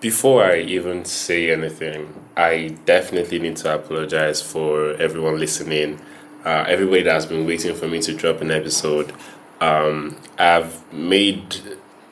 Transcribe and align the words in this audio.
before 0.00 0.44
I 0.44 0.60
even 0.60 1.04
say 1.04 1.50
anything, 1.50 2.14
I 2.36 2.76
definitely 2.84 3.38
need 3.40 3.56
to 3.58 3.74
apologize 3.74 4.40
for 4.40 4.92
everyone 4.94 5.38
listening, 5.38 6.00
uh, 6.44 6.64
everybody 6.68 7.02
that's 7.02 7.26
been 7.26 7.46
waiting 7.46 7.74
for 7.74 7.88
me 7.88 8.00
to 8.02 8.14
drop 8.14 8.40
an 8.40 8.50
episode. 8.50 9.12
Um, 9.60 10.16
I've 10.38 10.92
made 10.92 11.56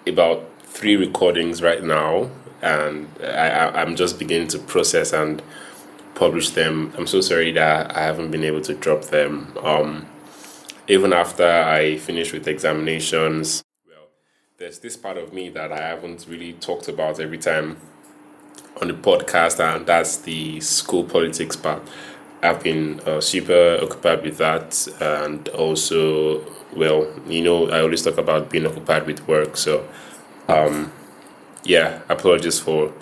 about 0.06 0.48
three 0.62 0.96
recordings 0.96 1.62
right 1.62 1.82
now, 1.82 2.30
and 2.60 3.08
I, 3.22 3.70
I'm 3.80 3.94
just 3.94 4.18
beginning 4.18 4.48
to 4.48 4.58
process 4.58 5.12
and 5.12 5.40
publish 6.16 6.50
them. 6.50 6.92
I'm 6.98 7.06
so 7.06 7.20
sorry 7.20 7.52
that 7.52 7.96
I 7.96 8.00
haven't 8.00 8.32
been 8.32 8.44
able 8.44 8.62
to 8.62 8.74
drop 8.74 9.02
them. 9.06 9.56
Um, 9.62 10.06
even 10.88 11.12
after 11.12 11.46
I 11.46 11.98
finished 11.98 12.32
with 12.32 12.48
examinations, 12.48 13.62
there's 14.58 14.78
this 14.78 14.96
part 14.96 15.18
of 15.18 15.34
me 15.34 15.50
that 15.50 15.70
I 15.70 15.88
haven't 15.88 16.26
really 16.30 16.54
talked 16.54 16.88
about 16.88 17.20
every 17.20 17.36
time 17.36 17.76
on 18.80 18.88
the 18.88 18.94
podcast, 18.94 19.60
and 19.60 19.86
that's 19.86 20.18
the 20.18 20.60
school 20.60 21.04
politics 21.04 21.56
part. 21.56 21.82
I've 22.42 22.62
been 22.62 23.00
uh, 23.00 23.20
super 23.20 23.78
occupied 23.82 24.22
with 24.22 24.38
that, 24.38 24.88
and 24.98 25.46
also, 25.50 26.42
well, 26.74 27.06
you 27.28 27.42
know, 27.42 27.68
I 27.68 27.80
always 27.80 28.02
talk 28.02 28.16
about 28.16 28.50
being 28.50 28.66
occupied 28.66 29.06
with 29.06 29.28
work. 29.28 29.58
So, 29.58 29.86
um, 30.48 30.90
yeah, 31.64 32.00
apologies 32.08 32.58
for 32.58 32.94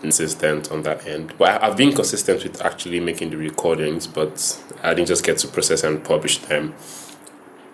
consistent 0.00 0.72
on 0.72 0.82
that 0.84 1.06
end. 1.06 1.34
But 1.36 1.62
I've 1.62 1.76
been 1.76 1.92
consistent 1.92 2.42
with 2.42 2.62
actually 2.62 3.00
making 3.00 3.28
the 3.28 3.36
recordings, 3.36 4.06
but 4.06 4.58
I 4.82 4.94
didn't 4.94 5.08
just 5.08 5.24
get 5.24 5.36
to 5.38 5.48
process 5.48 5.84
and 5.84 6.02
publish 6.02 6.38
them. 6.38 6.74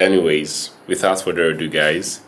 Anyways, 0.00 0.70
without 0.88 1.20
further 1.20 1.50
ado, 1.50 1.69
guys, 1.69 2.22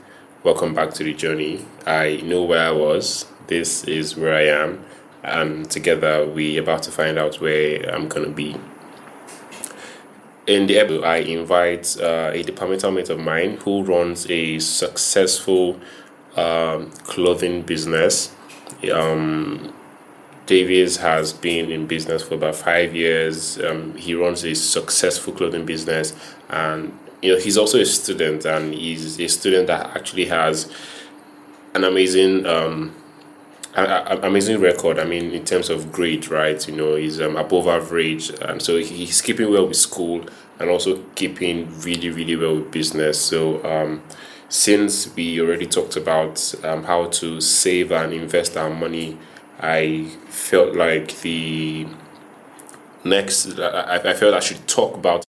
welcome 0.45 0.75
back 0.75 0.93
to 0.93 1.03
the 1.03 1.15
journey. 1.15 1.65
I 1.87 2.21
know 2.23 2.43
where 2.45 2.69
I 2.69 2.71
was. 2.71 3.25
This 3.47 3.83
is 3.85 4.15
where 4.15 4.35
I 4.35 4.43
am, 4.43 4.85
and 5.23 5.71
together 5.71 6.27
we 6.29 6.59
about 6.59 6.83
to 6.83 6.91
find 6.91 7.19
out 7.19 7.41
where 7.41 7.83
I'm 7.91 8.09
gonna 8.09 8.29
be. 8.29 8.55
In 10.47 10.67
the 10.67 10.79
episode, 10.79 11.05
I 11.05 11.17
invite 11.17 11.97
uh, 11.99 12.31
a 12.35 12.43
departmental 12.43 12.91
mate 12.91 13.09
of 13.09 13.19
mine 13.19 13.57
who 13.65 13.83
runs 13.83 14.31
a 14.31 14.59
successful 14.59 15.81
um, 16.37 16.91
clothing 17.05 17.63
business. 17.63 18.31
Um, 18.93 19.73
Davies 20.45 20.99
has 20.99 21.33
been 21.33 21.73
in 21.73 21.87
business 21.87 22.23
for 22.23 22.35
about 22.35 22.57
five 22.57 22.95
years. 22.95 23.59
Um, 23.63 23.97
he 23.97 24.15
runs 24.15 24.45
a 24.45 24.55
successful 24.55 25.33
clothing 25.33 25.65
business, 25.65 26.13
and 26.51 26.93
you 27.25 27.33
know 27.33 27.41
he's 27.41 27.59
also 27.59 27.81
a 27.81 27.85
student, 27.87 28.45
and 28.45 28.75
he's 28.75 29.19
a 29.19 29.29
student 29.29 29.67
that 29.69 29.97
actually 29.97 30.27
has 30.27 30.73
an 31.75 31.85
amazing, 31.85 32.47
um, 32.47 32.95
a, 33.75 33.83
a, 33.83 34.21
amazing 34.23 34.61
record. 34.61 34.99
I 34.99 35.05
mean, 35.05 35.33
in 35.33 35.45
terms 35.45 35.71
of 35.71 35.91
grade, 35.91 36.29
right? 36.29 36.67
You 36.69 36.77
know, 36.77 36.95
he's 36.97 37.21
um, 37.21 37.37
above 37.37 37.67
average, 37.67 38.31
and 38.41 38.63
so 38.63 38.77
he's 38.77 39.21
keeping 39.21 39.51
well 39.51 39.67
with 39.67 39.77
school 39.77 40.27
and 40.61 40.71
also 40.71 41.03
keeping 41.17 41.69
really, 41.81 42.11
really 42.11 42.37
well 42.37 42.57
with 42.57 42.71
business. 42.71 43.21
So. 43.21 43.65
Um, 43.65 44.03
since 44.51 45.13
we 45.17 45.41
already 45.41 45.67
talked 45.67 45.97
about 45.97 46.55
um, 46.63 46.85
how 46.85 47.07
to 47.07 47.41
save 47.41 47.91
and 47.91 48.13
invest 48.13 48.57
our 48.57 48.71
money 48.71 49.19
I 49.61 50.11
felt 50.29 50.75
like 50.75 51.21
the 51.21 51.87
next, 53.05 53.59
I, 53.59 53.97
I 54.05 54.15
felt 54.15 54.35
I 54.35 54.41
should 54.41 54.67
talk 54.67 54.95
about 54.95 55.25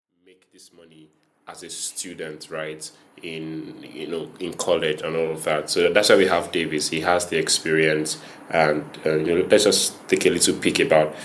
as 1.56 1.64
a 1.64 1.70
student, 1.70 2.50
right? 2.50 2.90
In 3.24 3.84
you 3.94 4.08
know 4.08 4.30
in 4.40 4.54
college 4.54 5.02
and 5.02 5.16
all 5.16 5.32
of 5.32 5.44
that. 5.46 5.70
So 5.70 5.92
that's 5.92 6.10
why 6.10 6.18
we 6.18 6.28
have 6.28 6.52
Davies. 6.52 6.90
He 6.90 7.02
has 7.02 7.28
the 7.28 7.38
experience, 7.38 8.22
and 8.50 8.84
uh, 9.06 9.16
you 9.16 9.40
know 9.40 9.48
let's 9.50 9.64
just 9.64 10.08
take 10.08 10.26
a 10.26 10.30
little 10.30 10.56
peek 10.56 10.80
about 10.80 11.16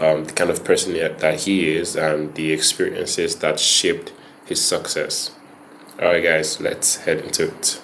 um, 0.00 0.24
the 0.24 0.32
kind 0.32 0.50
of 0.50 0.64
person 0.64 0.94
that 0.94 1.40
he 1.40 1.74
is 1.74 1.96
and 1.96 2.34
the 2.34 2.52
experiences 2.52 3.36
that 3.36 3.58
shaped 3.58 4.12
his 4.46 4.64
success. 4.64 5.32
All 6.00 6.06
right, 6.06 6.22
guys, 6.22 6.60
let's 6.60 6.96
head 6.96 7.18
into 7.18 7.48
it 7.48 7.80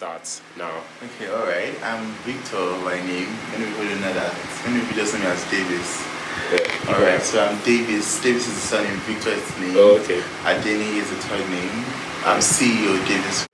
starts 0.00 0.40
now. 0.56 0.82
Okay, 1.02 1.28
alright. 1.30 1.74
I'm 1.82 2.06
Victor 2.24 2.56
my 2.84 2.96
name. 3.04 3.28
Don't 3.52 4.00
know 4.00 4.12
that. 4.14 4.32
People 4.64 4.96
just 4.96 5.12
know 5.12 5.20
me 5.20 5.26
as 5.26 5.44
Davies. 5.50 6.19
Yeah. 6.50 6.66
Alright, 6.90 7.22
so 7.22 7.38
I'm 7.38 7.62
Davies. 7.62 8.20
Davies 8.20 8.48
is 8.48 8.54
the 8.54 8.60
surname, 8.60 8.98
Victor 9.06 9.30
is 9.30 9.54
the 9.54 9.60
name. 9.60 9.74
Oh, 9.76 10.00
okay. 10.02 10.20
Adeni 10.42 10.98
is 10.98 11.08
the 11.08 11.16
third 11.22 11.48
name. 11.48 11.84
I'm 12.26 12.42
CEO 12.42 12.98
Davies. 13.06 13.46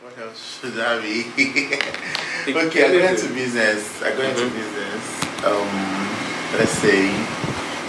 What 0.00 0.16
else 0.18 0.60
should 0.60 0.78
I 0.78 1.02
be? 1.02 1.26
okay, 2.46 2.86
I 2.86 2.94
got 2.94 3.10
into 3.10 3.34
business. 3.34 4.00
I 4.02 4.14
got 4.14 4.30
into 4.30 4.46
mm-hmm. 4.46 4.54
business. 4.54 5.02
Um, 5.42 6.58
let's 6.58 6.78
say 6.78 7.10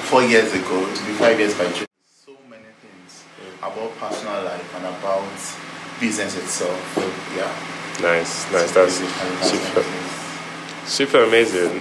four 0.10 0.24
years 0.24 0.52
ago, 0.52 0.82
to 0.82 1.06
be 1.06 1.14
five 1.14 1.38
years 1.38 1.54
by 1.54 1.72
June. 1.72 1.86
so 2.10 2.34
many 2.50 2.74
things 2.82 3.24
mm. 3.38 3.58
about 3.60 3.96
personal 4.02 4.42
life 4.42 4.76
and 4.78 4.86
about 4.98 5.30
business 6.00 6.36
itself. 6.36 6.82
Yeah. 7.38 7.54
Nice, 8.02 8.52
nice. 8.52 8.72
That's 8.72 8.96
super, 8.98 9.86
super 10.90 11.24
amazing. 11.24 11.80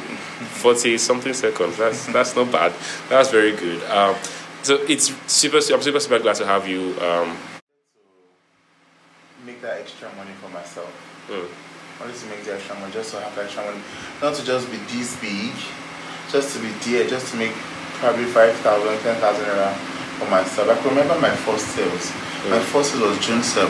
Forty 0.63 0.99
something 0.99 1.35
seconds. 1.35 1.77
That's 1.77 2.07
that's 2.07 2.37
not 2.37 2.53
bad. 2.53 2.73
That's 3.09 3.31
very 3.31 3.57
good. 3.57 3.83
Um, 3.91 4.15
so 4.63 4.77
it's 4.89 5.13
super. 5.31 5.57
I'm 5.57 5.83
super 5.83 6.01
super 6.01 6.19
glad 6.19 6.37
to 6.37 6.47
have 6.47 6.69
you. 6.69 6.95
Um, 7.01 7.37
make 9.45 9.61
that 9.63 9.81
extra 9.81 10.09
money 10.15 10.33
for 10.41 10.49
myself. 10.51 10.91
Mm. 11.29 11.49
Only 12.01 12.15
to 12.15 12.27
make 12.27 12.45
the 12.45 12.55
extra 12.55 12.79
money, 12.79 12.93
just 12.93 13.11
to 13.13 13.21
have 13.21 13.37
extra 13.37 13.65
money, 13.65 13.81
not 14.23 14.35
to 14.35 14.45
just 14.45 14.71
be 14.71 14.77
this 14.93 15.19
big, 15.21 15.53
just 16.31 16.55
to 16.55 16.63
be 16.63 16.69
there, 16.87 17.09
just 17.09 17.33
to 17.33 17.37
make 17.37 17.53
probably 17.99 18.27
5,000, 18.27 18.63
10,000 19.03 19.45
naira 19.45 19.75
for 20.19 20.31
myself. 20.31 20.69
I 20.69 20.77
can 20.77 20.91
remember 20.91 21.19
my 21.19 21.35
first 21.35 21.67
sales. 21.75 22.13
Mm. 22.47 22.51
My 22.51 22.61
first 22.61 22.93
sales 22.93 23.03
was 23.03 23.27
June 23.27 23.43
7, 23.43 23.69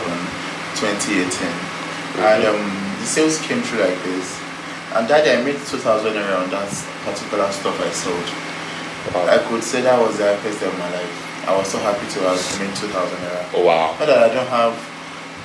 2018 0.77 1.79
and 2.17 2.45
um, 2.45 2.97
the 2.99 3.05
sales 3.05 3.39
came 3.41 3.61
through 3.61 3.79
like 3.79 4.03
this. 4.03 4.48
And 4.95 5.07
that 5.07 5.23
day 5.23 5.37
I 5.37 5.43
made 5.43 5.61
2,000 5.61 6.13
naira 6.13 6.41
on 6.41 6.49
that 6.49 6.69
particular 7.05 7.45
stuff 7.51 7.77
I 7.77 7.91
sold. 7.93 8.25
Wow. 9.13 9.29
I 9.29 9.37
could 9.45 9.63
say 9.63 9.81
that 9.81 10.01
was 10.01 10.17
the 10.17 10.25
happiest 10.25 10.59
day 10.59 10.67
of 10.67 10.77
my 10.79 10.89
life. 10.89 11.45
I 11.45 11.55
was 11.55 11.67
so 11.69 11.77
happy 11.77 12.09
to 12.09 12.19
have 12.25 12.41
made 12.57 12.73
2,000 12.73 12.89
naira. 13.21 13.45
Oh, 13.53 13.65
wow. 13.65 13.93
Not 13.99 14.07
that 14.09 14.31
I 14.31 14.33
don't 14.33 14.49
have 14.49 14.73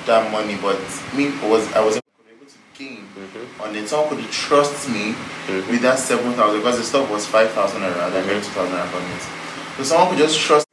that 0.07 0.31
money, 0.31 0.57
but 0.57 0.81
me 1.13 1.29
was 1.45 1.71
I 1.73 1.85
was 1.85 2.01
able 2.01 2.45
to 2.49 2.57
gain 2.73 3.05
mm-hmm. 3.13 3.61
on 3.61 3.75
it. 3.75 3.87
Someone 3.87 4.17
could 4.17 4.31
trust 4.31 4.89
me 4.89 5.13
mm-hmm. 5.13 5.69
with 5.69 5.81
that 5.81 5.99
7,000 5.99 6.33
because 6.57 6.77
the 6.77 6.83
stuff 6.83 7.09
was 7.11 7.27
5,000 7.27 7.81
naira. 7.81 8.09
I 8.09 8.25
made 8.25 8.41
2,000 8.41 8.73
naira 8.73 8.89
from 8.89 9.05
it. 9.13 9.21
So 9.77 9.83
someone 9.83 10.09
could 10.09 10.25
just 10.25 10.39
trust 10.39 10.65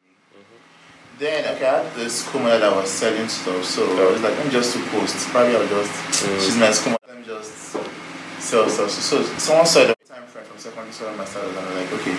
then, 1.18 1.54
okay, 1.54 1.66
I 1.66 1.84
had 1.84 1.94
this 1.94 2.24
school 2.24 2.42
that 2.42 2.74
was 2.74 2.90
selling 2.90 3.28
stuff, 3.28 3.64
so 3.64 3.84
I 3.84 4.10
was 4.10 4.22
like, 4.22 4.36
I'm 4.40 4.50
just 4.50 4.74
do 4.74 4.84
posts. 4.86 5.30
Probably 5.30 5.54
I'll 5.54 5.68
just, 5.68 5.92
mm. 6.24 6.40
she's 6.40 6.56
my 6.56 6.72
school 6.72 6.96
let 7.06 7.16
me 7.16 7.24
just 7.24 7.61
sell 8.42 8.68
stuff. 8.68 8.90
So, 8.90 9.22
so 9.22 9.38
someone 9.38 9.66
saw 9.66 9.86
the 9.86 9.94
time 10.06 10.26
frame 10.26 10.44
from 10.44 10.58
secondary 10.58 10.92
school 10.92 11.14
my 11.14 11.24
started, 11.24 11.56
and 11.56 11.66
I'm 11.66 11.74
like, 11.76 11.92
okay, 11.92 12.16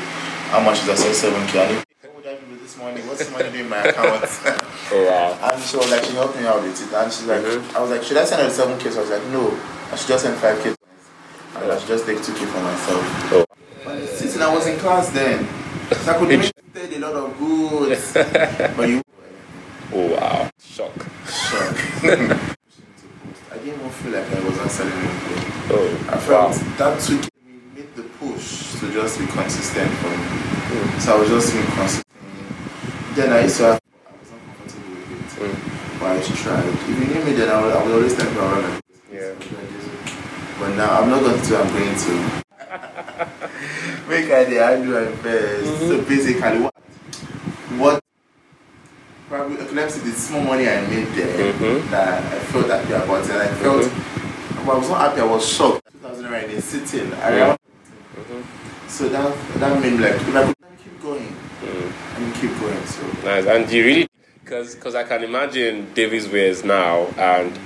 how 0.50 0.62
much 0.64 0.80
is 0.80 0.88
that? 0.88 0.98
Say 0.98 1.12
7k. 1.12 1.84
What 2.02 2.16
would 2.16 2.28
I 2.28 2.36
do 2.40 2.46
with 2.52 2.62
this 2.64 2.78
money? 2.78 3.02
What's 3.02 3.26
the 3.26 3.32
money 3.32 3.52
doing 3.52 3.66
in 3.66 3.70
my 3.70 3.84
account? 3.84 4.24
oh, 4.92 5.04
wow. 5.04 5.52
And 5.52 5.62
she 5.62 5.78
was 5.78 5.92
like, 5.92 6.04
she 6.04 6.14
helped 6.14 6.38
me 6.40 6.48
out 6.48 6.64
with 6.64 6.80
it. 6.80 6.94
And 6.94 7.12
she's 7.12 7.28
like, 7.28 7.42
mm-hmm. 7.42 7.78
I 7.78 7.82
was 7.82 7.92
like, 7.92 8.04
should 8.04 8.18
I 8.18 8.26
send 8.26 8.42
her 8.42 8.50
7k? 8.50 8.92
So 8.92 9.00
I 9.00 9.02
was 9.02 9.12
like, 9.12 9.26
no, 9.36 9.52
I 9.92 9.96
should 9.96 10.08
just 10.08 10.24
send 10.24 10.40
5k. 10.40 10.76
And 11.56 11.72
I 11.72 11.78
should 11.78 11.88
just 11.88 12.06
take 12.06 12.18
2k 12.18 12.48
for 12.48 12.62
myself. 12.64 13.04
Oh. 13.34 13.46
But 13.84 14.08
sitting, 14.08 14.42
I 14.42 14.54
was 14.54 14.66
in 14.66 14.80
class 14.80 15.10
then. 15.12 15.46
So 15.92 16.12
I 16.12 16.18
could 16.18 16.30
make 16.30 16.52
a 16.96 17.00
lot 17.00 17.14
of 17.14 17.38
goods. 17.38 18.14
but 18.14 18.88
you. 18.88 19.02
Oh 19.96 20.08
wow! 20.16 20.50
Shock. 20.60 20.96
Shock. 21.28 21.76
I 22.04 23.58
didn't 23.58 23.80
even 23.80 23.90
feel 23.92 24.12
like 24.12 24.32
I 24.34 24.44
wasn't 24.44 24.72
selling 24.72 24.94
anything. 24.94 25.53
Wow. 26.34 26.50
that 26.50 27.00
took 27.00 27.22
me 27.46 27.62
made 27.76 27.96
the 27.96 28.02
push 28.18 28.80
to 28.80 28.92
just 28.92 29.20
be 29.20 29.28
consistent 29.28 29.92
for 30.02 30.10
me. 30.10 30.18
Mm. 30.18 31.00
So 31.00 31.16
I 31.16 31.20
was 31.20 31.30
just 31.30 31.54
being 31.54 31.66
consistent. 31.78 32.08
Then 33.14 33.34
I 33.34 33.44
used 33.44 33.58
to 33.58 33.64
have. 33.64 33.80
I 33.80 34.18
was 34.18 34.32
not 34.32 34.42
comfortable 34.58 34.98
with 34.98 35.14
it. 35.14 35.30
Mm. 35.38 36.00
But 36.00 36.18
I 36.18 36.22
tried. 36.34 36.66
If 36.66 36.90
you 36.90 36.96
knew 36.96 37.24
me 37.24 37.34
then, 37.34 37.50
I 37.50 37.62
would, 37.62 37.74
I 37.74 37.84
would 37.84 37.94
always 37.94 38.16
think 38.16 38.32
about 38.32 38.64
it. 38.64 38.82
Yeah. 39.14 39.36
But 40.58 40.76
now 40.76 41.02
I'm 41.02 41.10
not 41.12 41.22
going 41.22 41.40
to. 41.40 41.58
I'm 41.58 41.70
going 41.70 41.96
to. 42.02 42.44
make 44.10 44.32
I 44.32 44.44
the 44.46 44.58
handle 44.58 44.98
and 44.98 45.14
first. 45.20 45.70
Mm-hmm. 45.70 45.88
So 45.88 46.02
basically, 46.02 46.60
what 46.66 46.74
what 47.78 48.04
probably 49.30 49.58
okay, 49.58 49.76
let 49.76 49.86
me 49.86 49.92
see 49.92 50.10
the 50.10 50.16
small 50.18 50.42
money 50.42 50.68
I 50.68 50.82
made 50.88 51.10
there 51.14 51.54
mm-hmm. 51.54 51.92
that 51.92 52.24
I 52.24 52.40
felt 52.50 52.70
happy 52.70 52.94
about, 52.94 53.30
and 53.30 53.38
I 53.38 53.54
felt 53.54 53.84
mm-hmm. 53.84 54.13
I 54.64 54.78
was 54.78 54.90
not 54.90 55.02
happy. 55.02 55.22
I 55.22 55.26
was 55.26 55.46
shocked. 55.46 55.92
2000 55.92 56.32
right 56.32 56.50
in 56.50 56.62
sitting 56.62 57.12
around. 57.14 57.58
Mm-hmm. 58.16 58.88
So 58.88 59.10
that 59.10 59.36
that 59.60 59.82
made 59.82 59.94
me 59.94 60.00
like, 60.00 60.28
let 60.34 60.56
keep 60.82 61.02
going 61.02 61.28
mm. 61.28 62.18
and 62.18 62.36
keep 62.36 62.58
going. 62.62 62.86
So 62.86 63.06
nice. 63.26 63.46
And 63.46 63.70
you 63.70 63.84
really 63.84 64.08
because 64.42 64.76
because 64.76 64.96
I 64.96 65.04
can 65.04 65.24
imagine 65.24 65.94
Davies 65.94 66.30
wears 66.30 66.64
now 66.64 67.08
and 67.18 67.58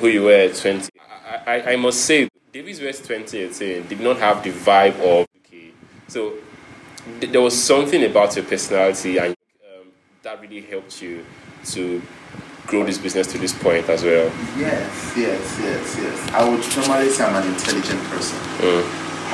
who 0.00 0.08
you 0.08 0.24
were 0.24 0.32
at 0.32 0.54
20. 0.54 0.90
I, 1.26 1.36
I, 1.46 1.72
I 1.72 1.76
must 1.76 2.04
say, 2.04 2.28
Davies 2.52 2.80
West 2.82 3.06
2018 3.06 3.86
did 3.88 4.00
not 4.00 4.18
have 4.18 4.44
the 4.44 4.50
vibe 4.50 4.96
of 5.00 5.26
okay. 5.46 5.70
So 6.08 6.34
th- 7.20 7.32
there 7.32 7.40
was 7.40 7.60
something 7.60 8.04
about 8.04 8.36
your 8.36 8.44
personality, 8.44 9.16
and 9.16 9.34
um, 9.64 9.88
that 10.22 10.40
really 10.42 10.60
helped 10.60 11.00
you 11.00 11.24
to 11.66 12.02
grow 12.66 12.84
this 12.84 12.98
business 12.98 13.26
to 13.28 13.38
this 13.38 13.52
point 13.52 13.88
as 13.88 14.02
well. 14.02 14.30
Yes, 14.56 15.14
yes, 15.16 15.58
yes, 15.60 15.96
yes. 15.98 16.30
I 16.32 16.48
would 16.48 16.60
normally 16.76 17.10
say 17.10 17.24
I'm 17.24 17.34
an 17.42 17.48
intelligent 17.52 18.00
person. 18.04 18.38
Mm. 18.58 18.84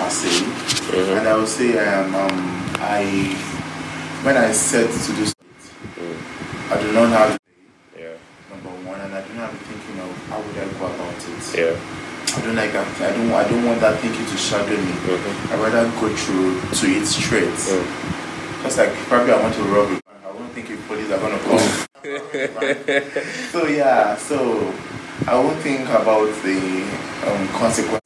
I 0.01 0.09
say, 0.09 1.19
and 1.19 1.29
I 1.29 1.37
would 1.37 1.49
say 1.49 1.77
um, 1.79 2.15
um 2.15 2.75
I 2.81 3.05
when 4.23 4.37
I 4.37 4.51
set 4.53 4.89
to 4.91 5.13
do 5.13 5.25
something, 5.27 6.17
I 6.71 6.81
do 6.81 6.93
not 6.93 7.09
have 7.11 7.39
Yeah, 7.99 8.15
number 8.51 8.71
one, 8.89 9.01
and 9.01 9.15
I 9.15 9.21
do 9.27 9.35
not 9.35 9.51
have 9.51 9.61
thinking 9.61 10.01
of 10.01 10.11
how 10.29 10.41
would 10.41 10.57
I 10.57 10.67
go 10.79 10.87
about 10.87 11.15
it. 11.17 11.59
yeah, 11.59 12.37
I 12.37 12.41
don't 12.41 12.57
like 12.57 12.73
that. 12.73 12.87
I 13.03 13.17
don't. 13.17 13.33
I 13.33 13.49
don't 13.49 13.65
want 13.67 13.81
that 13.81 14.01
thinking 14.01 14.25
to 14.27 14.37
shadow 14.37 14.77
me. 14.77 14.93
Mhm. 15.05 15.53
I 15.53 15.55
rather 15.63 15.85
go 16.01 16.09
through 16.17 16.61
to 16.61 16.87
it 16.99 17.07
straight. 17.07 17.49
Mm. 17.69 18.63
Just 18.63 18.79
like 18.79 18.93
probably 19.09 19.33
I 19.33 19.41
want 19.43 19.55
to 19.55 19.63
rob 19.65 19.91
it. 19.93 20.01
I 20.25 20.31
won't 20.33 20.53
think 20.53 20.71
if 20.71 20.87
police 20.89 21.11
are 21.11 21.19
gonna 21.19 21.39
come. 21.39 21.87
so 23.53 23.67
yeah. 23.67 24.17
So 24.17 24.73
I 25.27 25.35
won't 25.35 25.59
think 25.61 25.89
about 25.89 26.29
the 26.43 26.83
um, 27.29 27.49
consequences. 27.49 28.01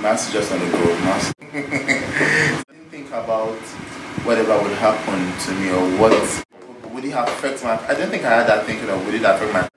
Mass 0.00 0.32
just 0.32 0.52
on 0.52 0.58
the 0.60 0.66
go. 0.70 0.84
Mass. 1.04 1.32
I 1.42 2.64
didn't 2.72 2.90
think 2.90 3.08
about 3.08 3.58
whatever 4.24 4.56
would 4.62 4.72
happen 4.78 5.20
to 5.46 5.50
me 5.60 5.70
or 5.70 5.84
what 6.00 6.12
would 6.94 7.04
it 7.04 7.12
affect 7.12 7.62
my. 7.64 7.76
I 7.88 7.94
don't 7.94 8.10
think 8.10 8.24
I 8.24 8.30
had 8.40 8.46
that 8.48 8.66
thinking 8.66 8.88
of 8.88 9.04
would 9.04 9.14
it 9.14 9.22
affect 9.24 9.52
my. 9.52 9.68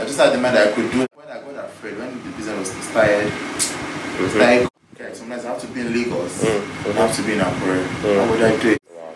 I 0.00 0.04
just 0.06 0.18
had 0.18 0.32
the 0.32 0.38
mind 0.38 0.56
that 0.56 0.68
I 0.68 0.72
could 0.72 0.90
do. 0.90 0.98
When 0.98 1.28
I 1.30 1.38
got 1.40 1.64
afraid, 1.64 1.98
when 1.98 2.12
the 2.24 2.30
business 2.36 2.74
was 2.74 2.84
started, 2.84 3.30
Mhm. 3.30 4.38
like 4.40 4.68
okay, 4.94 5.14
sometimes 5.14 5.44
I 5.44 5.48
have 5.50 5.60
to 5.62 5.66
be 5.68 5.80
in 5.80 5.92
Lagos. 5.92 6.44
Mm, 6.44 6.62
I 6.88 6.92
have 7.00 7.16
to 7.16 7.22
be 7.22 7.32
in 7.34 7.40
Akure. 7.40 7.82
Mm. 7.84 8.16
How 8.18 8.30
would 8.30 8.42
I 8.42 8.56
do 8.60 8.70
it? 8.72 8.82
Wow. 8.90 9.14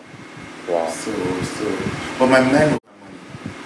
Wow. 0.69 0.89
So, 0.89 1.11
so, 1.43 1.65
but 2.19 2.27
my 2.27 2.39
mind 2.41 2.79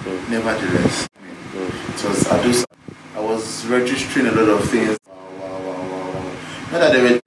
was 0.06 0.14
on 0.14 0.14
money. 0.14 0.26
Mm. 0.26 0.30
Nevertheless, 0.30 1.08
I 1.16 1.22
mean, 1.22 1.68
it 1.68 2.04
was. 2.04 2.28
I 2.28 2.44
just, 2.44 2.66
I 3.16 3.20
was 3.20 3.66
registering 3.68 4.28
a 4.28 4.32
lot 4.32 4.50
of 4.62 4.70
things. 4.70 4.98
Wow, 5.08 5.16
wow, 5.40 5.60
wow, 5.60 6.14
wow. 6.14 6.32
Not 6.72 6.80
that 6.80 6.92
there 6.94 7.04
were, 7.04 7.10
there 7.10 7.20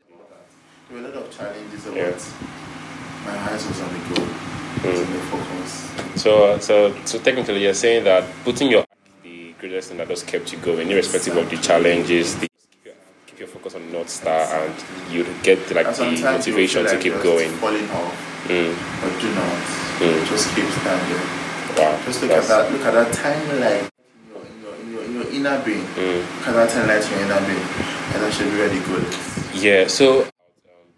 were 0.92 0.98
a 0.98 1.02
lot 1.02 1.14
of 1.26 1.30
challenges, 1.36 1.84
but 1.84 1.94
Yeah. 1.94 2.12
my 3.24 3.52
eyes 3.52 3.66
was 3.66 3.80
on 3.80 3.88
the 3.92 4.14
goal, 4.14 4.26
Mm. 4.82 5.06
on 5.06 5.12
the 5.12 5.18
focus. 5.30 6.22
So, 6.22 6.44
uh, 6.44 6.58
so, 6.58 6.94
so 7.04 7.18
technically, 7.18 7.62
you're 7.62 7.74
saying 7.74 8.04
that 8.04 8.24
putting 8.44 8.70
your 8.70 8.84
the 9.22 9.52
greatest 9.60 9.88
thing 9.88 9.98
that 9.98 10.08
just 10.08 10.26
kept 10.26 10.52
you 10.52 10.58
going, 10.58 10.90
irrespective 10.90 11.36
of 11.36 11.48
the 11.50 11.56
challenges, 11.58 12.36
the, 12.36 12.48
keep 13.26 13.38
your 13.38 13.48
focus 13.48 13.74
on 13.74 13.90
North 13.92 14.08
Star, 14.10 14.40
and 14.54 14.74
you 15.10 15.24
get 15.42 15.58
like 15.74 15.86
And 15.86 15.96
the 15.96 16.22
motivation 16.22 16.82
feel 16.82 16.90
to 16.90 16.94
like 16.96 17.02
keep 17.02 17.22
going. 17.22 17.50
Falling 17.52 17.90
off, 17.90 18.32
Mm. 18.48 18.74
but 19.02 19.20
do 19.20 19.28
not. 19.34 19.62
Mm. 20.00 20.26
Just 20.28 20.54
keep 20.54 20.68
standing. 20.70 21.45
Wow. 21.76 22.00
Just 22.04 22.22
look 22.22 22.30
That's- 22.30 22.50
at 22.50 22.70
that. 22.70 22.72
Look 22.72 22.82
at 22.86 22.92
that 22.94 23.12
tiny 23.12 23.60
light 23.60 23.90
in 23.90 24.28
your, 24.28 24.42
in 24.46 24.62
your, 24.62 24.74
in 24.76 24.90
your, 24.92 25.04
in 25.04 25.14
your 25.14 25.28
inner 25.32 25.64
being. 25.64 25.84
Mm. 25.84 26.20
Look 26.38 26.48
at 26.48 26.52
that 26.54 26.70
tiny 26.70 26.88
light 26.88 27.04
in 27.04 27.10
your 27.18 27.26
inner 27.26 27.46
being, 27.46 27.66
and 28.14 28.22
that 28.22 28.32
should 28.32 28.50
be 28.50 28.56
really 28.56 28.80
good. 28.80 29.06
Yeah, 29.62 29.86
so 29.86 30.22
um, 30.22 30.28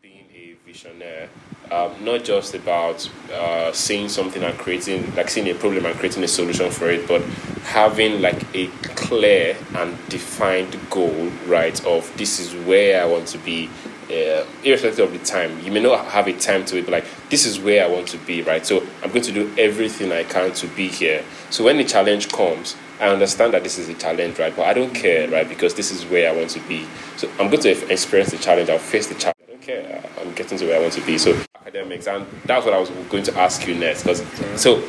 being 0.03 0.25
a 0.35 0.55
visionary, 0.67 1.29
um, 1.71 1.93
not 2.05 2.25
just 2.25 2.55
about 2.55 3.09
uh, 3.33 3.73
seeing 3.73 4.09
something 4.09 4.43
and 4.43 4.57
creating, 4.59 5.15
like 5.17 5.29
seeing 5.31 5.49
a 5.49 5.55
problem 5.55 5.87
and 5.87 5.97
creating 5.99 6.23
a 6.25 6.29
solution 6.29 6.71
for 6.71 6.89
it, 6.91 7.07
but 7.09 7.23
having 7.65 8.21
like 8.23 8.43
a 8.55 8.69
clear 8.95 9.57
and 9.77 9.97
defined 10.09 10.77
goal, 10.91 11.31
right? 11.47 11.85
Of 11.87 12.17
this 12.17 12.39
is 12.41 12.55
where 12.67 13.03
I 13.03 13.07
want 13.07 13.27
to 13.29 13.39
be, 13.39 13.69
uh, 14.11 14.47
irrespective 14.65 15.01
of 15.01 15.13
the 15.13 15.25
time. 15.25 15.61
You 15.65 15.71
may 15.71 15.81
not 15.81 16.07
have 16.07 16.27
a 16.27 16.33
time 16.33 16.65
to 16.67 16.79
it, 16.79 16.85
but 16.85 16.93
like 16.93 17.05
this 17.29 17.45
is 17.45 17.59
where 17.61 17.85
I 17.85 17.89
want 17.89 18.09
to 18.09 18.19
be, 18.19 18.43
right? 18.43 18.65
So 18.65 18.83
I'm 19.03 19.11
going 19.11 19.23
to 19.23 19.33
do 19.33 19.53
everything 19.59 20.13
I 20.13 20.25
can 20.25 20.53
to 20.55 20.67
be 20.69 20.89
here. 20.89 21.25
So 21.51 21.65
when 21.65 21.77
the 21.77 21.85
challenge 21.85 22.31
comes, 22.31 22.77
I 23.01 23.09
understand 23.09 23.55
that 23.55 23.63
this 23.63 23.79
is 23.79 23.89
a 23.89 23.95
challenge, 23.95 24.39
right? 24.39 24.55
But 24.55 24.67
I 24.67 24.75
don't 24.75 24.95
care, 24.95 25.29
right? 25.29 25.49
Because 25.49 25.75
this 25.75 25.91
is 25.91 26.05
where 26.07 26.33
I 26.33 26.37
want 26.37 26.51
to 26.51 26.61
be. 26.61 26.87
So 27.17 27.31
I'm 27.39 27.49
going 27.51 27.63
to 27.63 27.93
experience 27.93 28.31
the 28.31 28.39
challenge. 28.39 28.71
I'll 28.71 28.79
face 28.79 29.07
the 29.07 29.15
challenge. 29.15 29.37
I 29.47 29.51
don't 29.51 29.63
care. 29.63 30.05
I'm 30.21 30.33
getting 30.35 30.59
to 30.59 30.67
where 30.67 30.79
I 30.79 30.81
want 30.81 30.95
to 30.95 31.03
be. 31.03 31.19
So 31.19 31.41
academics, 31.55 32.07
and 32.07 32.27
that's 32.45 32.65
what 32.65 32.75
I 32.75 32.79
was 32.79 32.91
going 33.11 33.25
to 33.25 33.39
ask 33.39 33.67
you 33.67 33.75
next. 33.75 34.03
Because 34.03 34.25
so 34.61 34.83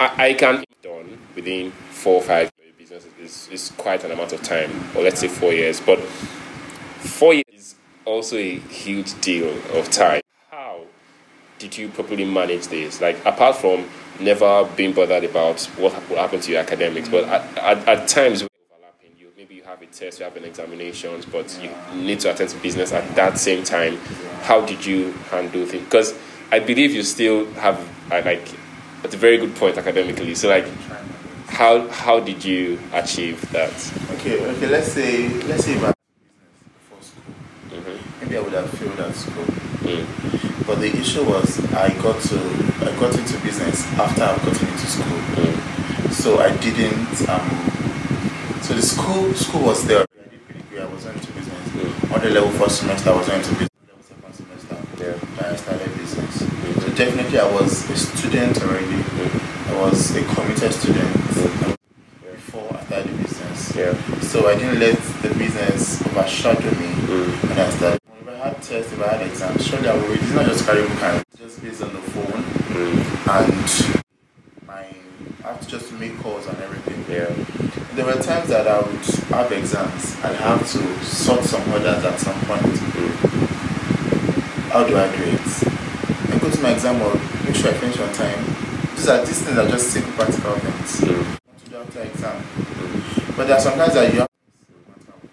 I, 0.00 0.30
I 0.30 0.34
can 0.34 0.64
done 0.82 1.18
within 1.34 1.70
four 1.70 2.16
or 2.16 2.22
five 2.22 2.50
business 2.76 3.06
is, 3.20 3.48
is 3.50 3.72
quite 3.76 4.04
an 4.04 4.10
amount 4.10 4.32
of 4.32 4.42
time, 4.42 4.70
or 4.96 5.02
let's 5.02 5.20
say 5.20 5.28
four 5.28 5.52
years. 5.52 5.80
But 5.80 6.00
four 6.00 7.32
years 7.34 7.43
also 8.04 8.36
a 8.36 8.58
huge 8.58 9.18
deal 9.20 9.48
of 9.76 9.90
time. 9.90 10.20
How 10.50 10.80
did 11.58 11.76
you 11.76 11.88
properly 11.88 12.24
manage 12.24 12.68
this? 12.68 13.00
Like 13.00 13.24
apart 13.24 13.56
from 13.56 13.88
never 14.20 14.68
being 14.76 14.92
bothered 14.92 15.24
about 15.24 15.62
what 15.76 15.92
will 16.08 16.16
happen 16.16 16.40
to 16.40 16.52
your 16.52 16.60
academics, 16.60 17.08
but 17.08 17.24
at, 17.24 17.58
at, 17.58 17.88
at 17.88 18.08
times 18.08 18.42
overlapping, 18.42 19.10
you 19.18 19.28
maybe 19.36 19.54
you 19.56 19.62
have 19.62 19.82
a 19.82 19.86
test, 19.86 20.18
you 20.18 20.24
have 20.24 20.36
an 20.36 20.44
examination, 20.44 21.22
but 21.32 21.58
you 21.62 21.70
need 22.00 22.20
to 22.20 22.30
attend 22.30 22.50
to 22.50 22.56
business 22.58 22.92
at 22.92 23.14
that 23.16 23.38
same 23.38 23.64
time. 23.64 23.96
How 24.42 24.64
did 24.64 24.84
you 24.84 25.12
handle 25.30 25.66
things? 25.66 25.84
Because 25.84 26.14
I 26.52 26.58
believe 26.60 26.92
you 26.92 27.02
still 27.02 27.46
have 27.54 27.78
uh, 28.12 28.22
like 28.24 28.46
at 29.02 29.12
a 29.12 29.16
very 29.16 29.38
good 29.38 29.54
point 29.56 29.78
academically. 29.78 30.34
So 30.34 30.48
like, 30.48 30.66
how 31.48 31.88
how 31.88 32.20
did 32.20 32.44
you 32.44 32.78
achieve 32.92 33.40
that? 33.52 33.72
Okay, 34.20 34.44
okay. 34.44 34.66
Let's 34.66 34.92
say 34.92 35.28
let's 35.44 35.64
say 35.64 35.74
I 35.76 35.86
had 35.86 35.94
business 35.94 36.62
before 36.74 37.02
school, 37.02 38.23
I 38.36 38.40
would 38.40 38.52
have 38.52 38.70
failed 38.70 38.98
at 39.00 39.14
school. 39.14 39.44
Mm, 39.84 40.66
But 40.66 40.80
the 40.80 40.90
issue 40.96 41.24
was 41.24 41.60
I 41.74 41.88
got 42.02 42.20
to 42.22 42.38
I 42.82 42.90
got 42.98 43.16
into 43.18 43.38
business 43.40 43.86
after 43.98 44.22
I've 44.24 44.42
gotten 44.44 44.66
into 44.68 44.86
school. 44.86 45.18
mm, 45.36 46.12
So 46.12 46.38
I 46.40 46.50
didn't. 46.56 47.28
Um, 47.28 47.48
so 48.62 48.74
the 48.74 48.82
school 48.82 49.32
school 49.34 49.62
was 49.66 49.84
there. 49.86 50.00
I 50.02 50.28
did 50.30 50.44
pretty 50.46 50.64
good. 50.70 50.82
I 50.82 50.86
was 50.86 51.04
into 51.06 51.30
business. 51.32 51.68
mm, 51.68 52.14
On 52.14 52.20
the 52.22 52.30
level 52.30 52.50
first 52.52 52.78
semester, 52.80 53.10
I 53.10 53.16
was 53.16 53.28
into 53.28 53.50
business. 53.50 53.70
Level 53.88 54.02
second 54.02 54.34
semester, 54.34 54.76
yeah. 55.04 55.46
I 55.50 55.56
started 55.56 55.94
business. 55.98 56.34
So 56.82 56.88
definitely, 56.94 57.38
I 57.38 57.50
was 57.52 57.88
a 57.90 57.96
student 57.96 58.60
already. 58.62 58.86
Mm, 58.86 59.68
I 59.70 59.80
was 59.80 60.16
a 60.16 60.22
committed 60.34 60.72
student 60.72 61.14
mm, 61.14 61.76
before 62.22 62.74
I 62.74 62.84
started 62.84 63.12
the 63.12 63.22
business. 63.22 63.76
yeah. 63.76 64.20
So 64.20 64.48
I 64.48 64.56
didn't 64.56 64.80
let 64.80 64.96
the 65.22 65.28
business 65.38 66.00
overshadow 66.06 66.70
me 66.80 66.88
Mm, 67.04 67.48
when 67.48 67.58
I 67.58 67.70
started. 67.70 68.00
Had 68.68 68.80
if 68.80 69.00
I 69.02 69.08
had 69.16 69.26
exams, 69.26 69.66
surely 69.66 69.88
I 69.88 69.94
would 69.94 70.08
read. 70.08 70.20
It's 70.22 70.32
not 70.32 70.46
just 70.46 70.64
carry 70.66 70.82
book 70.88 71.02
and 71.02 71.22
just 71.38 71.60
based 71.62 71.82
on 71.82 71.92
the 71.92 72.00
phone 72.00 72.42
mm, 72.72 73.04
and 73.28 73.64
my 74.66 74.86
I 75.44 75.46
have 75.52 75.60
to 75.60 75.68
just 75.68 75.92
make 75.92 76.18
calls 76.20 76.46
and 76.46 76.56
everything. 76.58 77.04
yeah. 77.08 77.28
There 77.94 78.06
were 78.06 78.20
times 78.22 78.48
that 78.48 78.66
I 78.66 78.80
would 78.80 79.04
have 79.36 79.52
exams. 79.52 80.16
I'd 80.24 80.36
have 80.36 80.60
to 80.72 81.04
sort 81.04 81.44
some 81.44 81.62
orders 81.72 82.04
at 82.04 82.18
some 82.18 82.40
point. 82.42 82.62
Mm, 82.62 83.14
How 84.72 84.84
do 84.88 84.96
I 84.96 85.08
do 85.14 85.22
it? 85.24 85.40
I 86.34 86.38
go 86.38 86.48
to 86.50 86.60
my 86.62 86.72
exam 86.72 87.00
or 87.02 87.14
make 87.44 87.54
sure 87.54 87.70
I 87.70 87.74
finish 87.74 87.98
on 88.00 88.12
time. 88.14 88.44
These 88.96 89.08
are 89.08 89.22
these 89.24 89.42
things 89.42 89.58
are 89.58 89.68
just 89.68 89.90
simple 89.90 90.12
practical 90.14 90.54
things. 90.54 91.00
mm, 91.02 91.36
to 91.64 91.70
do 91.70 91.76
after 91.76 92.00
exam. 92.02 92.42
mm, 92.42 93.36
But 93.36 93.46
there 93.46 93.56
are 93.56 93.60
sometimes 93.60 93.92
that 93.94 94.12
you 94.14 94.20
have 94.20 94.28
no 94.70 94.76
matter 94.88 95.12
what. 95.20 95.30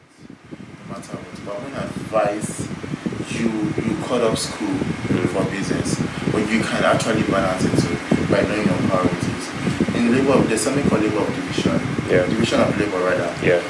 No 0.90 0.94
matter 0.94 1.16
what. 1.16 1.46
But 1.46 1.56
when 1.64 1.74
I 1.76 1.84
advise 1.86 2.68
you 3.42 3.50
you 3.82 3.94
cut 4.06 4.22
up 4.22 4.38
school 4.38 4.76
for 5.34 5.44
business, 5.50 6.00
but 6.32 6.44
you 6.50 6.62
can 6.62 6.84
actually 6.84 7.24
balance 7.24 7.64
it 7.66 7.76
too 7.82 7.96
by 8.32 8.42
knowing 8.48 8.68
your 8.68 8.78
priorities. 8.90 9.46
In 9.96 10.12
labor 10.14 10.38
there's 10.48 10.62
something 10.62 10.88
called 10.90 11.02
labor 11.02 11.20
of 11.20 11.28
division. 11.36 11.80
Yeah. 12.10 12.26
Division 12.28 12.60
of 12.62 12.78
labor 12.78 13.00
rather. 13.00 13.30
yeah. 13.46 13.62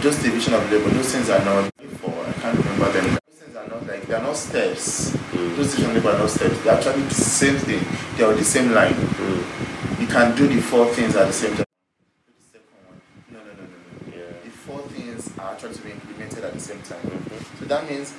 Just 0.00 0.22
division 0.22 0.54
of 0.54 0.70
labor, 0.70 0.90
those 0.90 1.10
things 1.12 1.28
are 1.30 1.42
not 1.44 1.70
before. 1.78 2.14
I 2.26 2.32
can't 2.34 2.56
remember 2.58 2.92
them. 2.92 3.04
Those 3.26 3.38
things 3.40 3.56
are 3.56 3.66
not 3.66 3.86
like 3.86 4.06
they 4.06 4.14
are 4.14 4.22
not 4.22 4.36
steps. 4.36 5.10
Mm. 5.34 5.56
Those 5.56 5.70
division 5.74 5.90
of 5.90 5.96
labor 5.96 6.10
are 6.14 6.18
not 6.20 6.30
steps. 6.30 6.56
They're 6.62 6.74
actually 6.74 7.02
the 7.02 7.14
same 7.14 7.56
thing. 7.56 7.82
They 8.16 8.24
are 8.24 8.32
the 8.34 8.44
same 8.44 8.72
line. 8.72 8.94
Mm, 8.94 10.00
You 10.00 10.06
can 10.06 10.36
do 10.36 10.46
the 10.46 10.60
four 10.60 10.86
things 10.94 11.16
at 11.16 11.26
the 11.26 11.32
same 11.32 11.56
time. 11.56 11.64
Do 11.64 12.32
the 12.38 12.44
second 12.52 12.68
one. 12.86 13.00
No, 13.32 13.38
no, 13.40 13.52
no, 13.58 13.64
no, 13.66 13.66
no. 13.66 14.16
yeah. 14.16 14.30
The 14.44 14.50
four 14.50 14.80
things 14.94 15.30
are 15.38 15.52
actually 15.52 15.74
to 15.74 15.82
be 15.82 15.90
implemented 15.90 16.44
at 16.44 16.54
the 16.54 16.60
same 16.60 16.80
time. 16.82 17.00
Mhm, 17.02 17.58
So 17.58 17.64
that 17.66 17.90
means 17.90 18.12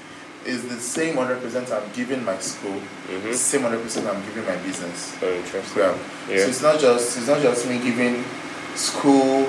it's 0.49 0.63
the 0.65 0.79
same 0.79 1.15
100% 1.15 1.71
I'm 1.71 1.91
giving 1.93 2.23
my 2.25 2.37
school, 2.39 2.79
mhm. 3.07 3.23
the 3.23 3.33
same 3.33 3.61
100% 3.61 4.07
I'm 4.09 4.21
giving 4.25 4.45
my 4.45 4.55
business. 4.57 5.17
So 5.19 5.31
interesting. 5.31 5.83
Yeah. 5.83 6.43
So 6.43 6.47
it's 6.49 6.61
not 6.61 6.79
just 6.79 7.17
it's 7.17 7.27
not 7.27 7.41
just 7.41 7.67
me 7.69 7.77
giving 7.79 8.23
school 8.75 9.47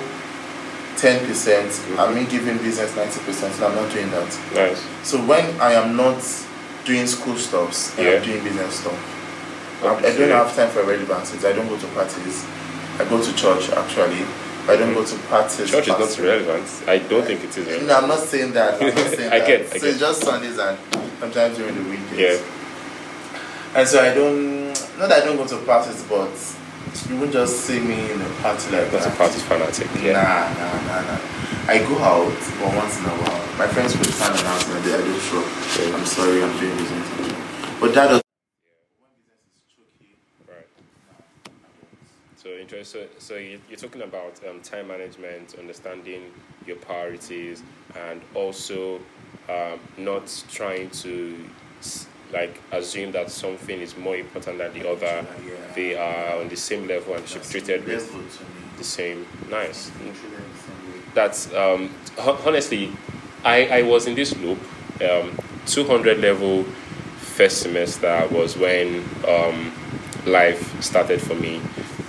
10%, 0.97 1.25
percent 1.27 1.71
and 1.97 2.15
me 2.15 2.25
giving 2.29 2.57
business 2.59 2.91
90%. 2.91 3.51
So 3.53 3.67
I'm 3.67 3.75
not 3.75 3.91
doing 3.91 4.09
that. 4.11 4.29
Nice. 4.53 4.85
So 5.03 5.17
when 5.25 5.59
I 5.59 5.73
am 5.73 5.95
not 5.97 6.21
doing 6.85 7.07
school 7.07 7.37
stuffs, 7.37 7.97
Yeah. 7.97 8.11
I'm 8.11 8.23
doing 8.23 8.43
business 8.43 8.79
stuff. 8.81 8.99
I- 9.83 9.97
I 9.97 10.11
don't 10.15 10.29
have 10.29 10.55
time 10.55 10.69
for 10.69 10.83
relevancies. 10.83 11.43
I 11.43 11.53
don't 11.53 11.67
go 11.67 11.77
to 11.77 11.87
parties. 11.87 12.45
I 12.99 13.05
go 13.05 13.17
to 13.23 13.33
church 13.33 13.69
actually. 13.71 14.25
I 14.67 14.77
don't 14.77 14.93
go 14.93 15.03
to 15.05 15.17
parties. 15.27 15.69
Church 15.69 15.87
is 15.87 15.97
not 15.97 16.17
relevant. 16.19 16.83
I 16.87 16.99
don't 16.99 17.25
think 17.25 17.43
it 17.43 17.49
is 17.57 17.65
relevant. 17.65 17.87
No, 17.87 17.97
I'm 17.97 18.07
not 18.07 18.19
saying 18.19 18.53
that. 18.53 18.81
I'm 18.81 18.87
not 18.95 19.07
saying 19.07 19.31
I 19.33 19.39
that. 19.39 19.47
get- 19.47 19.61
I 19.61 19.65
so 19.65 19.79
get. 19.79 19.83
it's 19.89 19.99
just 19.99 20.23
Sundays 20.23 20.57
and 20.59 20.77
sometimes 21.19 21.57
during 21.57 21.75
the 21.75 21.89
weekends. 21.89 22.13
Yeah. 22.17 22.39
And 23.75 23.87
so 23.87 24.01
I 24.01 24.13
don't, 24.13 24.67
not 24.99 25.09
that 25.09 25.23
I 25.23 25.25
don't 25.25 25.37
go 25.37 25.47
to 25.47 25.57
parties, 25.65 26.03
but 26.09 26.29
you 27.09 27.17
won't 27.19 27.31
just 27.31 27.61
see 27.61 27.79
me 27.79 28.11
in 28.11 28.21
a 28.21 28.29
party 28.41 28.69
like 28.75 28.91
Not 28.91 29.01
a 29.05 29.09
that. 29.09 29.17
party 29.17 29.39
fanatic. 29.39 29.87
Yeah. 30.01 30.13
Nah, 30.13 30.53
nah, 30.53 30.81
nah, 30.87 31.01
nah. 31.13 31.19
I 31.71 31.77
go 31.79 31.97
out, 31.99 32.27
but 32.59 32.75
once 32.75 32.99
in 32.99 33.05
a 33.05 33.09
while. 33.09 33.57
My 33.57 33.67
friends 33.67 33.95
will 33.97 34.05
stand 34.05 34.37
and 34.37 34.47
ask 34.47 34.67
me, 34.67 34.75
I 34.75 34.97
do 34.97 35.19
show. 35.19 35.39
Yeah. 35.81 35.95
I'm 35.95 36.05
sorry, 36.05 36.43
I'm 36.43 36.59
doing 36.59 36.75
business. 36.77 37.07
But 37.79 37.93
that 37.93 38.07
doesn't. 38.07 38.23
Right. 40.47 40.67
So. 42.69 42.83
So, 42.83 43.05
so 43.17 43.35
you, 43.35 43.59
you're 43.69 43.77
talking 43.77 44.01
about 44.01 44.39
um, 44.49 44.61
time 44.61 44.87
management, 44.87 45.55
understanding 45.59 46.31
your 46.67 46.77
priorities, 46.77 47.63
and 47.95 48.21
also 48.35 48.99
um, 49.49 49.79
not 49.97 50.43
trying 50.51 50.89
to 50.91 51.37
like 52.33 52.59
assume 52.71 53.11
that 53.11 53.29
something 53.29 53.79
is 53.81 53.97
more 53.97 54.15
important 54.15 54.57
than 54.59 54.73
the 54.73 54.89
other. 54.89 55.25
Yeah. 55.45 55.53
They 55.75 55.95
are 55.95 56.39
on 56.39 56.49
the 56.49 56.55
same 56.55 56.87
level 56.87 57.13
and 57.15 57.27
should 57.27 57.41
be 57.41 57.47
treated 57.47 57.85
with 57.85 58.11
Level 58.13 58.21
to 58.29 58.43
me. 58.43 58.49
the 58.77 58.83
same. 58.83 59.25
Nice. 59.49 59.89
Treated 59.89 60.11
the 60.13 60.15
same 60.15 60.93
way. 60.93 61.01
That's 61.13 61.53
um, 61.53 61.93
ho- 62.17 62.39
honestly, 62.45 62.91
I, 63.43 63.67
I 63.67 63.81
was 63.81 64.07
in 64.07 64.15
this 64.15 64.35
loop. 64.37 64.59
Um, 65.01 65.37
200 65.65 66.19
level 66.19 66.63
first 67.17 67.61
semester 67.61 68.27
was 68.31 68.55
when 68.57 69.03
um, 69.27 69.71
life 70.25 70.81
started 70.81 71.21
for 71.21 71.35
me. 71.35 71.59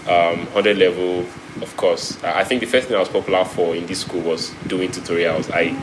Um, 0.09 0.47
100 0.52 0.78
level, 0.78 1.21
of 1.61 1.76
course. 1.76 2.23
I 2.25 2.42
think 2.44 2.61
the 2.61 2.66
first 2.66 2.88
thing 2.88 2.97
I 2.97 3.00
was 3.00 3.09
popular 3.09 3.44
for 3.44 3.76
in 3.76 3.87
this 3.87 4.00
school 4.00 4.21
was 4.23 4.50
doing 4.66 4.90
tutorials. 4.90 5.50
I 5.52 5.75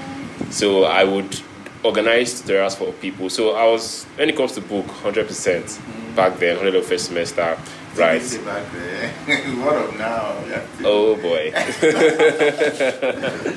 so 0.52 0.84
I 0.84 1.04
would 1.06 1.40
organize 1.84 2.42
tutorials 2.42 2.76
for 2.76 2.92
people. 2.94 3.30
So 3.30 3.56
I 3.56 3.66
was 3.66 4.04
when 4.18 4.28
it 4.30 4.36
comes 4.36 4.52
to 4.54 4.62
book, 4.62 4.88
100 4.88 5.28
percent 5.28 5.80
back 6.16 6.38
then, 6.40 6.58
100 6.58 6.74
level 6.74 6.82
first 6.82 7.06
semester, 7.06 7.58
right? 7.96 8.20
Back 8.44 8.72
there. 8.74 9.10
what 9.64 9.76
up 9.76 9.96
now? 9.98 10.36
Oh 10.84 11.16
boy. 11.16 11.54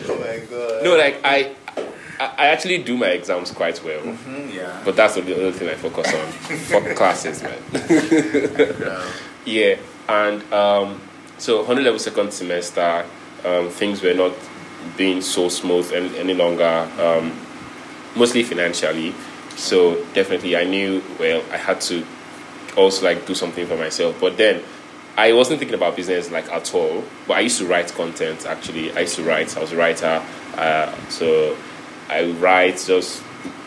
Oh 0.09 0.19
my 0.21 0.39
god. 0.49 0.85
No, 0.85 0.97
like 0.97 1.21
I, 1.25 1.55
I 2.21 2.47
actually 2.49 2.79
do 2.85 2.97
my 2.97 3.07
exams 3.09 3.51
quite 3.51 3.83
well, 3.83 4.01
Mhm, 4.03 4.55
yeah. 4.55 4.81
but 4.85 4.95
that's 4.95 5.15
the 5.17 5.23
other 5.23 5.51
thing 5.51 5.69
I 5.69 5.75
focus 5.75 6.13
on. 6.15 6.27
Fuck 6.31 6.95
classes, 6.97 7.43
man. 7.43 7.59
Yeah. 9.45 9.79
And 10.09 10.43
um, 10.53 11.01
so 11.39 11.59
100 11.59 11.83
level 11.83 11.99
second 11.99 12.33
semester, 12.33 13.05
um, 13.45 13.69
things 13.69 14.03
were 14.03 14.15
not 14.15 14.33
being 14.97 15.21
so 15.21 15.49
smooth 15.49 15.93
any, 15.93 16.19
any 16.19 16.35
longer, 16.35 16.89
um, 16.99 17.33
mostly 18.17 18.43
financially. 18.43 19.15
So 19.57 20.05
definitely, 20.15 20.57
I 20.57 20.65
knew 20.65 21.03
well 21.19 21.43
I 21.53 21.57
had 21.57 21.81
to 21.83 22.05
also 22.77 23.05
like 23.05 23.27
do 23.27 23.35
something 23.35 23.67
for 23.67 23.77
myself. 23.77 24.19
But 24.21 24.37
then 24.37 24.63
I 25.17 25.33
wasn't 25.33 25.59
thinking 25.59 25.75
about 25.75 25.97
business 25.97 26.31
like 26.31 26.51
at 26.51 26.75
all. 26.75 27.05
But 27.27 27.39
I 27.39 27.41
used 27.41 27.59
to 27.59 27.67
write 27.67 27.93
content. 27.93 28.47
Actually, 28.47 28.93
I 28.93 29.01
used 29.01 29.17
to 29.17 29.25
write. 29.25 29.57
I 29.57 29.61
was 29.61 29.73
a 29.73 29.77
writer, 29.77 30.23
uh, 30.57 31.09
so 31.09 31.57
I 32.09 32.31
write 32.33 32.83
just 32.87 33.23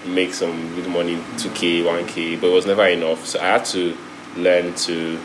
make 0.05 0.34
some 0.34 0.75
good 0.75 0.88
money, 0.88 1.22
two 1.38 1.50
k, 1.51 1.84
one 1.84 2.05
k, 2.08 2.36
but 2.36 2.48
it 2.48 2.53
was 2.53 2.65
never 2.65 2.86
enough. 2.88 3.25
So 3.25 3.39
I 3.39 3.46
had 3.46 3.65
to 3.65 3.98
learn 4.38 4.74
to 4.75 5.20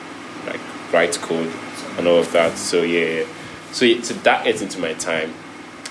like 0.47 0.61
write 0.93 1.17
code 1.19 1.53
and 1.99 2.07
all 2.07 2.19
of 2.19 2.33
that. 2.33 2.57
So 2.57 2.83
yeah, 2.83 3.27
so, 3.73 4.01
so 4.03 4.15
that 4.15 4.45
gets 4.45 4.63
into 4.63 4.79
my 4.79 4.95
time. 4.95 5.33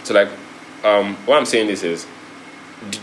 So 0.03 0.13
like, 0.13 0.29
um, 0.83 1.15
what 1.25 1.37
I'm 1.37 1.45
saying 1.45 1.67
this 1.67 1.83
is, 1.83 2.07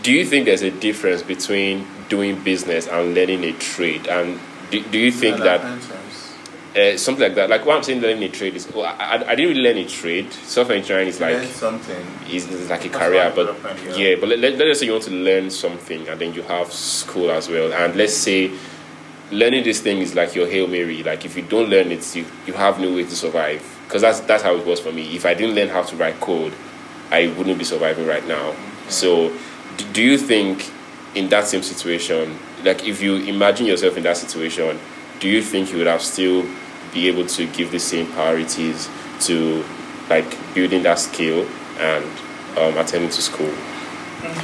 do 0.01 0.11
you 0.11 0.25
think 0.25 0.45
there's 0.45 0.63
a 0.63 0.71
difference 0.71 1.21
between 1.21 1.85
doing 2.09 2.41
business 2.43 2.87
and 2.87 3.13
learning 3.13 3.43
a 3.43 3.53
trade? 3.53 4.07
And 4.07 4.39
do, 4.71 4.83
do 4.83 4.97
you 4.97 5.11
think 5.11 5.37
Yeah, 5.37 5.57
that 5.57 5.81
sometimes. 5.83 6.35
uh, 6.75 6.97
something 6.97 7.23
like 7.23 7.35
that? 7.35 7.49
Like 7.49 7.65
what 7.65 7.77
I'm 7.77 7.83
saying, 7.83 8.01
learning 8.01 8.23
a 8.23 8.29
trade 8.29 8.55
is. 8.55 8.67
Oh, 8.73 8.81
I, 8.81 9.15
I, 9.15 9.35
didn't 9.35 9.55
really 9.55 9.61
learn 9.61 9.77
a 9.77 9.87
trade. 9.87 10.33
Software 10.33 10.77
engineering 10.77 11.07
is 11.07 11.21
like 11.21 11.43
something. 11.49 12.05
is, 12.29 12.47
is 12.49 12.69
like 12.69 12.85
a 12.85 12.89
That's 12.89 13.03
career, 13.03 13.31
but 13.35 13.55
yeah. 13.85 13.95
yeah. 13.95 14.15
but 14.19 14.29
let, 14.29 14.39
let, 14.39 14.57
let 14.57 14.67
us 14.69 14.79
say 14.79 14.87
you 14.87 14.93
want 14.93 15.03
to 15.05 15.11
learn 15.11 15.49
something 15.51 16.07
and 16.07 16.19
then 16.19 16.33
you 16.33 16.41
have 16.43 16.73
school 16.73 17.29
as 17.31 17.47
well, 17.47 17.71
and 17.71 17.95
let's 17.95 18.15
say 18.15 18.51
learning 19.31 19.63
this 19.63 19.81
thing 19.81 19.99
is 19.99 20.15
like 20.15 20.35
your 20.35 20.47
hail 20.47 20.67
mary. 20.67 21.03
Like 21.03 21.25
if 21.25 21.35
you 21.35 21.43
don't 21.43 21.69
learn 21.69 21.91
it, 21.91 22.15
you, 22.15 22.25
you 22.45 22.53
have 22.53 22.79
no 22.79 22.93
way 22.93 23.03
to 23.03 23.15
survive. 23.15 23.63
Because 23.85 24.01
that's 24.01 24.19
that's 24.21 24.43
how 24.43 24.55
it 24.55 24.65
was 24.65 24.79
for 24.79 24.91
me. 24.91 25.15
If 25.15 25.25
I 25.25 25.33
didn't 25.33 25.55
learn 25.55 25.69
how 25.69 25.83
to 25.83 25.95
write 25.95 26.19
code, 26.19 26.53
I 27.11 27.27
wouldn't 27.37 27.57
be 27.57 27.63
surviving 27.63 28.05
right 28.05 28.25
now. 28.27 28.55
So, 28.89 29.35
do 29.93 30.01
you 30.01 30.17
think 30.17 30.69
in 31.15 31.29
that 31.29 31.47
same 31.47 31.63
situation, 31.63 32.37
like 32.63 32.85
if 32.85 33.01
you 33.01 33.15
imagine 33.15 33.65
yourself 33.65 33.97
in 33.97 34.03
that 34.03 34.17
situation, 34.17 34.79
do 35.19 35.29
you 35.29 35.41
think 35.41 35.71
you 35.71 35.77
would 35.77 35.87
have 35.87 36.01
still 36.01 36.45
be 36.93 37.07
able 37.07 37.25
to 37.25 37.47
give 37.47 37.71
the 37.71 37.79
same 37.79 38.07
priorities 38.11 38.89
to 39.21 39.63
like 40.09 40.37
building 40.53 40.83
that 40.83 40.99
skill 40.99 41.47
and 41.79 42.05
um, 42.57 42.77
attending 42.77 43.09
to 43.09 43.21
school? 43.21 43.53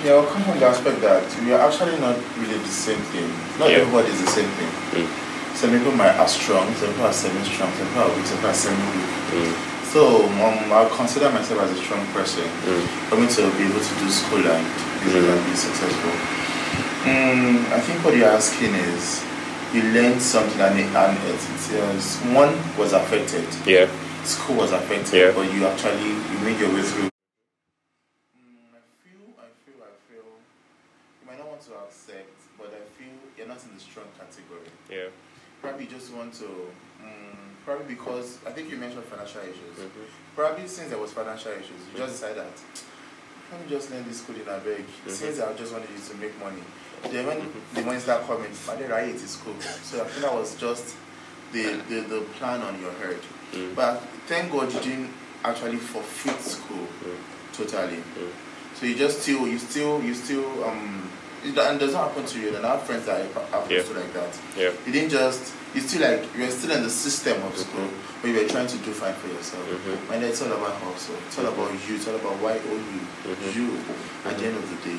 Yeah, 0.04 0.14
I'll 0.14 0.28
come 0.28 0.44
from 0.44 0.60
the 0.60 0.66
aspect 0.68 1.02
that 1.02 1.24
we 1.44 1.52
are 1.54 1.62
actually 1.68 1.98
not 2.00 2.16
really 2.38 2.58
the 2.60 2.68
same 2.70 3.00
thing. 3.12 3.26
Not 3.58 3.70
Yeah. 3.72 3.78
everybody 3.82 4.10
is 4.14 4.22
the 4.22 4.30
same 4.32 4.50
thing. 4.60 4.70
Mm. 4.94 5.08
Some 5.56 5.70
people 5.72 5.92
might 5.94 6.16
are 6.18 6.28
strong, 6.28 6.74
some 6.76 6.90
people 6.90 7.06
are 7.06 7.14
semi-strong, 7.14 7.72
some 7.74 7.88
people 7.88 8.04
are 8.04 8.12
weak, 8.16 8.26
some 8.26 8.38
people 8.38 8.50
are 8.50 8.54
semi-weak. 8.54 9.10
Mm. 9.34 9.54
So 9.94 10.26
um, 10.26 10.72
I'll 10.74 10.90
consider 10.90 11.30
myself 11.30 11.62
as 11.62 11.72
a 11.72 11.80
strong 11.82 12.06
person 12.14 12.46
Mm. 12.66 12.86
for 13.10 13.16
me 13.18 13.28
to 13.28 13.42
be 13.58 13.64
able 13.66 13.82
to 13.82 13.94
do 14.02 14.08
school 14.10 14.44
and 14.46 14.66
business 15.04 15.26
Mm. 15.26 15.34
and 15.34 15.42
be 15.50 15.56
successful. 15.56 16.16
Mm, 17.06 17.72
I 17.74 17.80
think 17.82 18.04
what 18.06 18.16
you're 18.16 18.30
asking 18.32 18.74
is 18.76 19.24
you 19.74 19.82
learned 19.92 20.22
something 20.22 20.62
and, 20.62 20.80
it, 20.80 20.88
and 20.96 21.18
it, 21.18 21.42
one 22.34 22.54
was 22.78 22.94
affected, 22.94 23.44
Yeah, 23.66 23.88
school 24.24 24.56
was 24.58 24.72
affected, 24.72 25.14
Yeah. 25.20 25.32
but 25.36 25.52
you 25.54 25.66
actually 25.66 26.14
you 26.32 26.38
made 26.46 26.60
your 26.60 26.70
way 26.74 26.82
through. 26.82 27.10
Mm, 28.40 28.72
I 28.72 28.82
feel, 29.04 29.36
I 29.38 29.52
feel, 29.66 29.78
I 29.84 29.92
feel. 30.08 30.26
You 31.22 31.26
might 31.28 31.38
not 31.38 31.50
want 31.50 31.62
to 31.68 31.74
accept, 31.84 32.32
but 32.58 32.72
I 32.72 32.82
feel 32.98 33.14
you're 33.38 33.48
not 33.52 33.60
in 33.68 33.76
the 33.76 33.84
strong 33.84 34.08
category. 34.18 34.72
yeah, 34.90 35.12
Probably 35.84 35.96
you 35.96 36.00
just 36.00 36.14
want 36.14 36.34
to, 36.36 36.46
mm, 37.04 37.36
probably 37.66 37.96
because 37.96 38.38
I 38.46 38.52
think 38.52 38.70
you 38.70 38.78
mentioned 38.78 39.04
financial 39.06 39.42
issues. 39.42 39.78
Mhm. 39.80 39.90
Probably 40.36 40.68
since 40.68 40.90
there 40.90 40.98
was 41.00 41.12
financial 41.12 41.52
issues, 41.52 41.80
you 41.92 41.98
just 41.98 42.14
decided 42.14 42.38
that 42.38 42.48
let 43.52 43.62
me 43.62 43.70
just 43.70 43.92
learn 43.92 44.04
this 44.08 44.20
school 44.22 44.36
in 44.36 44.48
a 44.48 44.58
beg. 44.60 44.86
Since 45.08 45.40
I 45.40 45.54
just 45.54 45.74
wanted 45.74 45.90
you 45.90 46.02
to 46.10 46.16
make 46.16 46.38
money, 46.40 46.64
then 47.12 47.28
when 47.28 47.54
the 47.74 47.82
money 47.82 48.00
start 48.00 48.26
coming, 48.26 48.50
right 48.68 49.10
it 49.10 49.16
is 49.16 49.32
school. 49.32 49.56
So 49.84 50.02
I 50.02 50.08
think 50.08 50.22
that 50.22 50.34
was 50.34 50.56
just 50.56 50.96
the, 51.52 51.82
the, 51.90 52.02
the 52.02 52.22
plan 52.40 52.62
on 52.62 52.80
your 52.82 52.92
head. 52.94 53.20
Mm. 53.54 53.76
But 53.76 54.02
thank 54.28 54.52
God 54.52 54.74
you 54.74 54.80
didn't 54.80 55.12
actually 55.44 55.78
forfeit 55.78 56.42
school 56.42 56.88
Mm. 57.06 57.18
totally. 57.54 57.98
Mm. 57.98 58.32
So 58.76 58.86
you 58.88 58.96
just 58.96 59.22
still, 59.22 59.48
you 59.48 59.60
still, 59.60 60.02
you 60.02 60.16
still, 60.16 60.64
um, 60.64 61.12
it, 61.44 61.58
and 61.58 61.80
does 61.80 61.94
not 61.94 62.10
happen 62.10 62.26
to 62.26 62.40
you. 62.40 62.56
And 62.56 62.66
I 62.66 62.72
have 62.78 62.84
friends 62.84 63.06
that 63.06 63.22
it 63.22 63.32
happens 63.34 63.72
Yeah. 63.72 63.84
to 63.84 63.94
like 64.00 64.14
that. 64.14 64.32
yeah, 64.58 64.70
You 64.86 64.92
didn't 64.94 65.10
just, 65.12 65.54
you 65.74 65.82
still 65.82 66.02
like, 66.10 66.24
you're 66.38 66.50
still 66.50 66.72
in 66.72 66.84
the 66.84 66.90
system 66.90 67.42
of 67.44 67.58
school, 67.58 67.90
but 68.22 68.30
you're 68.30 68.48
trying 68.48 68.68
to 68.68 68.78
do 68.78 68.92
fine 68.94 69.14
for 69.16 69.28
yourself. 69.28 69.64
Mhm. 69.68 70.14
And 70.14 70.24
it's 70.24 70.42
all 70.42 70.52
about 70.52 70.74
hustle. 70.82 71.16
It's 71.28 71.38
all 71.40 71.46
about 71.48 71.72
you. 71.88 71.96
It's 71.96 72.08
all 72.08 72.16
about 72.16 72.38
why 72.40 72.60
only 72.70 73.02
Mhm. 73.26 73.56
you 73.56 73.78
at 74.26 74.38
the 74.38 74.46
end 74.46 74.58
of 74.58 74.70
the 74.70 74.90
day. 74.90 74.98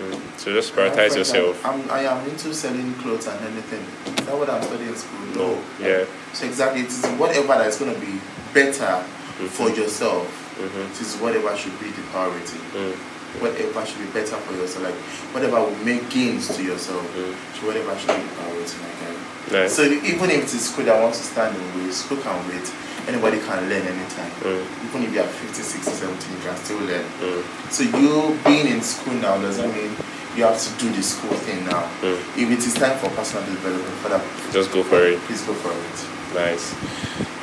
Mm. 0.00 0.20
So 0.38 0.52
just 0.52 0.74
prioritize 0.74 1.14
yourself. 1.14 1.62
that 1.62 1.68
I'm, 1.68 1.88
I 1.90 2.00
am 2.04 2.26
into 2.28 2.52
selling 2.54 2.94
clothes 2.94 3.26
and 3.28 3.38
anything. 3.46 3.84
Is 4.18 4.26
that 4.26 4.36
what 4.36 4.50
I'm 4.50 4.62
studying 4.62 4.88
in 4.90 4.96
school? 4.96 5.20
No. 5.36 5.58
Yeah. 5.78 6.04
So 6.32 6.46
exactly, 6.46 6.80
it 6.82 6.88
is 6.88 7.04
whatever 7.20 7.46
that's 7.62 7.78
going 7.78 7.94
to 7.94 8.00
be 8.00 8.18
better 8.52 9.04
for 9.50 9.68
yourself. 9.70 10.26
Mhm. 10.58 10.90
It 10.90 11.00
is 11.00 11.14
whatever 11.16 11.54
should 11.56 11.78
be 11.78 11.90
the 11.90 12.02
priority. 12.10 12.58
Mm. 12.74 12.96
Whatever 13.40 13.84
should 13.86 13.98
be 13.98 14.06
better 14.12 14.36
for 14.36 14.54
yourself. 14.54 14.84
Like 14.84 14.94
whatever 15.34 15.60
will 15.60 15.76
make 15.84 16.08
gains 16.10 16.54
to 16.56 16.62
yourself. 16.62 17.02
Mm. 17.16 17.34
So 17.58 17.66
whatever 17.66 17.96
should 17.98 18.14
be 18.14 18.22
the 18.22 18.34
priority, 18.34 18.76
my 18.78 18.92
guy. 19.00 19.14
Nice. 19.52 19.72
So 19.74 19.82
even 19.84 20.30
if 20.30 20.44
it 20.44 20.54
is 20.54 20.70
school 20.70 20.84
that 20.86 21.00
wants 21.02 21.18
to 21.18 21.24
stand 21.24 21.56
in 21.56 21.62
way, 21.84 21.90
school 21.90 22.18
can 22.18 22.36
wait. 22.48 22.64
Anybody 23.06 23.38
can 23.40 23.68
learn 23.68 23.82
anytime. 23.84 24.30
Mm. 24.40 24.64
Even 24.88 25.02
if 25.04 25.12
you 25.12 25.20
are 25.20 25.26
50, 25.26 25.62
60, 25.62 25.90
70, 25.90 26.32
you 26.32 26.40
can 26.40 26.56
still 26.56 26.78
learn. 26.80 27.04
Mm. 27.20 27.42
So 27.70 27.82
you 27.84 28.38
being 28.46 28.66
in 28.68 28.80
school 28.80 29.14
now 29.14 29.36
doesn't 29.40 29.72
mean 29.74 29.92
you 30.36 30.42
have 30.44 30.58
to 30.58 30.70
do 30.78 30.90
the 30.92 31.02
school 31.02 31.36
thing 31.44 31.64
now. 31.66 31.82
Mm. 32.00 32.18
If 32.38 32.50
it 32.50 32.58
is 32.58 32.74
time 32.74 32.98
for 32.98 33.10
personal 33.10 33.44
development, 33.44 33.94
Father, 34.02 34.22
Just 34.52 34.72
go 34.72 34.82
for 34.82 35.04
it. 35.04 35.18
please 35.20 35.42
go 35.42 35.52
for 35.54 35.70
it. 35.70 36.34
Nice. 36.34 36.74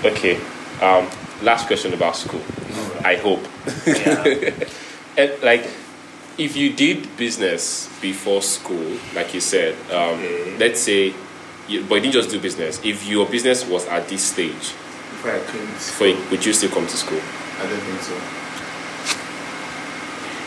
Okay. 0.03 0.39
Um, 0.81 1.07
last 1.43 1.67
question 1.67 1.93
about 1.93 2.15
school. 2.15 2.41
I 3.05 3.15
hope. 3.15 3.45
and 5.17 5.43
like, 5.43 5.65
if 6.41 6.55
you 6.57 6.74
did 6.74 7.05
business 7.17 7.88
before 8.01 8.41
school, 8.41 8.98
like 9.13 9.33
you 9.33 9.39
said, 9.39 9.75
um, 9.91 10.17
Okay. 10.17 10.57
let's 10.57 10.81
say, 10.81 11.13
you, 11.67 11.83
but 11.88 11.95
you 11.95 12.01
didn't 12.01 12.13
just 12.13 12.29
do 12.31 12.39
business. 12.39 12.81
If 12.83 13.05
your 13.07 13.25
business 13.27 13.63
was 13.65 13.86
at 13.88 14.07
this 14.10 14.24
stage, 14.24 14.74
Before 15.21 15.31
I 15.38 15.39
came 15.51 15.67
to 15.67 15.77
for, 15.77 16.10
would 16.31 16.43
you 16.45 16.53
still 16.53 16.71
come 16.71 16.88
to 16.88 16.98
school? 16.98 17.21
I 17.62 17.63
don't 17.69 17.79
think 17.86 18.01
so. 18.01 18.15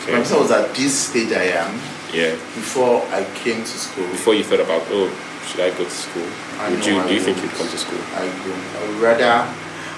Okay. 0.03 0.11
My 0.11 0.19
visa 0.19 0.35
was 0.37 0.51
at 0.51 0.75
this 0.75 0.93
stage 1.09 1.31
I 1.31 1.45
am 1.63 1.79
Yeah. 2.13 2.31
before 2.59 3.01
I 3.11 3.23
came 3.39 3.63
to 3.63 3.75
school. 3.79 4.07
Before 4.11 4.33
you 4.35 4.43
thought 4.43 4.59
about, 4.59 4.83
oh, 4.91 5.07
should 5.47 5.61
I 5.61 5.69
go 5.71 5.85
to 5.85 5.89
school? 5.89 6.27
I 6.59 6.69
Would 6.71 6.85
you 6.85 6.99
I 6.99 7.07
do 7.07 7.13
you 7.13 7.21
think 7.21 7.41
you'd 7.41 7.51
come 7.55 7.69
to 7.69 7.77
school? 7.77 7.99
I 8.15 8.27
do. 8.43 8.51
I 8.51 8.87
would 8.87 8.99
rather, 9.01 9.47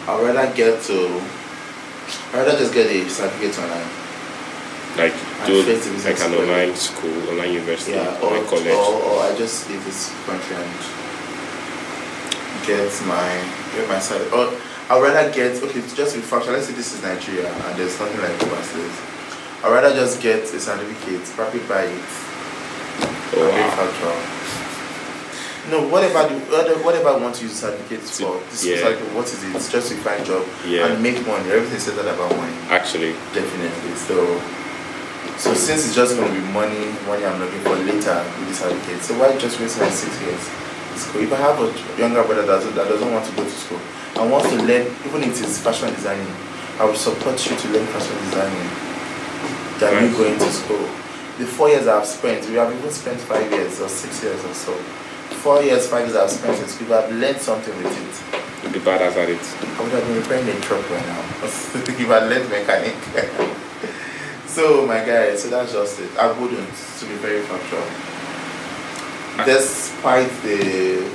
I 0.07 0.15
would 0.15 0.35
rather 0.35 0.53
get 0.53 0.81
to, 0.93 0.97
I 2.31 2.37
would 2.37 2.45
rather 2.45 2.57
just 2.59 2.73
get 2.73 2.85
a 2.85 3.09
certificate 3.09 3.57
online. 3.59 3.89
Like 4.97 5.13
do 5.45 5.63
face 5.63 5.85
the 5.85 5.91
business 5.93 6.05
like 6.05 6.19
an 6.31 6.33
online 6.41 6.75
school, 6.75 7.29
online 7.29 7.53
university, 7.53 7.91
Yeah, 7.93 8.17
or, 8.19 8.33
online 8.33 8.45
college. 8.49 8.67
or, 8.67 8.93
or 9.05 9.21
I 9.23 9.35
just 9.37 9.69
leave 9.69 9.83
this 9.85 10.09
country 10.25 10.55
and 10.57 10.71
get 12.65 12.89
my 13.05 13.27
get 13.75 13.87
my 13.87 13.99
side. 13.99 14.21
Or 14.33 14.49
I'd 14.89 15.01
rather 15.01 15.31
get 15.31 15.61
okay, 15.63 15.81
just 15.95 16.15
to 16.15 16.19
be 16.19 16.25
factual. 16.25 16.53
Let's 16.53 16.67
say 16.67 16.73
this 16.73 16.93
is 16.95 17.03
Nigeria 17.03 17.51
and 17.51 17.77
there's 17.77 17.99
nothing 17.99 18.19
like 18.21 18.41
overseas. 18.43 18.95
I'd 19.63 19.71
rather 19.71 19.93
just 19.95 20.21
get 20.21 20.43
a 20.43 20.59
certificate, 20.59 21.23
probably 21.35 21.59
buy 21.69 21.83
it. 21.83 22.09
Oh, 23.37 23.43
wow. 23.43 23.69
factual. 23.77 24.17
No, 25.69 25.87
whatever 25.89 26.29
do, 26.29 26.35
whatever- 26.85 27.09
I 27.09 27.17
want 27.17 27.35
to 27.35 27.43
use 27.43 27.59
certificates 27.59 28.21
for, 28.21 28.39
this 28.49 28.63
yeah. 28.65 28.87
like 28.87 28.97
what 29.13 29.25
is 29.25 29.43
it? 29.43 29.53
It's 29.55 29.69
just 29.69 29.89
to 29.91 29.95
find 29.97 30.25
job 30.25 30.45
Yeah. 30.65 30.87
and 30.87 31.03
make 31.03 31.19
money. 31.27 31.51
Everything 31.51 31.77
said 31.79 31.95
that 31.95 32.07
about 32.07 32.31
money. 32.37 32.55
Actually, 32.69 33.11
Definitely. 33.35 33.95
So, 33.95 34.15
so 35.37 35.53
since 35.53 35.85
it's 35.85 35.95
just 35.95 36.15
going 36.15 36.27
to 36.27 36.33
be 36.33 36.45
money, 36.51 36.91
money 37.05 37.25
I'm 37.25 37.39
looking 37.39 37.61
for 37.61 37.75
later 37.75 38.17
with 38.39 38.47
this 38.49 38.59
certificate, 38.59 39.01
so 39.01 39.17
why 39.19 39.37
just 39.37 39.59
waste 39.59 39.79
my 39.79 39.89
six 39.89 40.19
years? 40.21 40.67
in 40.97 41.03
School. 41.03 41.21
If 41.21 41.33
I 41.33 41.37
have 41.37 41.57
a 41.61 41.99
younger 41.99 42.23
brother 42.23 42.41
that 42.41 42.47
doesn't, 42.47 42.75
that 42.75 42.87
doesn't 42.89 43.11
want 43.11 43.25
to 43.25 43.31
go 43.35 43.43
to 43.43 43.49
school 43.49 43.79
and 44.17 44.31
wants 44.31 44.49
to 44.49 44.57
learn, 44.57 44.87
even 45.05 45.23
if 45.23 45.37
it's 45.41 45.61
fashion 45.61 45.93
designing, 45.93 46.27
I 46.79 46.85
will 46.85 46.95
support 46.95 47.37
you 47.45 47.55
to 47.55 47.67
learn 47.69 47.85
fashion 47.87 48.17
designing 48.25 48.69
than 49.79 50.09
you 50.09 50.17
going 50.17 50.37
to 50.39 50.51
school. 50.51 50.85
The 51.37 51.45
four 51.45 51.69
years 51.69 51.87
I've 51.87 52.05
spent, 52.05 52.49
we 52.49 52.55
have 52.55 52.73
even 52.73 52.89
spent 52.89 53.21
five 53.21 53.49
years 53.51 53.79
or 53.79 53.87
six 53.89 54.23
years 54.23 54.43
or 54.43 54.53
so. 54.53 54.73
Four 55.45 55.61
years, 55.61 55.87
five 55.87 56.07
years 56.07 56.17
I've 56.17 56.31
spent 56.31 56.59
in 56.59 56.67
school, 56.67 56.93
I've 56.93 57.11
learned 57.13 57.37
something 57.37 57.75
with 57.77 57.93
it. 57.93 58.63
you'd 58.63 58.73
be 58.73 58.79
bad 58.79 59.01
at 59.01 59.13
it. 59.29 59.37
I 59.37 59.83
would 59.83 59.91
have 59.91 60.07
been 60.07 60.17
repairing 60.17 60.49
a 60.49 60.59
truck 60.61 60.89
right 60.89 61.05
now. 61.05 61.21
if 61.45 62.09
I 62.09 62.19
learned 62.25 62.49
mechanic. 62.49 63.53
so 64.57 64.87
my 64.87 65.05
guy, 65.05 65.35
so 65.35 65.49
that's 65.49 65.71
just 65.71 65.99
it. 65.99 66.17
I 66.17 66.31
wouldn't, 66.31 66.73
to 66.97 67.05
be 67.05 67.13
very 67.21 67.43
factual. 67.45 67.85
Despite 69.45 70.31
the 70.41 71.05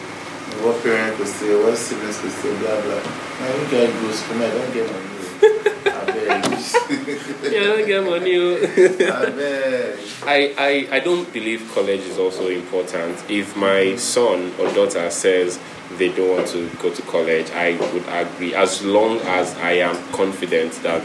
what 0.63 0.81
parent 0.85 1.17
could 1.17 1.27
say, 1.27 1.51
what 1.61 1.77
siblings 1.77 2.21
could 2.21 2.31
say, 2.31 2.57
blah 2.61 2.81
blah. 2.83 3.03
I 3.03 3.49
don't 3.51 3.69
get 3.69 3.91
go 4.01 4.13
school, 4.13 4.39
man, 4.39 4.49
I 4.49 4.59
don't 4.59 4.73
get 4.73 4.87
money. 4.93 5.12
I. 5.43 6.49
Yeah, 7.43 7.61
I 7.61 7.65
don't 7.65 7.87
get 7.87 8.05
money. 8.05 8.37
I 8.39 9.31
beg. 9.31 9.99
I, 10.25 10.55
I, 10.57 10.97
I 10.97 11.01
don't 11.01 11.31
believe 11.33 11.71
college 11.75 12.01
is 12.01 12.17
also 12.19 12.49
important. 12.49 13.19
If 13.29 13.57
my 13.57 13.97
son 13.97 14.53
or 14.59 14.73
daughter 14.73 15.11
says 15.11 15.59
they 15.99 16.09
don't 16.15 16.31
want 16.37 16.49
to 16.49 16.71
go 16.81 16.93
to 16.95 17.03
college, 17.03 17.51
I 17.51 17.77
would 17.93 18.05
agree. 18.09 18.55
As 18.55 18.83
long 18.85 19.19
as 19.21 19.55
I 19.57 19.73
am 19.73 19.97
confident 20.13 20.73
that 20.83 21.03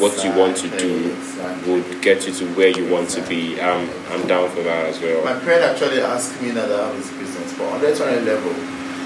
what 0.00 0.24
you 0.24 0.32
want 0.32 0.56
to 0.58 0.68
do 0.78 1.12
Exactly. 1.12 1.72
would 1.72 2.02
get 2.02 2.26
you 2.26 2.32
to 2.34 2.46
where 2.54 2.70
you 2.70 2.90
want 2.92 3.10
to 3.10 3.22
be, 3.28 3.60
um, 3.60 3.88
I'm 4.10 4.26
down 4.26 4.48
for 4.50 4.62
that 4.62 4.86
as 4.86 5.00
well. 5.00 5.22
My 5.24 5.38
parent 5.38 5.62
actually 5.62 6.00
asked 6.00 6.40
me 6.42 6.50
that 6.52 6.72
I 6.72 6.88
have 6.88 6.96
this 6.96 7.10
business, 7.12 7.56
but 7.56 7.68
on 7.72 7.80
that 7.82 7.96
20 7.96 8.22
level, 8.22 8.52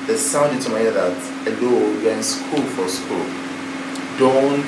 they 0.06 0.16
sounded 0.16 0.62
to 0.62 0.70
my 0.70 0.80
ear 0.80 0.92
that 0.92 1.12
hello, 1.44 2.00
you're 2.00 2.12
in 2.12 2.22
school 2.22 2.62
for 2.62 2.88
school. 2.88 3.26
Don't 4.18 4.66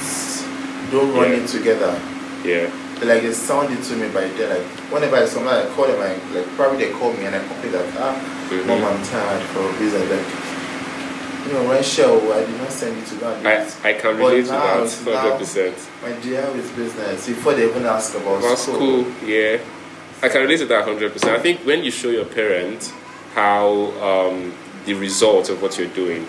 don't 0.91 1.13
run 1.15 1.31
Yeah. 1.31 1.37
it 1.39 1.47
together. 1.49 2.01
Yeah, 2.45 2.71
Like 3.03 3.23
they 3.23 3.33
sounded 3.33 3.83
to 3.85 3.97
me 3.97 4.09
by 4.09 4.29
then, 4.29 4.49
like 4.51 4.67
whenever 4.93 5.17
I 5.17 5.27
someone 5.27 5.55
I 5.55 5.67
call 5.75 5.87
them, 5.87 6.01
I, 6.01 6.17
like 6.35 6.47
probably 6.57 6.85
they 6.87 6.93
call 6.93 7.13
me 7.13 7.25
and 7.25 7.35
I 7.37 7.41
complain 7.41 7.73
that 7.73 7.87
ah, 7.99 8.15
Mhm. 8.51 8.67
mom, 8.67 8.85
I'm 8.85 9.03
tired 9.05 9.43
for 9.53 9.65
business. 9.79 10.09
Like 10.11 10.27
you 11.47 11.53
know, 11.55 11.69
when 11.69 11.83
show 11.83 12.33
I 12.33 12.41
did 12.45 12.57
not 12.61 12.71
send 12.73 12.97
you 12.99 13.05
to 13.05 13.15
go 13.17 13.33
and 13.33 13.43
do 13.43 13.49
I. 13.49 13.91
I 13.91 13.93
can 13.95 14.17
relate 14.19 14.47
to 14.47 14.53
now 14.53 14.85
that 14.85 15.41
100%. 15.41 15.75
My 16.03 16.13
dear 16.23 16.45
with 16.53 16.77
business 16.77 17.27
before 17.27 17.55
they 17.55 17.65
even 17.69 17.85
ask 17.87 18.15
about, 18.15 18.39
About 18.39 18.59
school, 18.59 19.07
yeah. 19.25 19.59
I 20.23 20.29
can 20.29 20.43
relate 20.43 20.59
to 20.59 20.67
that 20.67 20.85
100%. 20.87 21.33
I 21.33 21.39
think 21.41 21.61
when 21.61 21.83
you 21.83 21.91
show 21.91 22.09
your 22.11 22.27
parents 22.27 22.93
how 23.35 23.93
um, 24.03 24.53
the 24.85 24.95
result 24.95 25.49
of 25.49 25.63
what 25.63 25.79
you're 25.79 25.89
doing, 25.89 26.27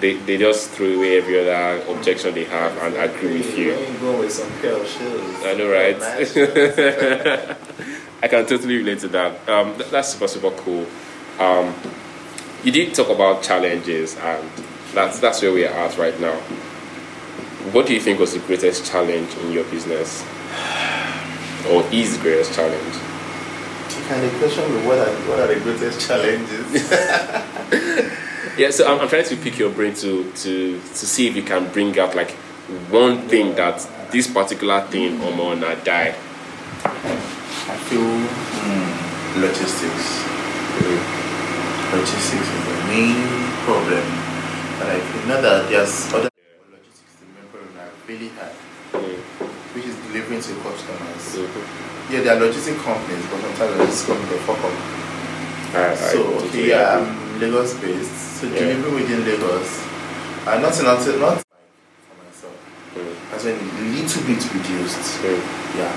they, 0.00 0.14
they 0.14 0.38
just 0.38 0.70
throw 0.70 0.86
away 0.86 1.18
every 1.18 1.40
other 1.40 1.82
objection 1.92 2.34
they 2.34 2.44
have 2.44 2.76
and 2.78 2.96
agree 2.96 3.38
with 3.38 3.56
you. 3.56 3.74
When 3.74 3.92
you 3.92 3.98
go 3.98 4.18
with 4.18 4.32
some 4.32 4.50
pair 4.60 4.74
of 4.74 4.86
shoes. 4.86 5.44
I 5.44 5.54
know, 5.54 5.70
right? 5.70 6.00
I 8.22 8.28
can 8.28 8.46
totally 8.46 8.76
relate 8.78 8.98
to 9.00 9.08
that. 9.08 9.48
Um, 9.48 9.74
that's 9.90 10.10
super, 10.10 10.28
super 10.28 10.50
cool. 10.50 10.86
Um, 11.38 11.74
you 12.62 12.72
did 12.72 12.94
talk 12.94 13.08
about 13.08 13.42
challenges, 13.42 14.16
and 14.16 14.50
that's, 14.92 15.18
that's 15.20 15.40
where 15.42 15.52
we 15.52 15.64
are 15.64 15.72
at 15.72 15.96
right 15.96 16.18
now. 16.20 16.34
What 17.72 17.86
do 17.86 17.94
you 17.94 18.00
think 18.00 18.18
was 18.18 18.34
the 18.34 18.40
greatest 18.40 18.84
challenge 18.90 19.34
in 19.36 19.52
your 19.52 19.64
business? 19.64 20.22
Or 21.68 21.82
is 21.92 22.16
the 22.16 22.22
greatest 22.22 22.54
challenge? 22.54 22.94
Can 24.08 24.22
the 24.22 24.30
question 24.38 24.66
be 24.68 24.86
what 24.86 24.98
are, 24.98 25.12
what 25.28 25.40
are 25.40 25.46
the 25.46 25.60
greatest 25.60 26.00
challenges? 26.06 26.90
Yeah, 28.56 28.70
so 28.70 28.86
I'm, 28.86 29.00
I'm 29.00 29.08
trying 29.08 29.24
to 29.24 29.36
pick 29.36 29.58
your 29.58 29.70
brain 29.70 29.94
to, 29.94 30.30
to, 30.30 30.78
to 30.80 31.06
see 31.06 31.28
if 31.28 31.36
you 31.36 31.42
can 31.42 31.70
bring 31.72 31.98
out 31.98 32.14
like 32.14 32.30
one 32.90 33.28
thing 33.28 33.54
that 33.56 33.86
this 34.10 34.26
particular 34.32 34.80
thing 34.82 35.20
or 35.22 35.32
more 35.32 35.54
not 35.56 35.84
die. 35.84 36.08
I 36.84 37.76
feel 37.88 38.00
mm, 38.02 39.40
logistics. 39.40 40.26
Logistics 41.92 42.32
is 42.48 42.64
the 42.66 42.74
main 42.88 43.16
problem. 43.64 44.04
But 44.78 44.88
I 44.88 45.00
feel 45.00 45.26
not 45.28 45.40
that 45.42 45.68
there's 45.70 46.12
other 46.12 46.28
logistics 46.28 47.00
is 47.06 47.20
the 47.20 47.26
main 47.34 47.46
problem 47.50 47.74
I 47.78 47.88
really 48.10 48.28
had, 48.28 48.52
Mm, 48.90 49.16
which 49.74 49.84
is 49.86 49.94
delivering 50.10 50.42
to 50.42 50.52
customers. 50.66 51.24
mhm. 51.38 52.12
Yeah, 52.12 52.20
there 52.22 52.34
are 52.36 52.40
logistic 52.40 52.76
companies, 52.82 53.24
but 53.30 53.40
sometimes 53.40 53.78
logistic 53.78 54.06
companies 54.06 54.30
they 54.30 54.38
fuck 54.38 54.58
up. 54.58 54.74
I, 55.74 55.92
I 55.92 55.94
So 55.94 56.24
totally 56.24 56.48
okay, 56.48 56.68
yeah. 56.70 56.98
I'm 56.98 57.38
Lagos 57.40 57.74
based. 57.74 58.29
So 58.40 58.46
Yeah. 58.46 58.58
delivery 58.72 59.02
within 59.02 59.20
Lagos. 59.28 59.68
Uh, 60.48 60.56
not 60.64 60.72
not 60.82 61.00
not 61.20 61.36
for 61.44 62.16
myself. 62.16 62.56
Mm, 62.96 63.34
As 63.36 63.44
in 63.44 63.56
a 63.60 63.84
little 63.92 64.22
bit 64.24 64.40
reduced. 64.56 65.20
mm, 65.20 65.42
Yeah. 65.76 65.92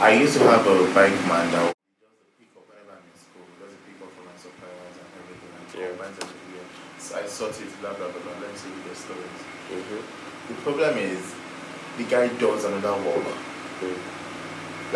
I 0.00 0.14
used 0.24 0.34
to 0.38 0.44
have 0.48 0.66
a 0.66 0.74
bike 0.96 1.20
man 1.28 1.52
that 1.52 1.62
would 1.68 1.76
just 1.76 2.32
pick 2.40 2.48
up 2.56 2.64
whenever 2.64 2.96
I'm 2.96 3.04
in 3.04 3.16
school, 3.20 3.44
just 3.60 3.76
pick 3.84 4.00
up 4.00 4.10
for 4.16 4.24
my 4.24 4.34
suppliers 4.40 4.96
and 4.96 5.08
everything 5.20 5.52
and 5.52 5.68
Yeah. 5.76 6.64
So 6.98 7.10
I 7.20 7.26
sort 7.28 7.54
it, 7.60 7.68
blah 7.84 7.92
blah 7.92 8.08
blah 8.08 8.22
blah. 8.24 8.40
Let 8.40 8.48
me 8.50 8.56
see 8.56 8.72
the 8.88 8.94
stories. 8.96 9.40
mhm, 9.68 10.00
The 10.48 10.56
problem 10.64 10.96
is 10.96 11.20
the 12.00 12.04
guy 12.08 12.28
does 12.40 12.64
another 12.64 12.96
work. 13.04 13.28
mm. 13.84 13.98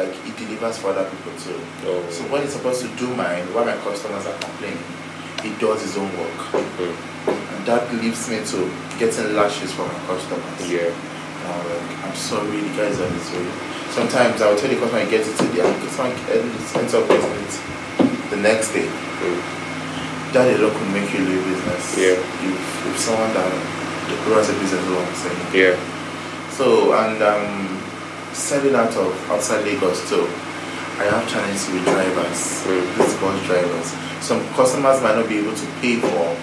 Like 0.01 0.13
he 0.25 0.33
delivers 0.33 0.79
for 0.79 0.91
other 0.97 1.05
people 1.13 1.33
too. 1.37 1.61
Oh, 1.87 2.01
So 2.11 2.25
when 2.33 2.43
he's 2.43 2.53
supposed 2.57 2.81
to 2.83 2.89
do 2.97 3.09
mine, 3.15 3.45
while 3.53 3.65
my 3.65 3.77
customers 3.85 4.25
are 4.27 4.39
complaining, 4.41 4.81
he 5.47 5.55
does 5.61 5.81
his 5.83 5.97
own 5.97 6.11
work. 6.19 6.39
mm, 6.77 6.95
And 7.55 7.67
that 7.67 7.93
leaves 8.03 8.29
me 8.29 8.39
to 8.53 8.59
getting 8.99 9.35
lashes 9.35 9.73
from 9.73 9.87
my 9.89 10.01
customers. 10.07 10.59
yeah. 10.71 10.91
And 10.91 11.53
I'm 11.53 11.63
like, 11.71 12.05
I'm 12.11 12.17
sorry, 12.17 12.61
the 12.61 12.73
guys 12.77 12.99
are 13.01 13.09
this 13.09 13.31
way. 13.33 13.47
Sometimes 13.95 14.43
I 14.43 14.51
will 14.51 14.59
tell 14.59 14.69
the 14.69 14.77
customer 14.77 15.01
I 15.03 15.07
get 15.07 15.23
it 15.27 15.37
today, 15.39 15.63
and 15.63 15.75
the 15.81 15.87
customer 15.87 16.11
ends 16.83 16.95
up 16.95 17.07
getting 17.09 17.33
it 17.47 17.55
the 18.31 18.37
next 18.43 18.73
day. 18.73 18.89
Mm, 18.89 19.41
That 20.35 20.47
alone 20.59 20.75
could 20.75 20.91
make 20.93 21.09
you 21.15 21.23
lose 21.25 21.45
business. 21.47 21.85
Yeah. 21.97 22.19
If, 22.19 22.87
if 22.91 22.97
someone 22.99 23.33
that 23.33 23.53
runs 24.29 24.49
a 24.51 24.55
business, 24.59 24.83
I'm 24.85 25.15
saying. 25.15 25.43
yeah. 25.55 25.75
So, 26.51 26.93
and 26.93 27.23
um, 27.23 27.79
selling 28.33 28.75
out 28.75 28.93
of 28.97 29.13
outside 29.31 29.65
Lagos 29.65 30.09
too, 30.09 30.27
I 30.99 31.05
have 31.13 31.29
challenges 31.29 31.69
with 31.71 31.85
drivers, 31.85 32.65
Mm. 32.67 32.85
these 32.97 33.15
bus 33.21 33.39
drivers. 33.47 33.89
Some 34.27 34.43
customers 34.55 35.01
might 35.03 35.15
not 35.15 35.29
be 35.29 35.39
able 35.39 35.55
to 35.55 35.67
pay 35.79 36.01
for 36.03 36.37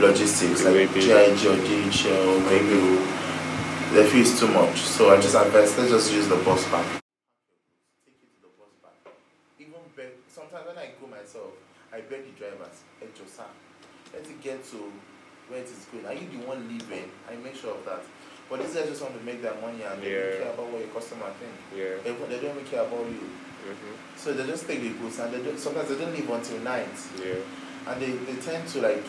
logistics 0.00 0.64
like. 0.64 0.88
GIG 0.94 1.44
or 1.44 1.60
DHL, 1.60 2.40
maybe 2.48 2.96
the 3.92 4.08
fee 4.08 4.22
is 4.22 4.40
too 4.40 4.48
much. 4.48 4.80
So 4.80 5.10
I 5.10 5.20
just 5.20 5.34
advise, 5.34 5.76
let's 5.76 5.90
just 5.90 6.10
use 6.10 6.26
the 6.26 6.36
bus 6.36 6.64
back. 6.70 6.86
Take 6.88 8.16
it 8.16 8.32
to 8.32 8.40
the 8.40 8.48
bus 8.56 8.72
back. 8.82 9.12
Even 9.60 9.74
beg, 9.94 10.12
sometimes 10.26 10.68
when 10.68 10.78
I 10.78 10.92
go 10.98 11.06
myself, 11.06 11.52
I 11.92 12.00
beg 12.00 12.24
the 12.24 12.32
drivers, 12.40 12.80
hey 12.98 13.08
Josa, 13.12 13.44
let 14.14 14.24
it 14.24 14.40
get 14.40 14.64
to 14.70 14.90
where 15.48 15.60
it 15.60 15.66
is 15.68 15.84
going. 15.92 16.06
Are 16.06 16.14
you 16.14 16.30
the 16.32 16.46
one 16.48 16.66
leaving? 16.66 17.10
I 17.30 17.36
make 17.36 17.56
sure 17.56 17.74
of 17.74 17.84
that. 17.84 18.00
But 18.48 18.62
these 18.62 18.72
guys 18.72 18.88
just 18.88 19.02
want 19.02 19.18
to 19.18 19.22
make 19.26 19.42
their 19.42 19.60
money 19.60 19.82
and 19.82 20.00
they 20.00 20.14
don't 20.16 20.32
care 20.40 20.52
about 20.54 20.72
what 20.72 20.80
your 20.80 20.88
customer 20.96 21.28
think. 21.36 21.52
Yeah. 21.76 22.00
They, 22.02 22.16
they 22.16 22.40
don't 22.40 22.56
even 22.56 22.64
care 22.64 22.88
about 22.88 23.04
you. 23.04 23.20
Mhm, 23.68 23.94
So 24.16 24.32
they 24.32 24.46
just 24.46 24.66
take 24.66 24.80
the 24.82 24.90
goods 24.90 25.18
and 25.18 25.32
they 25.32 25.42
don't, 25.42 25.58
sometimes 25.58 25.88
they 25.88 25.98
don't 25.98 26.12
leave 26.14 26.28
until 26.30 26.58
night. 26.60 26.96
Yeah. 27.20 27.34
And 27.86 28.00
they, 28.02 28.12
they 28.12 28.36
tend 28.40 28.66
to 28.68 28.80
like 28.80 29.04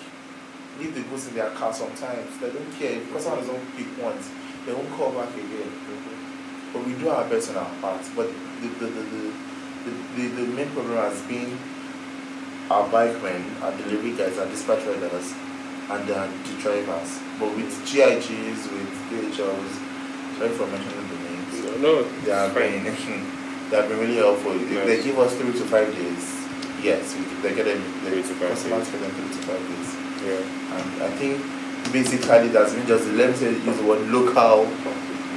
leave 0.80 0.93
the 0.95 1.02
goods 1.02 1.28
in 1.28 1.36
their 1.36 1.50
car 1.52 1.74
sometimes. 1.74 2.38
They 2.39 2.50
don't 2.52 2.72
care. 2.80 2.93
If 3.00 3.08
the 3.08 3.13
customer 3.13 3.38
doesn't 3.38 3.76
pick 3.78 3.88
once, 4.02 4.30
they 4.65 4.74
won't 4.74 4.91
call 4.91 5.12
back 5.12 5.34
again. 5.34 5.72
mhm. 5.88 6.15
but 6.74 6.86
we 6.86 6.93
do 6.93 7.10
our 7.10 7.26
best 7.28 7.50
on 7.52 7.58
our 7.58 7.72
part. 7.82 8.02
But 8.15 8.28
the 8.62 8.67
the 8.80 8.86
the, 8.88 9.04
the, 9.04 9.24
the, 9.86 9.91
the, 10.15 10.28
the 10.36 10.45
main 10.54 10.69
problem 10.72 10.95
has 10.98 11.22
been 11.24 11.58
our 12.69 12.88
bikemen, 12.89 13.62
our 13.62 13.72
delivery 13.78 14.13
guys, 14.15 14.38
our 14.38 14.45
dispatch 14.45 14.86
riders, 14.86 15.34
and 15.89 16.06
uh, 16.12 16.28
the 16.45 16.54
drivers. 16.62 17.19
But 17.39 17.56
with 17.56 17.74
GIGs, 17.89 18.62
with 18.72 18.91
DHLs, 19.10 19.74
sorry 20.38 20.50
for 20.54 20.67
mentioning 20.67 21.08
the 21.10 21.17
names. 21.17 21.82
No, 21.82 22.02
no, 22.02 22.04
They 22.22 22.32
are 22.32 22.50
fine. 22.50 22.86
they 23.69 23.77
have 23.77 23.88
been 23.89 23.99
really 23.99 24.17
helpful. 24.17 24.53
If 24.55 24.71
Yes. 24.71 24.86
they 24.88 25.03
give 25.03 25.17
us 25.19 25.36
three 25.36 25.51
to 25.53 25.65
five 25.65 25.88
days, 25.95 26.23
yes, 26.82 27.15
we 27.15 27.21
they 27.43 27.55
get 27.55 27.65
them 27.65 27.82
the 28.03 28.10
Three 28.12 28.23
to 28.23 28.34
five 28.39 28.49
customers 28.49 28.88
get 28.89 29.01
them 29.01 29.12
three 29.17 29.32
to 29.36 29.41
five 29.45 29.62
days. 29.69 29.89
Yeah. 30.25 30.75
And 30.75 31.03
I 31.03 31.10
think 31.17 31.41
basically 31.93 32.49
that's 32.49 32.73
been 32.73 32.88
just 32.88 33.05
let 33.13 33.29
me 33.32 33.36
say 33.36 33.51
use 33.53 33.77
the 33.77 33.84
word 33.86 34.01
local 34.10 34.67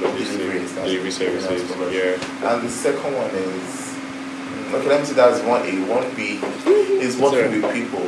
Delivery 0.01 0.59
been 0.59 0.67
services. 1.11 1.71
Yeah. 1.93 2.49
And 2.51 2.67
the 2.67 2.69
second 2.69 3.13
one 3.15 3.29
is 3.29 3.93
mm, 3.95 4.73
okay. 4.75 4.87
Let 4.89 4.99
me 5.01 5.05
say 5.05 5.13
that's 5.13 5.39
one 5.43 5.61
A. 5.65 5.73
One 5.87 6.03
B 6.15 6.39
is 6.99 7.15
working 7.17 7.61
with 7.61 7.71
people. 7.73 8.01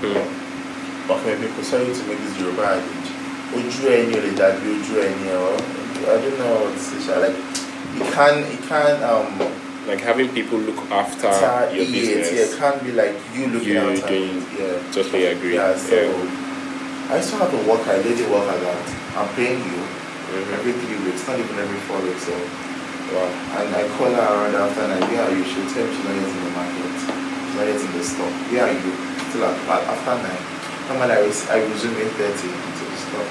Hmm. 0.00 1.10
Working 1.10 1.30
with 1.32 1.40
people. 1.50 1.64
Sorry 1.64 1.84
to 1.84 2.02
make 2.08 2.18
this 2.18 2.38
Yoruba 2.40 2.78
adage. 2.78 3.10
Ojú 3.54 3.86
ẹni 3.86 4.14
ò 4.18 4.20
lè 4.24 4.30
dàbí 4.34 4.66
ojú 4.66 4.94
ẹni 4.98 5.28
or 5.30 5.54
I 6.10 6.16
don't 6.22 6.38
know 6.38 6.54
what 6.64 6.74
to 6.74 7.00
say. 7.02 7.14
Like 7.22 7.36
it 8.00 8.12
can 8.12 8.34
it 8.44 8.62
can 8.68 9.02
um 9.02 9.28
Like 9.84 10.00
having 10.00 10.32
people 10.32 10.56
look 10.64 10.80
after 10.88 11.28
your 11.76 11.84
yeah, 11.84 11.92
business. 11.92 12.32
yeah, 12.32 12.48
it 12.48 12.52
can't 12.56 12.80
be 12.80 12.92
like 12.96 13.12
you 13.36 13.52
looking 13.52 13.76
You 13.76 13.84
out 13.84 14.00
doing- 14.08 14.40
yeah. 14.56 14.80
Totally 14.96 15.26
agree. 15.28 15.54
Yeah, 15.60 15.76
so 15.76 15.92
Yeah. 16.08 17.12
I 17.12 17.20
still 17.20 17.44
have 17.44 17.52
a 17.52 17.60
worker, 17.68 17.92
I 17.92 18.00
did 18.00 18.06
a 18.06 18.08
lady 18.16 18.24
worker 18.32 18.56
that 18.64 18.80
I'm 19.12 19.28
paying 19.36 19.60
you 19.60 19.80
Mhm. 19.84 20.56
every 20.56 20.72
three 20.80 20.96
weeks, 21.04 21.28
not 21.28 21.36
even 21.36 21.52
every 21.60 21.76
four 21.84 22.00
weeks. 22.00 22.24
So 22.24 22.32
Wow. 23.12 23.28
and 23.60 23.68
I 23.76 23.84
call 24.00 24.08
her 24.08 24.24
around 24.24 24.56
after 24.56 24.88
night, 24.88 25.04
where 25.12 25.20
are 25.28 25.34
you? 25.36 25.44
She'll 25.44 25.68
tell 25.68 25.84
me 25.84 25.92
she's 25.92 26.04
not 26.08 26.16
yet 26.16 26.32
in 26.32 26.40
the 26.48 26.52
market. 26.56 26.92
She's 27.04 27.54
not 27.60 27.66
yet 27.68 27.80
in 27.84 27.92
the 27.92 28.04
store. 28.08 28.32
Where 28.48 28.64
are 28.64 28.72
you? 28.72 28.92
Still 29.28 29.44
at, 29.44 29.56
at 29.68 29.82
after 29.92 30.16
nine. 30.24 30.42
Normally 30.88 31.12
I, 31.12 31.20
res- 31.28 31.48
I 31.52 31.56
resume 31.60 31.96
eight 32.00 32.14
thirty 32.16 32.48
to 32.48 32.84
the 32.88 32.98
store. 33.04 33.28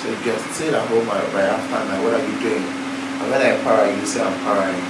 So 0.00 0.04
if 0.16 0.20
you're 0.24 0.40
still 0.56 0.74
at 0.80 0.88
home 0.88 1.04
by, 1.12 1.20
by 1.36 1.44
after 1.44 1.76
nine, 1.92 2.00
what 2.02 2.16
are 2.16 2.24
you 2.24 2.36
doing? 2.40 2.64
And 3.20 3.30
when 3.30 3.42
I 3.42 3.56
para, 3.62 3.90
you 3.94 4.06
say 4.06 4.22
I'm 4.22 4.32
paraing. 4.46 4.82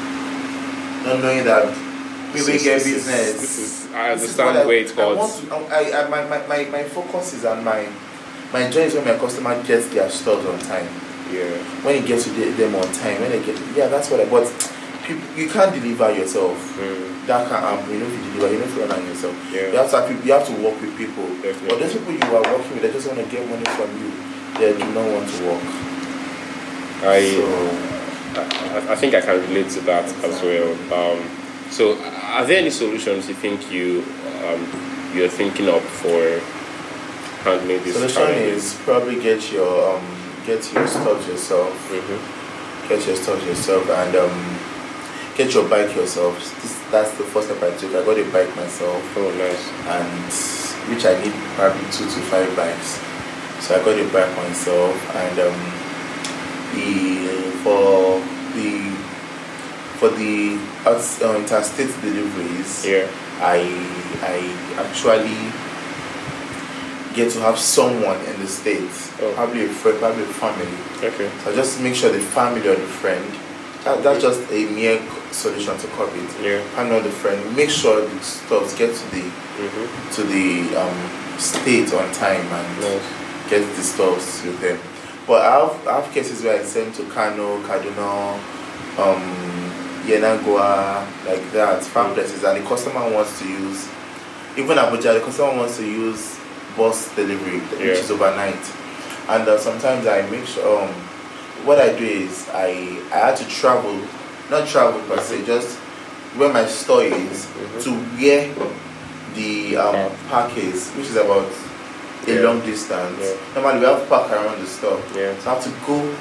Not 1.05 1.23
knowing 1.23 1.45
that 1.45 1.67
we 2.35 2.41
will 2.41 2.47
This 2.47 2.63
get 2.65 2.77
is- 2.79 2.85
business. 2.85 3.33
this 3.41 3.59
is- 3.59 3.87
I 3.95 4.13
understand 4.13 4.57
the 4.57 4.61
way 4.69 4.85
where 4.85 4.93
it 4.93 4.99
I 4.99 5.05
want 5.15 5.33
hurts. 5.33 5.41
to- 5.49 5.75
I, 5.75 6.05
I, 6.05 6.09
my, 6.09 6.23
my, 6.47 6.65
my, 6.71 6.83
focus 6.85 7.35
is 7.35 7.45
on 7.45 7.65
my 7.65 7.89
my 8.53 8.69
joy 8.71 8.81
is 8.89 8.95
when 8.95 9.05
my 9.05 9.17
customer 9.17 9.61
gets 9.63 9.89
their 9.89 10.09
stuff 10.11 10.41
on 10.47 10.59
time. 10.61 10.89
Yeah. 11.33 11.53
When 11.85 11.97
it 11.97 12.07
gets 12.07 12.25
to 12.25 12.31
them 12.31 12.75
on 12.77 12.89
time, 12.93 13.21
when 13.21 13.31
they 13.33 13.43
get 13.45 13.57
yeah, 13.77 13.89
that's 13.89 14.11
what 14.11 14.21
I 14.21 14.25
but 14.27 14.45
people, 15.05 15.25
you 15.37 15.49
can't 15.49 15.73
deliver 15.75 16.13
yourself. 16.13 16.57
Mm. 16.79 17.27
That 17.27 17.49
can't 17.49 17.61
happen. 17.65 17.93
You 17.93 18.01
know 18.01 18.07
if 18.07 18.13
you 18.13 18.33
deliver, 18.33 18.53
you 18.55 18.59
know 18.61 18.65
if 18.65 18.75
you 18.77 18.83
run 18.85 18.93
on 18.93 19.07
yourself. 19.07 19.37
Yeah. 19.53 19.69
You 19.73 19.77
have 19.77 19.91
to 19.91 19.97
have 20.01 20.09
people, 20.09 20.25
you 20.27 20.33
have 20.33 20.47
to 20.47 20.53
work 20.65 20.81
with 20.81 20.97
people. 20.97 21.29
Definitely. 21.45 21.69
But 21.69 21.79
those 21.81 21.93
people 21.93 22.13
you 22.13 22.37
are 22.37 22.45
working 22.57 22.73
with, 22.73 22.83
they 22.83 22.93
just 22.93 23.07
want 23.09 23.19
to 23.21 23.27
get 23.29 23.45
money 23.49 23.65
from 23.77 23.91
you. 24.01 24.11
They 24.57 24.73
do 24.73 24.85
not 24.97 25.07
want 25.13 25.29
to 25.29 25.39
work. 25.45 25.65
I, 27.05 27.21
so 27.37 27.45
I 28.41 28.93
I 28.93 28.97
think 28.97 29.15
I 29.15 29.21
can 29.21 29.41
relate 29.49 29.71
to 29.71 29.81
that 29.83 30.05
as 30.25 30.43
well. 30.43 30.71
Um, 30.93 31.21
so, 31.71 31.99
are 32.23 32.45
there 32.47 32.59
any 32.59 32.71
solutions 32.71 33.29
you 33.29 33.35
think 33.35 33.71
you 33.71 34.05
um, 34.47 34.61
you're 35.15 35.29
thinking 35.29 35.69
of 35.69 35.83
for 35.83 36.41
handling 37.45 37.83
these 37.85 37.95
solution 37.95 38.17
challenges? 38.23 38.65
is 38.75 38.81
probably 38.85 39.21
get 39.21 39.53
your 39.53 39.97
um 39.97 40.05
get 40.47 40.65
your 40.73 40.87
stuff 40.87 41.27
yourself. 41.29 41.73
Mm-hmm. 41.91 42.89
get 42.89 43.07
your 43.07 43.17
stuff 43.17 43.45
yourself 43.45 43.85
and 43.91 44.17
um, 44.17 44.59
get 45.37 45.53
your 45.55 45.69
bike 45.69 45.95
yourself. 45.95 46.35
This, 46.63 46.75
that's 46.91 47.13
the 47.19 47.25
first 47.25 47.49
step 47.49 47.63
I 47.63 47.77
took. 47.77 47.91
I 47.95 48.03
got 48.05 48.17
a 48.19 48.25
bike 48.33 48.49
myself, 48.57 49.03
Oh, 49.17 49.29
nice. 49.37 49.69
and 49.93 50.89
which 50.89 51.05
I 51.05 51.13
need 51.23 51.35
probably 51.55 51.85
two 51.93 52.09
to 52.09 52.21
five 52.33 52.49
bikes. 52.57 52.97
So 53.61 53.77
I 53.77 53.85
got 53.85 53.93
a 53.99 54.05
bike 54.11 54.33
myself, 54.41 54.97
and 55.17 55.39
um, 55.41 55.61
the 56.75 57.51
for 57.63 58.21
the 58.55 58.91
for 59.99 60.09
the 60.11 60.59
uh, 60.87 61.35
interstate 61.39 61.91
deliveries, 62.01 62.87
Yeah. 62.87 63.07
I 63.41 63.59
I 64.23 64.39
actually 64.79 65.37
get 67.15 67.33
to 67.33 67.41
have 67.41 67.59
someone 67.59 68.21
in 68.27 68.39
the 68.41 68.47
states, 68.47 69.11
Oh. 69.21 69.33
probably 69.35 69.65
a 69.65 69.69
friend, 69.69 69.99
probably 69.99 70.23
a 70.23 70.27
family. 70.27 70.69
Okay. 71.03 71.29
So 71.45 71.55
just 71.55 71.81
make 71.81 71.95
sure 71.97 72.13
the 72.13 72.21
family 72.21 72.69
or 72.69 72.77
the 72.77 72.87
friend. 72.87 73.25
That, 73.85 74.03
that's 74.03 74.23
just 74.23 74.41
a 74.53 74.67
mere 74.71 75.01
solution 75.33 75.77
to 75.79 75.87
COVID. 75.99 76.45
Yeah. 76.45 76.61
Family 76.77 76.97
or 76.99 77.01
the 77.03 77.11
friend. 77.11 77.39
Make 77.57 77.71
sure 77.71 78.01
the 78.07 78.21
stuff 78.21 78.77
get 78.79 78.95
to 78.95 79.11
the 79.11 79.25
Mm-hmm. 79.59 80.15
to 80.15 80.23
the 80.23 80.79
um, 80.79 81.39
state 81.41 81.93
on 81.93 82.07
time 82.13 82.47
and 82.47 83.03
get 83.51 83.67
the 83.75 83.83
stuff 83.83 84.45
with 84.47 84.61
them. 84.61 84.79
But 85.29 85.43
I 85.45 85.61
have, 85.61 85.87
I 85.87 86.01
have 86.01 86.13
cases 86.15 86.43
where 86.43 86.59
I 86.59 86.65
send 86.65 86.95
to 86.95 87.05
Kano, 87.11 87.61
Kaduna, 87.63 88.35
um, 88.99 89.23
Yenagoa, 90.07 91.05
like 91.27 91.53
that, 91.53 91.85
far 91.85 92.09
Mm. 92.09 92.15
places, 92.15 92.43
and 92.45 92.57
the 92.65 92.67
customer 92.67 93.09
wants 93.11 93.39
to 93.41 93.47
use, 93.47 93.89
even 94.57 94.79
Abuja, 94.79 95.13
the 95.15 95.21
customer 95.21 95.55
wants 95.55 95.77
to 95.77 95.85
use 95.85 96.39
bus 96.79 97.15
delivery, 97.15 97.61
Yeah. 97.79 97.91
which 97.93 97.99
is 98.01 98.11
overnight. 98.11 98.57
And 99.29 99.47
uh, 99.47 99.59
sometimes 99.59 100.07
I 100.07 100.23
make 100.31 100.47
sure, 100.47 100.83
um, 100.83 100.89
what 101.67 101.79
I 101.79 101.93
do 101.93 102.05
is 102.07 102.49
I, 102.55 102.99
I 103.13 103.19
had 103.29 103.37
to 103.37 103.45
travel, 103.49 104.01
not 104.51 104.67
travel 104.67 105.01
per 105.03 105.21
se, 105.21 105.45
just 105.45 105.77
where 106.37 106.51
my 106.53 106.65
store 106.65 107.03
is 107.05 107.45
Mhm. 107.47 107.83
to 107.85 107.91
where 108.17 108.49
the 109.35 109.77
um, 109.77 110.11
park 110.31 110.57
is, 110.57 110.89
which 110.97 111.09
is 111.09 111.17
about 111.17 111.47
a 112.31 112.43
long 112.43 112.61
distance. 112.61 113.19
Yeah. 113.21 113.35
Normally 113.55 113.81
we 113.81 113.87
have 113.87 114.01
to 114.03 114.07
park 114.07 114.31
around 114.33 114.61
the 114.61 114.67
store. 114.67 115.01
Yeah. 115.17 115.33
So 115.41 115.51
I 115.51 115.55
have 115.55 115.65
to 115.65 115.71
go. 115.87 116.15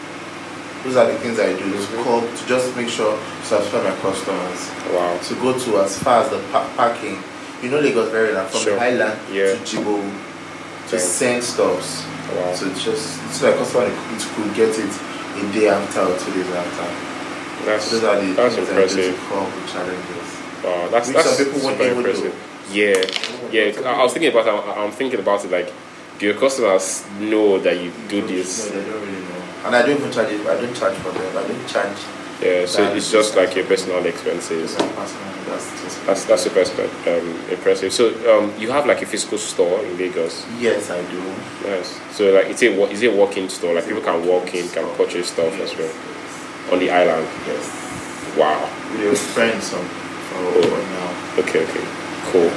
Those 0.84 0.96
are 0.96 1.08
the 1.12 1.18
things 1.20 1.40
I 1.40 1.54
do 1.54 1.66
Mhm. 1.66 1.98
to 1.98 2.04
call 2.04 2.22
to 2.22 2.44
just 2.48 2.76
make 2.78 2.88
sure 2.90 3.12
to 3.18 3.46
satisfy 3.46 3.82
my 3.84 3.96
customers. 4.02 4.60
Wow. 4.94 5.18
To 5.28 5.34
go 5.36 5.58
to 5.58 5.80
as 5.84 5.98
far 6.00 6.24
as 6.24 6.30
the 6.30 6.40
pa- 6.52 6.70
parking. 6.78 7.18
You 7.62 7.70
know 7.70 7.80
Lagos 7.80 8.10
very 8.12 8.34
well 8.34 8.46
from 8.48 8.62
Sure. 8.62 8.74
the 8.76 8.80
Highland 8.80 9.18
Yeah. 9.34 9.54
to 9.54 9.58
Jibo 9.66 9.98
to 10.90 10.96
Yeah. 10.96 11.02
send 11.02 11.44
stuffs. 11.44 12.04
Wow. 12.36 12.54
So 12.54 12.68
just 12.70 13.18
so 13.34 13.50
my 13.52 13.58
customer 13.58 13.86
it 13.88 14.24
could 14.36 14.54
get 14.56 14.70
it 14.78 14.92
a 15.42 15.44
day 15.54 15.68
after 15.70 16.02
or 16.02 16.16
two 16.18 16.32
days 16.32 16.52
after. 16.56 16.88
That's 17.66 17.90
Those 17.90 18.04
are 18.04 18.16
the 18.22 18.34
that's 18.34 18.56
things 18.56 18.70
I 18.70 18.72
do 18.74 18.78
impressive. 18.78 19.16
to 19.30 19.36
with 19.36 19.74
challenges. 19.74 20.28
Wow, 20.64 20.88
that's 20.92 21.08
Which 21.08 21.18
that's 21.18 21.30
some 21.36 21.46
people 21.46 21.60
super 21.60 21.84
impressive. 21.84 22.34
Yeah, 22.72 23.02
yeah. 23.52 23.72
I 24.00 24.04
was 24.04 24.14
thinking 24.14 24.32
about. 24.32 24.48
I- 24.48 24.84
I'm 24.84 24.92
thinking 24.92 25.20
about 25.20 25.44
it. 25.44 25.52
Like, 25.52 25.72
do 26.20 26.26
your 26.26 26.36
customers 26.36 27.06
know 27.20 27.60
that 27.60 27.80
you 27.82 27.92
do 28.08 28.26
this? 28.26 28.70
No, 28.70 28.80
they 28.80 28.90
don't 28.90 29.02
really 29.02 29.22
know. 29.22 29.44
And 29.66 29.76
I 29.76 29.82
don't 29.82 29.98
even 29.98 30.12
charge 30.12 30.32
it. 30.32 30.46
I 30.48 30.60
don't 30.60 30.76
charge 30.76 30.96
for 30.98 31.12
them. 31.12 31.38
I 31.38 31.48
don't 31.48 31.68
charge. 31.68 31.98
Yeah. 32.42 32.66
So 32.66 32.84
That 32.84 32.98
it's 32.98 33.12
just 33.12 33.36
like 33.36 33.56
your 33.56 33.66
personal 33.66 34.06
expenses. 34.06 34.76
That's 34.76 35.82
just 35.82 36.06
That's 36.06 36.26
that's 36.26 36.44
super 36.44 36.62
um, 36.62 37.50
impressive. 37.50 37.94
So 37.94 38.10
um, 38.38 38.54
you 38.60 38.72
have 38.72 38.86
like 38.86 39.02
a 39.02 39.06
physical 39.06 39.38
store 39.38 39.84
in 39.84 39.98
Lagos. 39.98 40.46
Yes, 40.60 40.90
I 40.92 41.02
do. 41.10 41.22
Nice. 41.68 42.00
So 42.16 42.32
like 42.34 42.48
it's 42.48 42.62
a 42.62 42.72
is 42.92 43.02
it 43.02 43.14
a 43.14 43.18
walk-in 43.18 43.50
store? 43.50 43.74
Like 43.74 43.86
people 43.86 44.02
can 44.02 44.26
walk 44.28 44.54
in, 44.54 44.68
can 44.70 44.86
purchase 44.96 45.32
stuff 45.32 45.54
as 45.60 45.76
well 45.78 45.94
on 46.72 46.80
the 46.80 46.92
island. 46.92 47.28
Yes. 47.48 48.36
Wow. 48.38 48.70
We're 48.94 49.16
friends 49.16 49.70
from 49.70 49.86
for, 49.86 50.62
for 50.62 50.78
now. 50.78 51.40
Okay, 51.40 51.64
okay, 51.64 51.86
cool. 52.32 52.52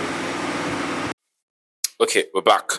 Okay, 2.01 2.25
we're 2.35 2.43
back. 2.43 2.71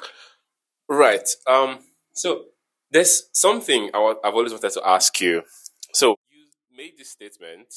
Right. 0.92 1.28
Um. 1.48 1.80
So 2.14 2.46
there's 2.92 3.30
something 3.32 3.90
I 3.94 4.00
wa- 4.00 4.16
I've 4.24 4.34
always 4.34 4.52
wanted 4.52 4.72
to 4.74 4.82
ask 4.86 5.22
you. 5.22 5.44
So 5.94 6.16
you 6.30 6.44
made 6.76 6.98
this 6.98 7.12
statement, 7.12 7.74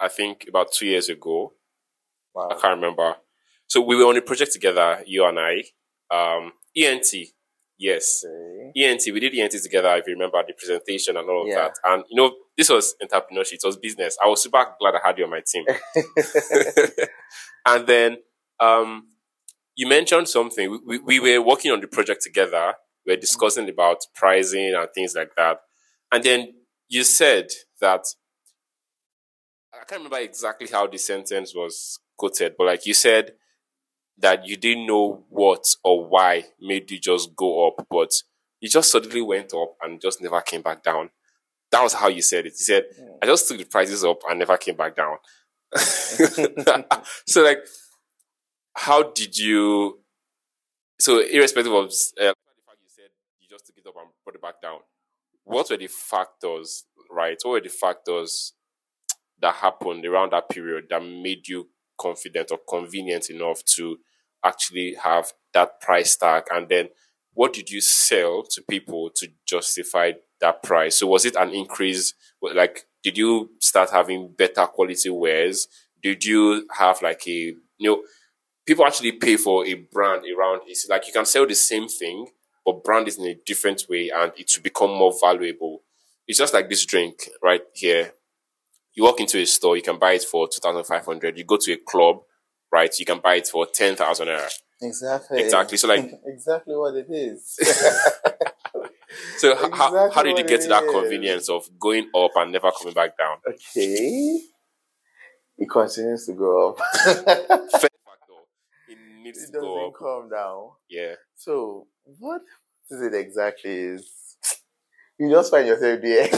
I 0.00 0.08
think 0.08 0.46
about 0.48 0.72
two 0.72 0.86
years 0.86 1.10
ago. 1.10 1.52
I 2.34 2.54
can't 2.54 2.76
remember. 2.80 3.16
So 3.66 3.82
we 3.82 3.96
were 3.96 4.04
on 4.04 4.16
a 4.16 4.22
project 4.22 4.52
together, 4.52 5.02
you 5.06 5.26
and 5.26 5.38
I. 5.38 5.64
Um, 6.10 6.52
ENT. 6.76 7.12
Yes. 7.76 8.24
ENT, 8.76 9.02
we 9.12 9.20
did 9.20 9.34
ENT 9.34 9.52
together, 9.62 9.94
if 9.96 10.06
you 10.06 10.14
remember 10.14 10.42
the 10.46 10.54
presentation 10.54 11.16
and 11.16 11.28
all 11.28 11.42
of 11.42 11.48
Yeah. 11.48 11.54
that. 11.68 11.74
And 11.84 12.04
you 12.08 12.16
know, 12.16 12.32
this 12.56 12.70
was 12.70 12.94
entrepreneurship, 13.02 13.54
it 13.54 13.60
was 13.64 13.76
business. 13.76 14.16
I 14.24 14.28
was 14.28 14.42
super 14.42 14.64
glad 14.80 14.94
I 14.94 15.06
had 15.06 15.18
you 15.18 15.24
on 15.24 15.30
my 15.30 15.42
team. 15.46 15.64
and 17.66 17.86
then 17.86 18.16
um, 18.60 19.06
you 19.78 19.86
mentioned 19.86 20.28
something. 20.28 20.80
We, 20.84 20.98
we, 20.98 21.20
we 21.20 21.38
were 21.38 21.46
working 21.46 21.70
on 21.70 21.80
the 21.80 21.86
project 21.86 22.22
together. 22.22 22.74
We 23.06 23.12
were 23.12 23.20
discussing 23.20 23.68
about 23.68 23.98
pricing 24.14 24.74
and 24.74 24.88
things 24.92 25.14
like 25.14 25.30
that. 25.36 25.60
And 26.12 26.24
then 26.24 26.54
you 26.88 27.04
said 27.04 27.46
that 27.80 28.04
I 29.72 29.84
can't 29.84 30.00
remember 30.00 30.18
exactly 30.18 30.66
how 30.66 30.88
the 30.88 30.98
sentence 30.98 31.54
was 31.54 32.00
quoted, 32.16 32.54
but 32.58 32.66
like 32.66 32.86
you 32.86 32.94
said 32.94 33.34
that 34.18 34.44
you 34.44 34.56
didn't 34.56 34.88
know 34.88 35.24
what 35.28 35.64
or 35.84 36.08
why 36.08 36.46
made 36.60 36.90
you 36.90 36.98
just 36.98 37.36
go 37.36 37.68
up, 37.68 37.86
but 37.88 38.10
you 38.60 38.68
just 38.68 38.90
suddenly 38.90 39.22
went 39.22 39.54
up 39.54 39.76
and 39.80 40.00
just 40.00 40.20
never 40.20 40.40
came 40.40 40.62
back 40.62 40.82
down. 40.82 41.10
that 41.70 41.84
was 41.84 41.92
how 41.92 42.08
you 42.08 42.22
said 42.22 42.46
it. 42.46 42.54
You 42.54 42.64
said, 42.64 42.84
I 43.22 43.26
just 43.26 43.46
took 43.46 43.58
the 43.58 43.64
prices 43.64 44.04
up 44.04 44.22
and 44.28 44.40
never 44.40 44.56
came 44.56 44.74
back 44.74 44.96
down. 44.96 45.18
so, 47.28 47.44
like, 47.44 47.58
how 48.78 49.02
did 49.02 49.36
you? 49.36 49.98
So, 51.00 51.20
irrespective 51.20 51.72
of 51.72 51.86
uh, 51.86 51.88
the 51.88 52.34
fact 52.66 52.78
you 52.82 52.88
said 52.88 53.10
you 53.40 53.48
just 53.50 53.66
took 53.66 53.76
it 53.76 53.86
up 53.86 53.94
and 53.98 54.08
put 54.24 54.34
it 54.34 54.42
back 54.42 54.60
down, 54.62 54.78
what 55.44 55.68
were 55.68 55.76
the 55.76 55.88
factors, 55.88 56.84
right? 57.10 57.36
What 57.42 57.52
were 57.52 57.60
the 57.60 57.68
factors 57.68 58.52
that 59.40 59.56
happened 59.56 60.06
around 60.06 60.32
that 60.32 60.48
period 60.48 60.86
that 60.90 61.02
made 61.02 61.48
you 61.48 61.68
confident 62.00 62.50
or 62.50 62.58
convenient 62.68 63.30
enough 63.30 63.64
to 63.76 63.98
actually 64.44 64.94
have 65.02 65.32
that 65.54 65.80
price 65.80 66.16
tag? 66.16 66.44
And 66.52 66.68
then, 66.68 66.88
what 67.34 67.52
did 67.52 67.70
you 67.70 67.80
sell 67.80 68.44
to 68.50 68.62
people 68.62 69.10
to 69.16 69.28
justify 69.44 70.12
that 70.40 70.62
price? 70.62 70.96
So, 70.96 71.08
was 71.08 71.24
it 71.24 71.34
an 71.34 71.50
increase? 71.50 72.14
Like, 72.40 72.84
did 73.02 73.18
you 73.18 73.50
start 73.60 73.90
having 73.90 74.34
better 74.36 74.66
quality 74.66 75.10
wares? 75.10 75.66
Did 76.00 76.24
you 76.24 76.68
have 76.78 77.02
like 77.02 77.26
a 77.26 77.54
you 77.78 77.90
know? 77.90 78.02
People 78.68 78.84
actually 78.84 79.12
pay 79.12 79.38
for 79.38 79.66
a 79.66 79.72
brand 79.72 80.24
around. 80.36 80.60
It's 80.66 80.86
like 80.90 81.06
you 81.06 81.12
can 81.14 81.24
sell 81.24 81.46
the 81.46 81.54
same 81.54 81.88
thing, 81.88 82.26
but 82.66 82.84
brand 82.84 83.08
is 83.08 83.16
in 83.16 83.24
a 83.24 83.34
different 83.46 83.84
way, 83.88 84.10
and 84.14 84.30
it 84.36 84.52
will 84.54 84.62
become 84.62 84.90
more 84.90 85.10
valuable. 85.18 85.84
It's 86.26 86.38
just 86.38 86.52
like 86.52 86.68
this 86.68 86.84
drink 86.84 87.30
right 87.42 87.62
here. 87.72 88.12
You 88.92 89.04
walk 89.04 89.20
into 89.20 89.38
a 89.38 89.46
store, 89.46 89.76
you 89.78 89.82
can 89.82 89.98
buy 89.98 90.12
it 90.12 90.24
for 90.24 90.48
two 90.48 90.60
thousand 90.60 90.84
five 90.84 91.06
hundred. 91.06 91.38
You 91.38 91.44
go 91.44 91.56
to 91.56 91.72
a 91.72 91.78
club, 91.78 92.18
right? 92.70 92.92
You 92.98 93.06
can 93.06 93.20
buy 93.20 93.36
it 93.36 93.48
for 93.48 93.64
ten 93.64 93.96
thousand 93.96 94.28
naira. 94.28 94.50
Exactly. 94.82 95.38
Exactly. 95.38 95.78
So, 95.78 95.88
like, 95.88 96.04
exactly 96.26 96.76
what 96.76 96.94
it 96.94 97.06
is. 97.08 97.56
so 99.38 99.52
h- 99.52 99.58
how, 99.72 99.88
how 100.12 100.20
Exactly 100.20 100.22
did 100.34 100.38
you 100.40 100.44
get 100.44 100.60
to 100.60 100.68
that 100.68 100.84
convenience 100.88 101.48
of 101.48 101.70
going 101.80 102.10
up 102.14 102.32
and 102.36 102.52
never 102.52 102.70
coming 102.78 102.92
back 102.92 103.16
down? 103.16 103.38
okay. 103.48 104.40
It 105.56 105.68
continues 105.70 106.26
to 106.26 106.34
go 106.34 106.76
up. 106.76 106.80
First 109.28 109.28
factor, 109.28 109.28
it 109.28 109.28
needs 109.28 109.42
it 109.42 109.52
to 109.52 109.60
go 109.60 109.74
doesn't 109.74 109.88
up. 109.88 109.94
calm 109.94 110.28
down. 110.30 110.70
Yeah. 110.88 111.14
So, 111.36 111.86
what 112.18 112.42
is 112.90 113.02
it 113.02 113.14
exactly? 113.14 113.70
Is 113.70 114.10
you 115.18 115.30
just 115.30 115.50
find 115.50 115.66
yourself 115.66 116.00
there. 116.00 116.24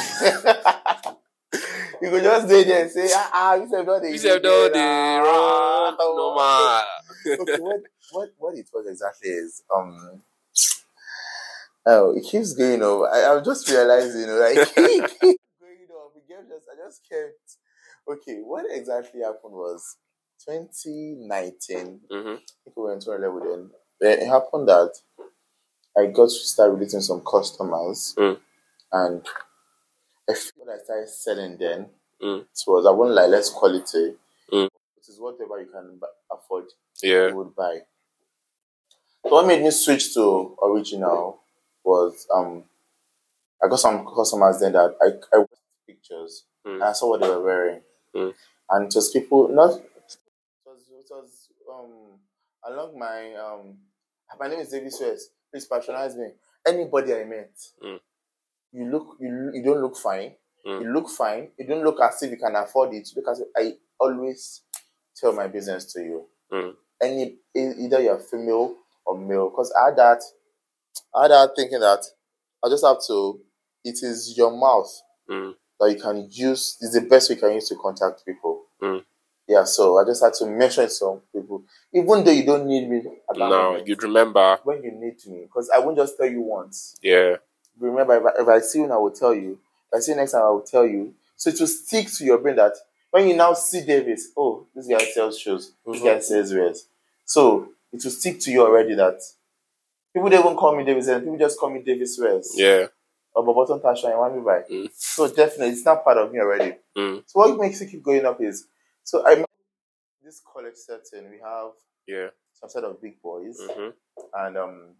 you 2.02 2.10
could 2.10 2.22
just 2.22 2.46
stay 2.46 2.64
there 2.64 2.82
and 2.82 2.90
say, 2.90 3.08
ah, 3.12 3.30
ah 3.32 3.54
you 3.54 3.62
have 3.76 3.86
done 3.86 4.02
the 4.02 4.10
You 4.10 4.18
said 4.18 4.42
no, 4.42 4.68
the 4.68 4.78
wrong, 4.78 5.96
no 5.98 6.16
no 6.16 6.32
okay, 7.42 7.58
what, 7.60 7.80
what, 8.12 8.28
what 8.38 8.54
it 8.56 8.68
was 8.72 8.86
exactly 8.88 9.30
is, 9.30 9.62
um, 9.74 10.22
oh, 11.86 12.16
it 12.16 12.24
keeps 12.24 12.54
going 12.54 12.82
over. 12.82 13.06
I, 13.08 13.36
I'm 13.36 13.44
just 13.44 13.68
realizing, 13.68 14.22
you 14.22 14.26
know, 14.28 14.38
like, 14.38 14.56
it 14.56 15.10
keeps 15.20 15.42
going 15.60 15.88
up. 15.92 16.12
It 16.16 16.26
kept 16.28 16.48
just, 16.48 16.66
I 16.72 16.86
just 16.86 17.02
kept, 17.08 17.56
okay, 18.08 18.38
what 18.40 18.64
exactly 18.70 19.20
happened 19.20 19.52
was 19.52 19.96
2019, 20.46 22.00
Mm-hmm. 22.10 22.28
I 22.28 22.38
think 22.64 22.76
we 22.76 22.84
went 22.84 23.02
to 23.02 23.10
a 23.10 23.18
level 23.18 23.40
then. 23.40 23.70
Then 24.00 24.18
it 24.20 24.26
happened 24.28 24.68
that 24.68 24.92
I 25.96 26.06
got 26.06 26.24
to 26.28 26.30
start 26.30 26.72
relating 26.72 27.00
some 27.00 27.20
customers, 27.20 28.14
Mm. 28.16 28.38
and 28.92 29.26
I 30.28 30.34
feel 30.34 30.52
what 30.64 30.74
I 30.74 30.82
started 30.82 31.08
selling 31.08 31.56
then 31.58 31.90
Mm. 32.22 32.42
it 32.42 32.60
was 32.66 32.86
I 32.86 32.90
won't 32.90 33.12
lie, 33.14 33.26
less 33.26 33.50
quality. 33.50 34.14
Mm. 34.52 34.66
It 34.96 35.08
is 35.08 35.18
whatever 35.18 35.60
you 35.60 35.66
can 35.66 36.00
afford, 36.30 36.66
Yeah. 37.02 37.28
you 37.28 37.36
would 37.36 37.54
buy. 37.56 37.82
So 39.22 39.30
what 39.30 39.46
made 39.46 39.62
me 39.62 39.70
switch 39.70 40.14
to 40.14 40.56
original 40.62 41.40
was 41.84 42.26
um 42.32 42.64
I 43.62 43.68
got 43.68 43.80
some 43.80 44.06
customers 44.06 44.60
then 44.60 44.72
that 44.72 44.96
I 45.02 45.06
I 45.34 45.38
watched 45.38 45.54
pictures 45.86 46.44
Mm. 46.64 46.74
and 46.74 46.84
I 46.84 46.92
saw 46.92 47.08
what 47.10 47.20
they 47.20 47.28
were 47.28 47.42
wearing, 47.42 47.82
Mm. 48.14 48.34
and 48.70 48.90
just 48.90 49.12
people 49.12 49.48
not. 49.48 49.80
Was, 51.10 51.48
um 51.68 52.18
along 52.64 52.98
my 52.98 53.34
um 53.34 53.76
my 54.38 54.48
name 54.48 54.60
is 54.60 54.68
David 54.68 54.92
Suez. 54.92 55.30
Please 55.50 55.66
patronize 55.66 56.16
me. 56.16 56.28
Anybody 56.66 57.14
I 57.14 57.24
met, 57.24 57.50
Mm. 57.82 57.98
you 58.72 58.84
look 58.90 59.16
you, 59.18 59.50
you 59.54 59.62
don't 59.64 59.80
look 59.82 59.96
fine. 59.96 60.34
Mm. 60.66 60.82
You 60.82 60.92
look 60.92 61.08
fine. 61.10 61.50
You 61.58 61.66
don't 61.66 61.82
look 61.82 62.00
as 62.00 62.22
if 62.22 62.30
you 62.30 62.36
can 62.36 62.54
afford 62.54 62.94
it. 62.94 63.08
You 63.14 63.22
look 63.22 63.30
as 63.30 63.40
if 63.40 63.48
I 63.56 63.74
always 63.98 64.62
tell 65.16 65.32
my 65.32 65.48
business 65.48 65.92
to 65.94 66.00
you. 66.00 66.26
Mm. 66.52 66.74
Any 67.02 67.38
either 67.56 68.00
you're 68.00 68.20
female 68.20 68.76
or 69.04 69.18
male, 69.18 69.50
because 69.50 69.72
I 69.72 69.86
had 69.86 69.96
that 69.96 70.22
I 71.14 71.22
had 71.22 71.30
that 71.32 71.50
thinking 71.56 71.80
that 71.80 72.04
I 72.64 72.68
just 72.68 72.84
have 72.84 72.98
to. 73.08 73.40
It 73.84 73.98
is 74.02 74.34
your 74.36 74.50
mouth 74.56 74.92
Mm. 75.28 75.54
that 75.80 75.90
you 75.90 76.00
can 76.00 76.28
use. 76.30 76.76
Is 76.80 76.92
the 76.92 77.00
best 77.00 77.30
way 77.30 77.34
you 77.36 77.40
can 77.40 77.52
use 77.54 77.68
to 77.70 77.76
contact 77.76 78.24
people. 78.24 78.66
Yeah, 79.50 79.64
so 79.64 79.98
I 79.98 80.04
just 80.04 80.22
had 80.22 80.32
to 80.34 80.46
mention 80.46 80.88
some 80.88 81.22
people, 81.34 81.64
even 81.92 82.22
though 82.22 82.30
you 82.30 82.44
don't 82.46 82.66
need 82.66 82.88
me 82.88 82.98
at 82.98 83.04
that 83.34 83.38
Now 83.38 83.48
moment. 83.72 83.88
you'd 83.88 84.00
remember. 84.04 84.58
when 84.62 84.80
you 84.84 84.92
need 84.92 85.16
me, 85.26 85.40
because 85.42 85.68
I 85.74 85.80
won't 85.80 85.96
just 85.96 86.16
tell 86.16 86.26
you 86.30 86.40
once. 86.40 86.94
Yeah. 87.02 87.36
Remember, 87.80 88.16
if 88.16 88.24
I, 88.26 88.42
if 88.42 88.48
I 88.48 88.60
see 88.60 88.78
you, 88.78 88.92
I 88.92 88.96
will 88.96 89.10
tell 89.10 89.34
you. 89.34 89.58
If 89.92 89.96
I 89.96 89.98
see 90.00 90.12
you 90.12 90.18
next 90.18 90.32
time, 90.32 90.42
I 90.42 90.50
will 90.50 90.60
tell 90.62 90.86
you. 90.86 91.14
So 91.36 91.50
it 91.50 91.58
will 91.58 91.66
stick 91.66 92.06
to 92.18 92.24
your 92.24 92.38
brain 92.38 92.54
that 92.56 92.74
when 93.10 93.26
you 93.26 93.34
now 93.34 93.54
see 93.54 93.84
Davies, 93.84 94.30
oh, 94.36 94.66
this 94.72 94.86
guy 94.86 94.98
sells 95.04 95.36
shoes, 95.36 95.72
this 95.84 96.00
Mhm. 96.00 96.04
guy 96.04 96.18
sells 96.20 96.54
wares. 96.54 96.86
So 97.24 97.70
it 97.92 98.04
will 98.04 98.10
stick 98.12 98.38
to 98.40 98.52
you 98.52 98.60
already 98.62 98.94
that 98.94 99.20
people 100.14 100.28
don't 100.30 100.44
even 100.44 100.56
call 100.56 100.76
me 100.76 100.84
Davies, 100.84 101.08
and 101.08 101.24
people 101.24 101.38
just 101.38 101.58
call 101.58 101.70
me 101.70 101.80
Davies 101.82 102.20
Wares 102.20 102.52
Yeah. 102.56 102.86
or 103.34 103.42
Boboton 103.44 103.80
Tasha 103.82 104.10
and 104.10 104.18
want 104.18 104.36
me 104.36 104.42
by. 104.42 104.60
Mm. 104.70 104.90
So 104.94 105.26
definitely, 105.26 105.70
it's 105.74 105.84
not 105.84 106.04
part 106.04 106.18
of 106.18 106.32
me 106.32 106.38
already. 106.38 106.76
Mm. 106.96 107.24
So 107.26 107.40
what 107.40 107.58
makes 107.58 107.80
it 107.80 107.90
keep 107.90 108.02
going 108.04 108.24
up 108.24 108.40
is 108.40 108.66
so 109.04 109.26
I 109.26 109.44
this 110.22 110.40
college 110.52 110.74
setting 110.76 111.30
we 111.30 111.38
have 111.38 111.72
Yeah. 112.06 112.28
some 112.54 112.68
set 112.70 112.84
of 112.84 113.00
big 113.00 113.20
boys. 113.22 113.58
Mm-hmm. 113.60 113.90
And 114.34 114.56
um, 114.58 114.94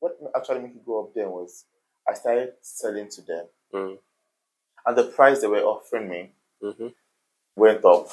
what 0.00 0.16
actually 0.36 0.60
made 0.60 0.74
me 0.74 0.80
go 0.84 1.04
up 1.04 1.14
then 1.14 1.30
was 1.30 1.64
I 2.08 2.14
started 2.14 2.54
selling 2.62 3.08
to 3.10 3.22
them, 3.22 3.46
Mm. 3.72 3.98
and 4.86 4.98
the 4.98 5.04
price 5.04 5.40
they 5.40 5.46
were 5.48 5.62
offering 5.62 6.08
me 6.08 6.32
Mm-hmm. 6.62 6.88
went 7.56 7.84
up. 7.84 8.08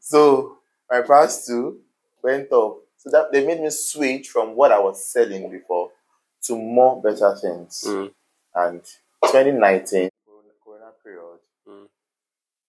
So 0.00 0.58
my 0.90 1.02
price 1.02 1.46
too 1.46 1.80
went 2.22 2.52
up. 2.52 2.78
So 2.96 3.10
that 3.10 3.30
they 3.32 3.46
made 3.46 3.60
me 3.60 3.70
switch 3.70 4.28
from 4.28 4.56
what 4.56 4.72
I 4.72 4.78
was 4.80 5.04
selling 5.04 5.50
before 5.50 5.90
to 6.42 6.56
more 6.56 7.00
better 7.00 7.36
things. 7.36 7.84
Mm. 7.86 8.12
And 8.54 8.82
2019 9.24 10.10
Corona- 10.26 10.48
Corona 10.64 10.90
period. 11.02 11.38
Mm. 11.68 11.86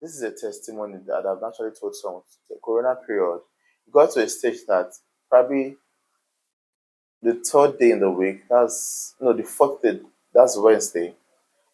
This 0.01 0.15
is 0.15 0.23
a 0.23 0.31
testimony 0.31 0.99
that 1.07 1.27
I've 1.27 1.43
actually 1.43 1.71
told 1.79 1.95
someone. 1.97 2.23
The 2.49 2.57
Corona 2.65 2.97
period 3.07 3.41
it 3.87 3.93
got 3.93 4.11
to 4.13 4.21
a 4.23 4.29
stage 4.29 4.65
that 4.67 4.93
probably 5.29 5.77
the 7.23 7.35
third 7.35 7.79
day 7.79 7.91
in 7.91 8.01
the 8.01 8.11
week, 8.11 8.43
that's 8.49 9.15
no 9.21 9.33
the 9.33 9.43
fourth 9.43 9.83
day, 9.83 10.01
that's 10.33 10.57
Wednesday. 10.57 11.15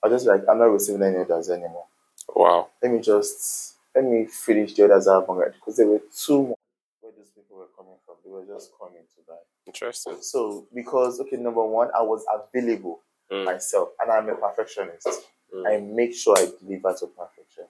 I 0.02 0.08
was 0.08 0.22
just 0.22 0.26
like, 0.26 0.42
I'm 0.48 0.58
not 0.58 0.66
receiving 0.66 1.02
any 1.02 1.16
orders 1.16 1.50
anymore. 1.50 1.87
Wow. 2.34 2.68
Let 2.82 2.92
me 2.92 3.00
just 3.00 3.74
let 3.94 4.04
me 4.04 4.26
finish 4.26 4.74
the 4.74 4.82
orders 4.82 5.06
I 5.06 5.14
have 5.14 5.28
on 5.28 5.44
because 5.52 5.76
there 5.76 5.87
were 5.87 6.00
two 6.16 6.48
much 6.48 6.58
where 7.00 7.12
these 7.16 7.30
people 7.30 7.58
were 7.58 7.68
coming 7.76 7.94
from. 8.06 8.16
They 8.24 8.30
were 8.30 8.44
just 8.46 8.72
coming 8.80 9.02
to 9.02 9.22
buy. 9.28 9.34
Interesting. 9.66 10.16
So 10.20 10.66
because 10.74 11.20
okay, 11.20 11.37
number 11.37 11.64
one, 11.64 11.88
I 11.96 12.02
was 12.02 12.24
available 12.32 13.00
Mm. 13.32 13.46
myself, 13.46 13.88
and 14.00 14.12
I'm 14.12 14.28
a 14.28 14.34
perfectionist. 14.34 15.08
Mm. 15.52 15.66
I 15.66 15.78
make 15.80 16.14
sure 16.14 16.37
I 16.38 16.44
deliver 16.60 16.92
to 16.94 17.06
perfection. 17.06 17.64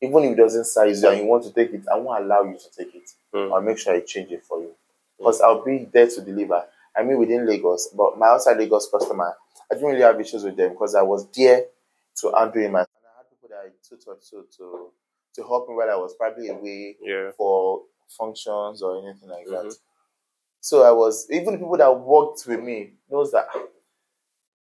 Even 0.00 0.24
if 0.24 0.32
it 0.32 0.36
doesn't 0.36 0.66
size 0.66 1.02
you 1.02 1.08
and 1.08 1.18
you 1.20 1.26
want 1.26 1.44
to 1.44 1.52
take 1.52 1.72
it, 1.72 1.82
I 1.90 1.96
won't 1.96 2.24
allow 2.24 2.42
you 2.42 2.58
to 2.58 2.70
take 2.84 2.94
it. 2.94 3.10
Mm. 3.34 3.52
I'll 3.52 3.62
make 3.62 3.78
sure 3.78 3.94
I 3.94 4.00
change 4.00 4.30
it 4.32 4.44
for 4.44 4.60
you. 4.60 4.72
Because 5.18 5.40
I'll 5.40 5.64
be 5.64 5.88
there 5.92 6.08
to 6.08 6.20
deliver. 6.20 6.64
I 6.96 7.02
mean 7.02 7.18
within 7.18 7.46
Lagos, 7.46 7.88
but 7.96 8.18
my 8.18 8.26
outside 8.28 8.58
Lagos 8.58 8.88
customer, 8.90 9.34
I 9.70 9.74
didn't 9.74 9.90
really 9.90 10.02
have 10.02 10.20
issues 10.20 10.44
with 10.44 10.56
them 10.56 10.70
because 10.70 10.94
I 10.94 11.02
was 11.02 11.26
there 11.30 11.64
to 12.20 12.32
handle 12.36 12.70
myself. 12.70 12.88
And 12.96 13.06
I 13.14 13.18
had 13.18 13.30
people 13.30 13.48
that 13.48 13.64
I 13.64 13.70
took 13.88 14.20
to 14.30 14.44
to 14.58 14.90
to 15.34 15.42
help 15.42 15.68
me 15.68 15.74
while 15.74 15.90
I 15.90 15.96
was 15.96 16.14
probably 16.14 16.48
away 16.48 16.96
Yeah. 17.00 17.30
for 17.36 17.82
functions 18.08 18.82
or 18.82 18.98
anything 18.98 19.28
like 19.28 19.46
that. 19.46 19.64
Mhm. 19.66 19.78
So 20.60 20.82
I 20.82 20.92
was 20.92 21.28
even 21.30 21.58
people 21.58 21.76
that 21.76 21.92
worked 22.00 22.46
with 22.46 22.60
me 22.60 22.92
knows 23.10 23.32
that 23.32 23.48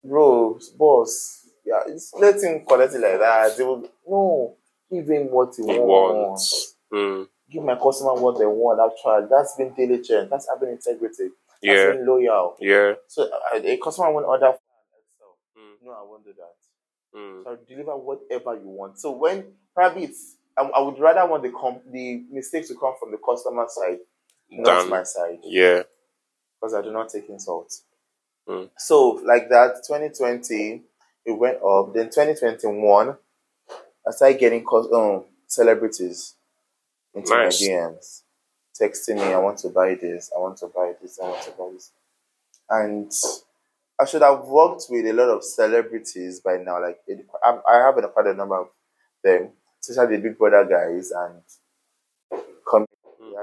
bro, 0.04 0.60
boss, 0.78 1.48
yeah, 1.66 1.82
it's 1.88 2.14
let 2.14 2.36
quality 2.66 2.98
like 2.98 3.20
that. 3.20 3.58
They 3.58 3.64
will 3.64 3.90
no, 4.08 4.56
give 4.92 5.08
him 5.08 5.32
what 5.32 5.54
he, 5.56 5.64
He 5.64 5.80
wants. 5.80 6.76
Mm. 6.92 7.28
Give 7.52 7.64
my 7.64 7.76
customer 7.76 8.14
what 8.14 8.38
they 8.40 8.46
want. 8.46 8.80
Actually, 8.80 9.28
that's 9.30 9.56
been 9.56 9.74
diligent. 9.74 10.30
That's 10.30 10.48
having 10.48 10.70
integrity. 10.70 11.30
That's 11.62 11.62
Yeah. 11.62 11.92
being 11.92 12.06
loyal. 12.06 12.56
Yeah. 12.60 12.94
So 13.08 13.24
uh, 13.24 13.60
a 13.64 13.78
customer 13.78 14.12
won't 14.12 14.26
order 14.26 14.54
for. 14.54 15.60
Mm. 15.60 15.86
No, 15.86 15.92
I 15.92 16.04
won't 16.04 16.24
do 16.26 16.34
that. 16.34 17.18
Mm. 17.20 17.44
So 17.44 17.50
I'll 17.52 17.58
deliver 17.68 17.98
whatever 17.98 18.54
you 18.56 18.68
want. 18.70 19.00
So 19.00 19.12
when 19.12 19.46
probably 19.74 20.10
I, 20.58 20.64
I 20.64 20.82
would 20.82 21.00
rather 21.00 21.26
want 21.30 21.44
the 21.44 21.52
com- 21.52 21.82
the 21.92 22.24
mistakes 22.32 22.68
to 22.70 22.76
come 22.76 22.94
from 23.00 23.12
the 23.12 23.18
customer 23.18 23.66
side, 23.68 23.98
not 24.52 24.82
Done. 24.82 24.90
my 24.90 25.04
side, 25.04 25.40
Yeah. 25.44 25.84
because 26.60 26.74
I 26.76 26.82
do 26.82 26.92
not 26.92 27.10
take 27.10 27.30
insults. 27.30 27.84
Mm. 28.48 28.70
So 28.78 29.22
like 29.26 29.50
that, 29.50 29.82
2020, 29.88 30.82
it 31.26 31.32
went 31.32 31.58
up. 31.64 31.94
Then 31.94 32.06
2021, 32.10 33.16
I 34.10 34.12
started 34.12 34.40
getting 34.40 34.64
cos- 34.64 34.92
um, 34.92 35.26
celebrities 35.46 36.34
into 37.14 37.30
Nice. 37.32 37.62
my 37.62 37.68
DMs, 37.68 38.24
texting 38.82 39.18
me, 39.18 39.34
I 39.34 39.38
want 39.38 39.60
to 39.60 39.70
buy 39.70 39.94
this, 39.94 40.32
I 40.36 40.40
want 40.40 40.58
to 40.58 40.68
buy 40.68 40.94
this, 41.00 41.20
I 41.22 41.28
want 41.30 41.44
to 41.44 41.52
buy 41.52 41.70
this. 41.74 41.92
And 42.72 43.12
I 44.02 44.06
should 44.06 44.24
have 44.24 44.46
worked 44.46 44.86
with 44.90 45.06
a 45.06 45.14
lot 45.14 45.30
of 45.30 45.44
celebrities 45.44 46.40
by 46.40 46.58
now. 46.58 46.82
Like, 46.82 46.98
it, 47.06 47.24
I, 47.44 47.60
I 47.72 47.76
have 47.86 47.96
quite 48.12 48.26
a 48.26 48.34
number 48.34 48.60
of 48.60 48.70
them, 49.24 49.50
especially 49.80 50.16
the 50.18 50.24
Big 50.24 50.40
Brother 50.40 50.66
guys 50.66 51.12
and 51.12 51.44
comedy 52.68 52.90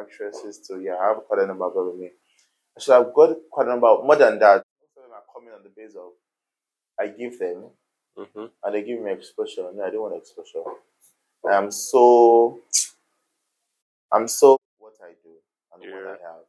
actresses 0.01 0.67
too. 0.67 0.81
Yeah, 0.81 0.97
I 0.97 1.09
have 1.09 1.25
quite 1.29 1.43
a 1.43 1.47
number 1.47 1.67
of 1.67 1.75
them 1.75 1.87
with 1.93 2.01
me. 2.01 2.11
I 2.77 2.81
should 2.81 2.95
have 2.95 3.15
got 3.15 3.37
quite 3.53 3.67
a 3.67 3.71
number 3.71 3.87
more 4.03 4.17
than 4.17 4.41
that. 4.41 4.65
Most 4.81 4.97
of 4.97 5.03
them 5.05 5.13
are 5.13 5.23
coming 5.33 5.55
on 5.55 5.63
the 5.63 5.71
basis 5.71 5.95
of 5.95 6.11
I 6.99 7.07
give 7.09 7.39
them 7.39 7.71
Mm-hmm. 8.19 8.45
and 8.65 8.75
they 8.75 8.83
give 8.83 9.01
me 9.01 9.13
exposure. 9.13 9.69
No, 9.75 9.85
I 9.85 9.91
don't 9.91 10.01
want 10.01 10.17
exposure. 10.17 10.63
I'm 11.51 11.71
so, 11.71 12.61
I'm 14.13 14.27
so 14.29 14.57
what 14.79 14.95
I 15.03 15.11
do 15.23 15.31
and 15.85 15.93
what 15.93 16.07
I 16.09 16.23
have. 16.23 16.43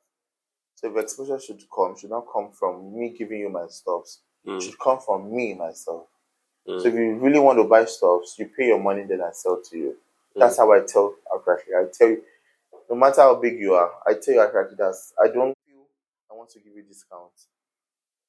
So 0.76 0.90
if 0.92 1.04
exposure 1.04 1.40
should 1.40 1.64
come, 1.74 1.98
should 1.98 2.10
not 2.12 2.26
come 2.32 2.52
from 2.52 2.98
me 2.98 3.10
giving 3.18 3.40
you 3.40 3.50
my 3.50 3.68
stuffs. 3.68 4.20
It 4.46 4.50
Mm. 4.50 4.62
should 4.62 4.80
come 4.80 5.00
from 5.00 5.36
me 5.36 5.54
myself. 5.56 6.08
Mm. 6.68 6.82
So 6.82 6.88
if 6.88 6.94
you 6.94 7.16
really 7.16 7.40
want 7.40 7.58
to 7.60 7.64
buy 7.66 7.86
stuffs, 7.86 8.38
you 8.40 8.48
pay 8.48 8.68
your 8.68 8.80
money, 8.80 9.04
then 9.04 9.22
I 9.22 9.32
sell 9.32 9.62
to 9.62 9.78
you. 9.78 9.98
That's 10.36 10.58
how 10.58 10.72
I 10.72 10.82
tell 10.82 11.16
outrightly. 11.34 11.76
I 11.76 11.86
tell 11.92 12.10
you, 12.10 12.24
no 12.90 12.96
matter 12.96 13.22
how 13.22 13.36
big 13.36 13.60
you 13.60 13.74
are, 13.74 13.92
I 14.06 14.14
tell 14.14 14.36
you 14.36 14.40
outrightly 14.40 14.78
that 14.78 14.96
I 15.22 15.28
don't 15.28 15.54
feel 15.66 15.84
I 16.32 16.36
want 16.36 16.50
to 16.52 16.60
give 16.60 16.76
you 16.76 16.84
discount 16.84 17.32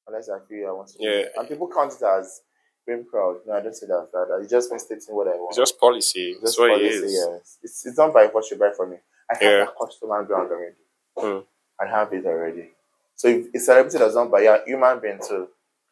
unless 0.07 0.27
I 0.27 0.39
feel 0.39 0.67
I 0.67 0.71
want 0.71 0.87
to. 0.89 0.95
Yeah. 0.99 1.25
And 1.37 1.47
people 1.47 1.69
count 1.71 1.93
it 1.93 2.01
as 2.03 2.41
being 2.89 3.05
proud. 3.05 3.37
No, 3.45 3.53
I 3.53 3.61
don't 3.61 3.75
say 3.75 3.87
that. 3.87 4.09
that. 4.11 4.39
It's 4.41 4.51
just 4.51 4.71
me 4.71 4.79
stating 4.79 5.15
what 5.15 5.27
I 5.27 5.35
want. 5.37 5.51
It's 5.51 5.57
just 5.57 5.79
policy. 5.79 6.33
Just 6.33 6.43
That's 6.43 6.59
what 6.59 6.71
it 6.71 6.81
policy, 6.81 7.05
is. 7.05 7.13
Yes. 7.13 7.57
It's, 7.63 7.85
it's 7.85 7.97
not 7.97 8.13
by 8.13 8.25
what 8.27 8.49
you 8.51 8.57
buy 8.57 8.71
from 8.75 8.91
me. 8.91 8.97
I 9.29 9.33
have 9.35 9.43
Yeah. 9.43 9.57
that 9.65 9.73
customer 9.79 10.23
ground 10.23 10.49
already. 10.51 10.75
Hmm. 11.17 11.39
I 11.79 11.85
have 11.87 12.11
it 12.13 12.25
already. 12.25 12.69
So 13.15 13.27
if 13.27 13.53
a 13.53 13.59
celebrity 13.59 13.97
does 13.99 14.15
not 14.15 14.31
buy, 14.31 14.41
a 14.41 14.65
human 14.65 14.99
being 14.99 15.19
too. 15.19 15.47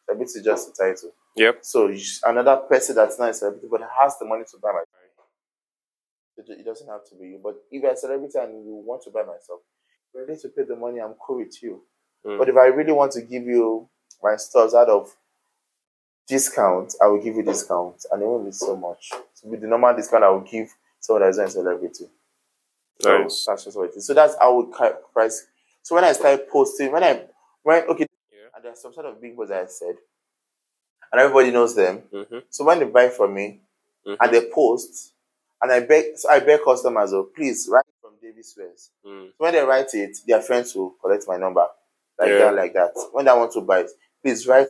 Celebrity 0.06 0.38
is 0.38 0.44
just 0.44 0.70
a 0.70 0.72
title. 0.72 1.12
Yep. 1.36 1.58
So 1.62 1.92
another 2.24 2.56
person 2.68 2.96
that's 2.96 3.18
not 3.18 3.30
a 3.30 3.34
celebrity 3.34 3.68
but 3.70 3.82
has 4.00 4.18
the 4.18 4.24
money 4.24 4.44
to 4.50 4.58
buy 4.58 4.72
my 4.72 4.82
it, 6.38 6.60
it 6.60 6.64
doesn't 6.64 6.88
have 6.88 7.04
to 7.08 7.14
be 7.16 7.28
you. 7.28 7.40
But 7.42 7.56
if 7.70 7.82
you're 7.82 7.92
a 7.92 7.96
celebrity 7.96 8.38
and 8.38 8.64
you 8.64 8.74
want 8.74 9.02
to 9.02 9.10
buy 9.10 9.22
myself, 9.22 9.60
ready 10.14 10.38
to 10.40 10.48
pay 10.48 10.62
the 10.62 10.76
money, 10.76 11.00
I'm 11.00 11.14
cool 11.14 11.38
with 11.38 11.62
you. 11.62 11.82
Mm. 12.24 12.38
But 12.38 12.48
if 12.48 12.56
I 12.56 12.66
really 12.66 12.92
want 12.92 13.12
to 13.12 13.22
give 13.22 13.44
you 13.44 13.88
my 14.22 14.36
stores 14.36 14.74
out 14.74 14.88
of 14.88 15.14
discount, 16.28 16.94
I 17.02 17.06
will 17.06 17.22
give 17.22 17.34
you 17.36 17.42
discount. 17.42 18.04
And 18.12 18.22
it 18.22 18.26
won't 18.26 18.44
be 18.46 18.52
so 18.52 18.76
much. 18.76 19.10
So 19.34 19.48
with 19.48 19.60
the 19.60 19.66
normal 19.66 19.96
discount 19.96 20.24
I 20.24 20.28
will 20.30 20.40
give 20.40 20.68
someone 21.00 21.22
that's 21.22 21.38
not 21.38 21.46
a 21.46 21.50
celebrity. 21.50 22.04
So 23.00 23.18
Nice. 23.18 23.44
that's 23.46 23.64
just 23.64 23.76
what 23.76 23.90
it 23.90 23.96
is. 23.96 24.06
So 24.06 24.14
that's 24.14 24.36
how 24.38 24.52
I 24.52 24.56
would 24.56 24.72
price. 25.12 25.46
So 25.82 25.94
when 25.94 26.04
I 26.04 26.12
started 26.12 26.48
posting, 26.48 26.92
when 26.92 27.02
I 27.04 27.24
when 27.62 27.84
okay, 27.84 28.06
Yeah. 28.30 28.48
and 28.54 28.64
there's 28.64 28.80
some 28.82 28.92
sort 28.92 29.06
of 29.06 29.20
big 29.20 29.36
boys 29.36 29.50
I 29.50 29.66
said, 29.66 29.96
and 31.12 31.20
everybody 31.20 31.50
knows 31.50 31.74
them. 31.74 32.02
Mm-hmm. 32.12 32.38
So 32.50 32.64
when 32.64 32.80
they 32.80 32.84
buy 32.86 33.08
from 33.08 33.34
me 33.34 33.60
Mhm. 34.06 34.16
and 34.20 34.32
they 34.34 34.50
post, 34.50 35.12
and 35.62 35.72
I 35.72 35.80
beg, 35.80 36.16
so 36.18 36.28
I 36.30 36.40
beg 36.40 36.62
customers, 36.64 37.12
oh, 37.12 37.24
please 37.24 37.68
write 37.70 37.84
from 38.00 38.12
Davies 38.20 38.54
Wares. 38.56 38.90
Mm. 39.04 39.28
So 39.28 39.34
when 39.38 39.52
they 39.54 39.62
write 39.64 39.92
it, 39.94 40.16
their 40.26 40.40
friends 40.40 40.74
will 40.74 40.90
collect 41.00 41.24
my 41.26 41.36
number, 41.36 41.66
like 42.18 42.28
Yeah. 42.30 42.38
that, 42.38 42.54
like 42.54 42.72
that. 42.74 42.92
When 43.12 43.24
they 43.24 43.32
want 43.32 43.52
to 43.52 43.60
buy 43.60 43.80
it, 43.80 43.90
please 44.22 44.46
write. 44.46 44.68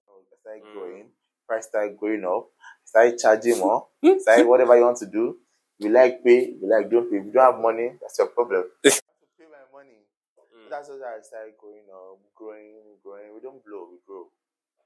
Price 1.48 1.66
start 1.66 1.98
going 1.98 2.24
up, 2.24 2.48
start 2.84 3.18
charging 3.18 3.58
more, 3.58 3.86
start 4.18 4.46
whatever 4.46 4.76
you 4.76 4.84
want 4.84 4.98
to 4.98 5.06
do. 5.06 5.38
You 5.78 5.88
like 5.90 6.22
pay, 6.22 6.54
you 6.60 6.68
like 6.68 6.90
don't 6.90 7.10
pay. 7.10 7.16
If 7.16 7.26
you 7.26 7.32
don't 7.32 7.54
have 7.54 7.62
money, 7.62 7.92
that's 8.00 8.18
your 8.18 8.28
problem. 8.28 8.64
I 8.84 8.88
have 8.90 8.98
to 8.98 9.26
pay 9.38 9.46
my 9.50 9.64
money. 9.72 10.04
Mm. 10.36 10.68
That's 10.70 10.88
how 10.88 10.94
I 10.94 11.22
started 11.22 11.54
going 11.58 11.88
up, 11.90 12.18
growing, 12.34 12.98
growing. 13.02 13.34
We 13.34 13.40
don't 13.40 13.64
blow, 13.64 13.88
we 13.90 13.98
grow. 14.06 14.26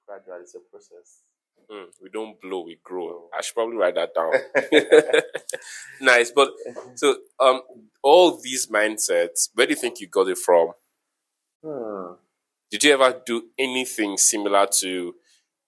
Gradually, 0.07 0.42
it's 0.42 0.55
a 0.55 0.61
process. 0.70 1.22
Mm. 1.70 1.87
We 2.01 2.11
don't 2.11 2.40
blow, 2.40 2.64
we 2.64 2.79
grow. 2.83 3.29
I 3.37 3.42
should 3.42 3.55
probably 3.55 3.77
write 3.77 3.94
that 3.94 4.14
down. 4.14 4.33
nice, 6.01 6.31
but 6.31 6.51
so 6.94 7.16
um, 7.40 7.62
all 8.03 8.40
these 8.40 8.68
mindsets, 8.68 9.48
where 9.55 9.66
do 9.66 9.72
you 9.72 9.77
think 9.77 10.01
you 10.01 10.09
got 10.09 10.29
it 10.29 10.38
from? 10.38 10.72
Hmm. 11.64 12.14
Did 12.70 12.85
you 12.85 12.92
ever 12.94 13.20
do 13.25 13.44
anything 13.59 14.16
similar 14.16 14.66
to 14.81 15.14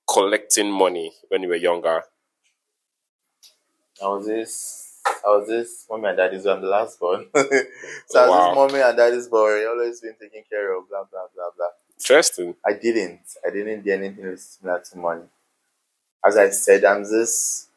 collecting 0.09 0.71
money 0.71 1.13
when 1.29 1.43
you 1.43 1.49
were 1.49 1.55
younger? 1.57 2.03
I 4.03 4.09
was 4.09 4.27
this, 4.27 5.01
I 5.07 5.29
was 5.29 5.49
this 5.49 5.87
mommy 5.89 6.09
and 6.09 6.17
daddy's 6.17 6.47
on 6.47 6.61
the 6.61 6.69
last 6.69 7.01
one. 7.01 7.27
so 7.35 7.41
I 8.21 8.27
was 8.27 8.31
Wow. 8.31 8.49
this 8.49 8.55
mommy 8.57 8.81
and 8.81 8.97
daddy's 8.97 9.29
boy, 9.29 9.67
always 9.69 10.01
been 10.01 10.15
taken 10.21 10.43
care 10.49 10.77
of, 10.77 10.89
blah 10.89 11.05
blah 11.11 11.27
blah 11.35 11.51
blah. 11.57 11.69
Interesting. 11.99 12.57
I 12.67 12.73
didn't. 12.73 13.21
I 13.47 13.51
didn't 13.51 13.83
do 13.83 13.93
anything 13.93 14.37
similar 14.37 14.81
to 14.81 14.99
money. 14.99 15.23
As 16.27 16.37
I 16.37 16.51
said, 16.51 16.85
I'm 16.85 17.05
this 17.05 17.69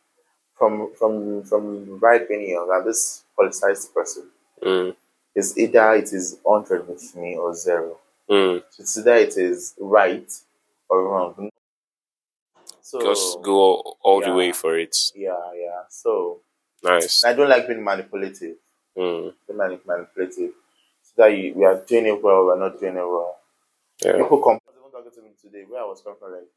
from 0.58 0.94
from 0.96 1.44
from 1.44 2.00
right 2.00 2.28
being 2.28 2.50
young. 2.50 2.72
I'm 2.74 2.86
this 2.86 3.24
politicized 3.38 3.94
person. 3.94 4.24
Mm. 4.64 4.96
It's 5.36 5.56
either 5.58 5.94
it 5.94 6.12
is 6.14 6.40
hundred 6.48 6.88
with 6.88 7.16
me 7.16 7.36
or 7.36 7.54
zero. 7.54 7.98
Mm. 8.30 8.64
So 8.72 8.82
it's 8.82 8.98
either 8.98 9.16
it 9.16 9.38
is 9.38 9.76
right 9.80 10.32
or 10.90 11.04
wrong. 11.10 11.52
So 12.88 13.02
Just 13.02 13.42
go 13.44 13.80
all 14.02 14.22
the 14.22 14.28
yeah. 14.28 14.36
way 14.36 14.52
for 14.54 14.80
it. 14.80 14.96
yeah, 15.14 15.36
yeah. 15.56 15.82
So 15.90 16.40
Nice. 16.82 17.26
I 17.26 17.34
don't 17.34 17.50
like 17.50 17.68
being 17.68 17.84
manipulative. 17.84 18.56
Mm. 18.98 19.34
Being 19.46 19.58
mani- 19.58 19.80
manipulative. 19.86 20.52
So 21.04 21.12
that 21.18 21.28
you, 21.38 21.54
we 21.54 21.66
are 21.66 21.84
doing 21.86 22.06
it 22.06 22.24
well, 22.24 22.46
we're 22.46 22.58
not 22.58 22.80
doing 22.80 22.94
it 22.96 23.00
well. 23.16 23.36
Yeah. 24.06 24.14
People 24.14 24.42
come. 24.42 24.60
Someone 24.74 24.92
talking 24.94 25.12
to 25.12 25.22
me 25.22 25.32
today 25.42 25.66
where 25.68 25.82
I 25.82 25.86
was 25.86 26.02
coming 26.02 26.18
from, 26.18 26.32
like, 26.32 26.48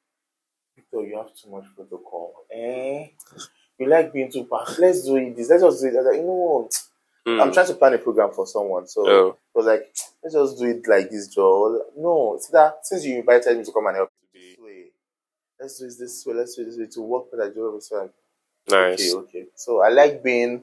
Victor, 0.77 1.01
you 1.03 1.17
have 1.17 1.35
too 1.35 1.51
much 1.51 1.65
protocol. 1.75 2.35
Eh? 2.53 3.09
You 3.79 3.89
like 3.89 4.13
being 4.13 4.31
too 4.31 4.45
fast. 4.49 4.79
Let's 4.79 5.03
do 5.05 5.17
it. 5.17 5.35
This. 5.35 5.51
Let's 5.51 5.65
just 5.65 5.81
do 5.83 5.89
it. 5.89 5.95
I 5.95 5.99
was 5.99 6.07
like, 6.07 6.17
you 6.17 6.23
know 6.23 6.33
what? 6.61 6.83
I'm 7.27 7.51
Mm. 7.51 7.55
trying 7.55 7.67
to 7.67 7.75
plan 7.75 7.95
a 7.95 7.99
program 7.99 8.31
for 8.31 8.47
someone. 8.47 8.87
So 8.87 9.03
Oh. 9.09 9.29
it 9.31 9.37
was 9.59 9.67
like, 9.67 9.93
let's 10.23 10.35
just 10.35 10.59
do 10.59 10.67
it 10.67 10.87
like 10.87 11.11
this, 11.11 11.27
Joe. 11.27 11.83
No, 11.97 12.35
it's 12.37 12.47
that 12.51 12.87
since 12.87 13.05
you 13.05 13.17
invited 13.19 13.59
me 13.59 13.65
to 13.65 13.73
come 13.73 13.87
and 13.89 13.97
help 13.97 14.11
let's 15.61 15.79
do 15.79 15.87
it 15.87 15.93
this 15.99 16.25
way. 16.27 16.35
Let's 16.35 16.55
do 16.57 16.63
it 16.63 16.67
this 16.67 16.79
way 16.79 16.87
to 16.87 17.01
work 17.03 17.25
with 17.33 17.55
Joe. 17.55 17.79
So 17.81 17.97
like, 18.03 18.13
Nice. 18.71 19.15
okay, 19.15 19.19
okay. 19.41 19.47
So 19.55 19.81
I 19.83 19.89
like 19.91 20.23
being. 20.23 20.63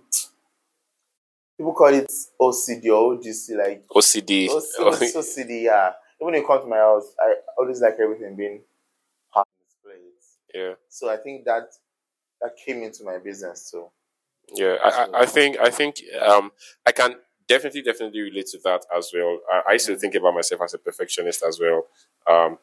People 1.58 1.74
call 1.74 1.94
it 1.94 2.12
OCD 2.40 2.86
or 2.88 3.16
OGC, 3.18 3.58
like 3.58 3.88
OCD. 3.88 4.48
OCD, 4.48 5.16
OCD, 5.16 5.64
yeah. 5.64 5.92
Even 6.22 6.26
when 6.26 6.34
you 6.36 6.46
come 6.46 6.62
to 6.62 6.68
my 6.68 6.78
house, 6.78 7.12
I 7.20 7.34
always 7.58 7.82
like 7.82 7.96
everything 8.00 8.36
being 8.36 8.62
on 9.34 9.44
display. 9.66 10.00
yeah. 10.54 10.74
So 10.90 11.10
I 11.10 11.18
think 11.18 11.46
that 11.46 11.70
that 12.42 12.52
came 12.64 12.84
into 12.84 13.04
my 13.04 13.18
business 13.18 13.72
too. 13.72 13.88
Yeah, 14.54 14.76
I, 14.84 14.90
I, 14.90 15.22
I 15.22 15.26
think 15.26 15.58
I 15.60 15.70
think 15.72 15.96
um 16.22 16.52
I 16.86 16.92
can 16.92 17.16
definitely 17.48 17.82
definitely 17.82 18.22
relate 18.22 18.48
to 18.52 18.60
that 18.64 18.86
as 18.96 19.10
well. 19.14 19.40
I, 19.52 19.62
I 19.70 19.74
used 19.74 19.88
to 19.88 19.96
think 19.96 20.14
about 20.14 20.36
myself 20.36 20.62
as 20.64 20.76
a 20.76 20.78
perfectionist 20.78 21.44
as 21.44 21.60
well, 21.60 21.88
um, 22.30 22.60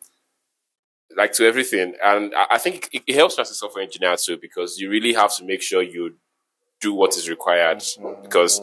like 1.16 1.32
to 1.34 1.46
everything, 1.46 1.94
and 2.04 2.34
I, 2.34 2.46
I 2.52 2.58
think 2.58 2.88
it, 2.92 3.02
it 3.06 3.14
helps 3.14 3.38
as 3.38 3.50
a 3.50 3.54
software 3.54 3.84
engineer 3.84 4.16
too 4.16 4.38
because 4.40 4.78
you 4.78 4.90
really 4.90 5.12
have 5.14 5.34
to 5.36 5.44
make 5.44 5.62
sure 5.62 5.82
you 5.82 6.16
do 6.80 6.94
what 6.94 7.16
is 7.16 7.28
required. 7.28 7.82
Because 8.22 8.58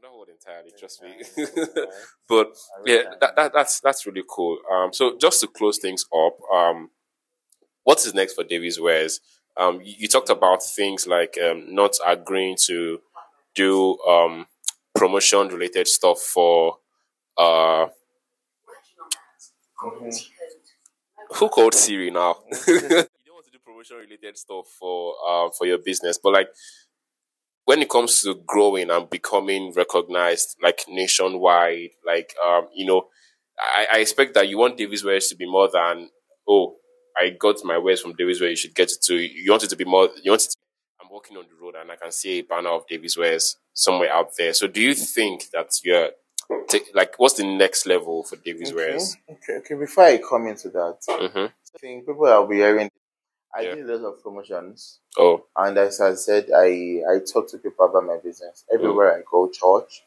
another 0.00 0.16
word 0.18 0.28
entirely. 0.28 0.72
Trust 0.78 1.02
me, 1.02 1.12
but 2.28 2.56
yeah, 2.86 3.02
that, 3.20 3.36
that 3.36 3.52
that's 3.52 3.80
that's 3.80 4.06
really 4.06 4.24
cool. 4.28 4.58
Um, 4.72 4.92
so 4.92 5.16
just 5.18 5.40
to 5.40 5.46
close 5.46 5.78
things 5.78 6.04
up, 6.14 6.36
um, 6.52 6.90
what 7.84 7.98
is 8.04 8.14
next 8.14 8.34
for 8.34 8.44
Davies 8.44 8.80
Wares? 8.80 9.20
Um, 9.56 9.80
you, 9.82 9.94
you 10.00 10.08
talked 10.08 10.30
about 10.30 10.62
things 10.62 11.06
like 11.06 11.36
um, 11.42 11.74
not 11.74 11.96
agreeing 12.06 12.56
to 12.66 13.00
do 13.54 13.98
um, 14.08 14.46
promotion 14.94 15.48
related 15.48 15.88
stuff 15.88 16.20
for 16.20 16.78
uh, 17.36 17.86
who 21.34 21.48
called 21.48 21.74
Siri 21.74 22.10
now? 22.10 22.36
you 22.66 22.80
don't 22.80 23.08
want 23.34 23.46
to 23.46 23.52
do 23.52 23.58
promotion 23.64 23.96
related 23.96 24.36
stuff 24.36 24.66
for 24.78 25.14
um, 25.28 25.50
for 25.56 25.66
your 25.66 25.78
business, 25.78 26.18
but 26.22 26.32
like 26.32 26.48
when 27.64 27.82
it 27.82 27.90
comes 27.90 28.22
to 28.22 28.34
growing 28.46 28.90
and 28.90 29.08
becoming 29.08 29.72
recognized 29.76 30.56
like 30.62 30.80
nationwide, 30.88 31.90
like 32.06 32.34
um, 32.44 32.68
you 32.74 32.86
know, 32.86 33.08
I, 33.58 33.86
I 33.94 33.98
expect 33.98 34.34
that 34.34 34.48
you 34.48 34.58
want 34.58 34.76
Davies 34.76 35.04
Wares 35.04 35.28
to 35.28 35.36
be 35.36 35.50
more 35.50 35.68
than 35.72 36.10
oh, 36.48 36.74
I 37.16 37.30
got 37.30 37.64
my 37.64 37.78
wares 37.78 38.00
from 38.00 38.14
Davies 38.14 38.40
Wares. 38.40 38.50
You 38.50 38.56
should 38.56 38.74
get 38.74 38.90
it 38.90 39.02
to. 39.04 39.14
You 39.14 39.50
want 39.50 39.64
it 39.64 39.70
to 39.70 39.76
be 39.76 39.84
more. 39.84 40.08
You 40.22 40.32
want 40.32 40.42
it. 40.42 40.50
To, 40.50 40.56
I'm 41.02 41.10
walking 41.10 41.36
on 41.36 41.44
the 41.44 41.62
road 41.62 41.74
and 41.80 41.90
I 41.90 41.96
can 41.96 42.12
see 42.12 42.40
a 42.40 42.42
banner 42.42 42.70
of 42.70 42.86
Davies 42.88 43.16
Wares 43.16 43.56
somewhere 43.72 44.12
out 44.12 44.30
there. 44.36 44.52
So 44.52 44.66
do 44.66 44.80
you 44.80 44.94
think 44.94 45.44
that 45.52 45.68
you're 45.84 46.10
take, 46.68 46.94
like 46.94 47.14
what's 47.18 47.34
the 47.34 47.44
next 47.44 47.86
level 47.86 48.24
for 48.24 48.36
Davies 48.36 48.72
okay. 48.72 48.96
Okay, 49.30 49.52
okay. 49.58 49.74
Before 49.74 50.04
I 50.04 50.18
come 50.18 50.46
into 50.46 50.70
that, 50.70 50.98
Mm-hmm. 51.08 51.38
I 51.46 51.78
think 51.80 52.02
people 52.06 52.20
will 52.22 52.46
be 52.46 52.56
hearing 52.56 52.90
I 53.54 53.62
Yeah. 53.62 53.74
did 53.76 53.90
a 53.90 53.96
lot 53.96 54.14
of 54.14 54.22
promotions, 54.22 55.00
Oh, 55.18 55.46
and 55.56 55.76
as 55.78 56.00
I 56.00 56.14
said, 56.14 56.50
I 56.54 57.02
I 57.10 57.18
talk 57.20 57.48
to 57.50 57.58
people 57.58 57.86
about 57.86 58.04
my 58.04 58.18
business 58.18 58.64
everywhere 58.72 59.16
I 59.18 59.22
go, 59.30 59.48
church, 59.48 60.04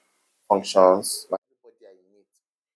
functions, 0.49 1.27
everybody 1.31 1.85
I 1.87 1.95
meet, 2.13 2.31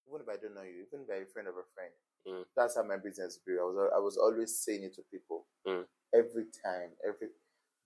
even 0.07 0.21
if 0.21 0.29
I 0.29 0.37
don't 0.41 0.55
know 0.55 0.63
you, 0.63 0.85
even 0.87 1.05
if 1.05 1.09
I'm 1.11 1.23
a 1.23 1.25
friend 1.33 1.47
of 1.47 1.55
a 1.55 1.67
friend. 1.75 1.93
Mm. 2.27 2.45
That's 2.55 2.75
how 2.75 2.83
my 2.83 2.97
business 2.97 3.39
grew. 3.45 3.59
I 3.61 3.65
was 3.65 3.91
I 3.95 3.99
was 3.99 4.17
always 4.17 4.57
saying 4.59 4.83
it 4.83 4.95
to 4.95 5.03
people 5.11 5.45
Mm. 5.67 5.85
every 6.13 6.45
time, 6.63 6.91
every 7.07 7.29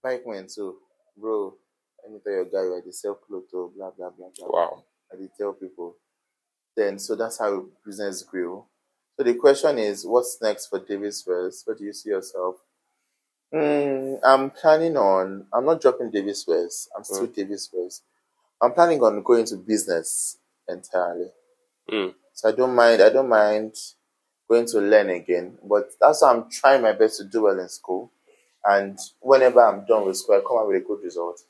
bike 0.03 0.23
went 0.25 0.51
so, 0.51 0.77
bro. 1.17 1.55
Let 2.03 2.13
me 2.13 2.19
tell 2.23 2.34
your 2.34 2.45
guy, 2.45 2.65
I 2.77 2.82
the 2.86 2.93
self 2.93 3.21
clothes, 3.27 3.49
oh, 3.53 3.71
blah 3.75 3.91
blah 3.91 4.09
blah 4.11 4.29
blah. 4.38 4.47
wow. 4.49 4.84
I 5.14 5.18
did 5.18 5.30
tell 5.38 5.53
people. 5.53 5.95
Then, 6.76 6.99
so 6.99 7.16
that's 7.16 7.39
how 7.39 7.66
business 7.86 8.24
grew. 8.24 8.66
So 9.18 9.24
the 9.24 9.34
question 9.36 9.78
is, 9.78 10.05
what's 10.05 10.39
next 10.41 10.68
for 10.68 10.80
Davies 10.80 11.24
Wares? 11.28 11.64
Where 11.66 11.76
do 11.76 11.84
you 11.84 11.93
see 11.93 12.09
yourself? 12.09 12.55
Hmm, 13.53 14.16
I'm 14.24 14.49
planning 14.51 14.95
on. 14.95 15.45
I'm 15.53 15.66
not 15.66 15.82
dropping 15.82 16.12
Davies 16.12 16.45
Wares. 16.47 16.88
I'm 16.95 17.03
still 17.03 17.28
Davies 17.28 17.70
Wares. 17.74 18.01
I'm 18.62 18.72
planning 18.72 19.01
on 19.03 19.22
going 19.24 19.45
to 19.45 19.57
business 19.57 20.38
entirely. 20.70 21.32
Mm. 21.91 22.14
So 22.34 22.49
I 22.49 22.53
don't 22.53 22.76
mind. 22.76 23.01
I 23.01 23.09
don't 23.09 23.28
mind 23.28 23.76
going 24.49 24.66
to 24.68 24.80
learn 24.80 25.09
again. 25.09 25.57
But 25.64 25.91
that's 25.99 26.22
why 26.22 26.32
I'm 26.32 26.49
trying 26.49 26.82
my 26.82 26.93
best 26.93 27.18
to 27.18 27.26
do 27.26 27.43
well 27.43 27.59
in 27.59 27.68
school. 27.68 28.12
And 28.64 28.97
whenever 29.20 29.62
I'm 29.62 29.86
done 29.86 30.05
with 30.05 30.18
school, 30.18 30.36
I 30.36 30.47
come 30.47 30.59
out 30.59 30.68
with 30.68 30.82
a 30.82 30.86
good 30.86 31.03
result. 31.03 31.41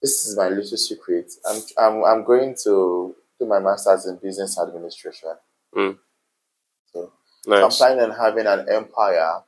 This 0.00 0.26
is 0.26 0.36
my 0.36 0.48
little 0.48 0.76
secret. 0.76 1.32
I'm 1.46 1.60
I'm 1.78 2.04
I'm 2.04 2.24
going 2.24 2.54
to 2.64 3.14
do 3.38 3.46
my 3.46 3.58
masters 3.60 4.06
in 4.06 4.16
business 4.16 4.58
administration. 4.58 5.34
Mm. 5.74 5.98
So 6.92 7.12
I'm 7.50 7.70
planning 7.70 8.04
on 8.04 8.10
having 8.16 8.46
an 8.46 8.66
empire, 8.70 9.42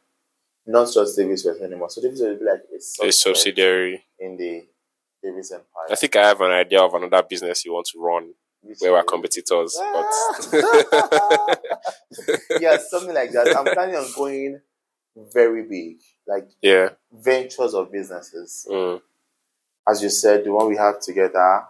not 0.67 0.93
just 0.93 1.17
Davies 1.17 1.45
Wares 1.45 1.61
anymore. 1.61 1.91
So 1.91 2.01
Davies 2.03 2.21
will 2.21 2.37
be 2.39 2.45
like 2.45 2.63
a 2.73 3.07
A 3.07 3.13
subsidiary. 3.13 4.05
in 4.19 4.37
the 4.37 4.67
Davies 5.23 5.53
Empire. 5.53 5.87
I 5.91 5.95
think 5.95 6.17
I 6.17 6.27
have 6.29 6.41
an 6.41 6.51
idea 6.51 6.81
of 6.81 6.95
another 6.95 7.23
business 7.29 7.65
you 7.65 7.73
want 7.73 7.87
to 7.93 8.01
run 8.01 8.35
which 8.63 8.79
where 8.81 8.93
we're 8.93 9.03
competitors. 9.03 9.79
But 10.51 11.61
yeah, 12.61 12.77
something 12.79 13.15
like 13.15 13.33
that. 13.33 13.55
I'm 13.57 13.73
planning 13.73 13.97
on 13.97 14.07
going 14.15 14.61
very 15.33 15.65
big, 15.65 15.99
like 16.27 16.49
yeah. 16.63 16.91
ventures 17.13 17.75
of 17.75 17.91
businesses. 17.93 18.67
Mm. 18.71 19.01
As 19.89 20.03
you 20.03 20.09
said, 20.11 20.45
the 20.45 20.53
one 20.53 20.69
we 20.69 20.77
have 20.77 21.01
together, 21.01 21.67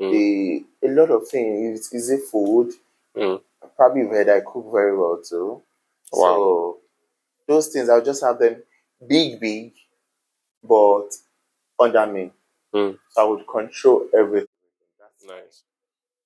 Mm. 0.00 0.10
the 0.10 0.88
a 0.88 0.90
lot 0.90 1.10
of 1.10 1.28
things. 1.28 1.78
It's 1.78 1.94
easy 1.94 2.18
food. 2.18 2.72
Mm. 3.16 3.40
Probably 3.76 4.02
you've 4.02 4.28
I 4.28 4.40
cook 4.40 4.70
very 4.72 4.96
well 4.96 5.20
too. 5.22 5.62
Wow. 6.12 6.36
So 6.36 6.78
those 7.46 7.68
things 7.68 7.88
I'll 7.88 8.02
just 8.04 8.22
have 8.24 8.38
them 8.38 8.62
big, 9.06 9.40
big, 9.40 9.72
but 10.62 11.10
under 11.78 12.06
me. 12.06 12.32
Mm. 12.74 12.98
So 13.10 13.22
I 13.22 13.24
would 13.24 13.46
control 13.46 14.08
everything. 14.14 14.48
That's, 14.98 15.24
Nice. 15.24 15.62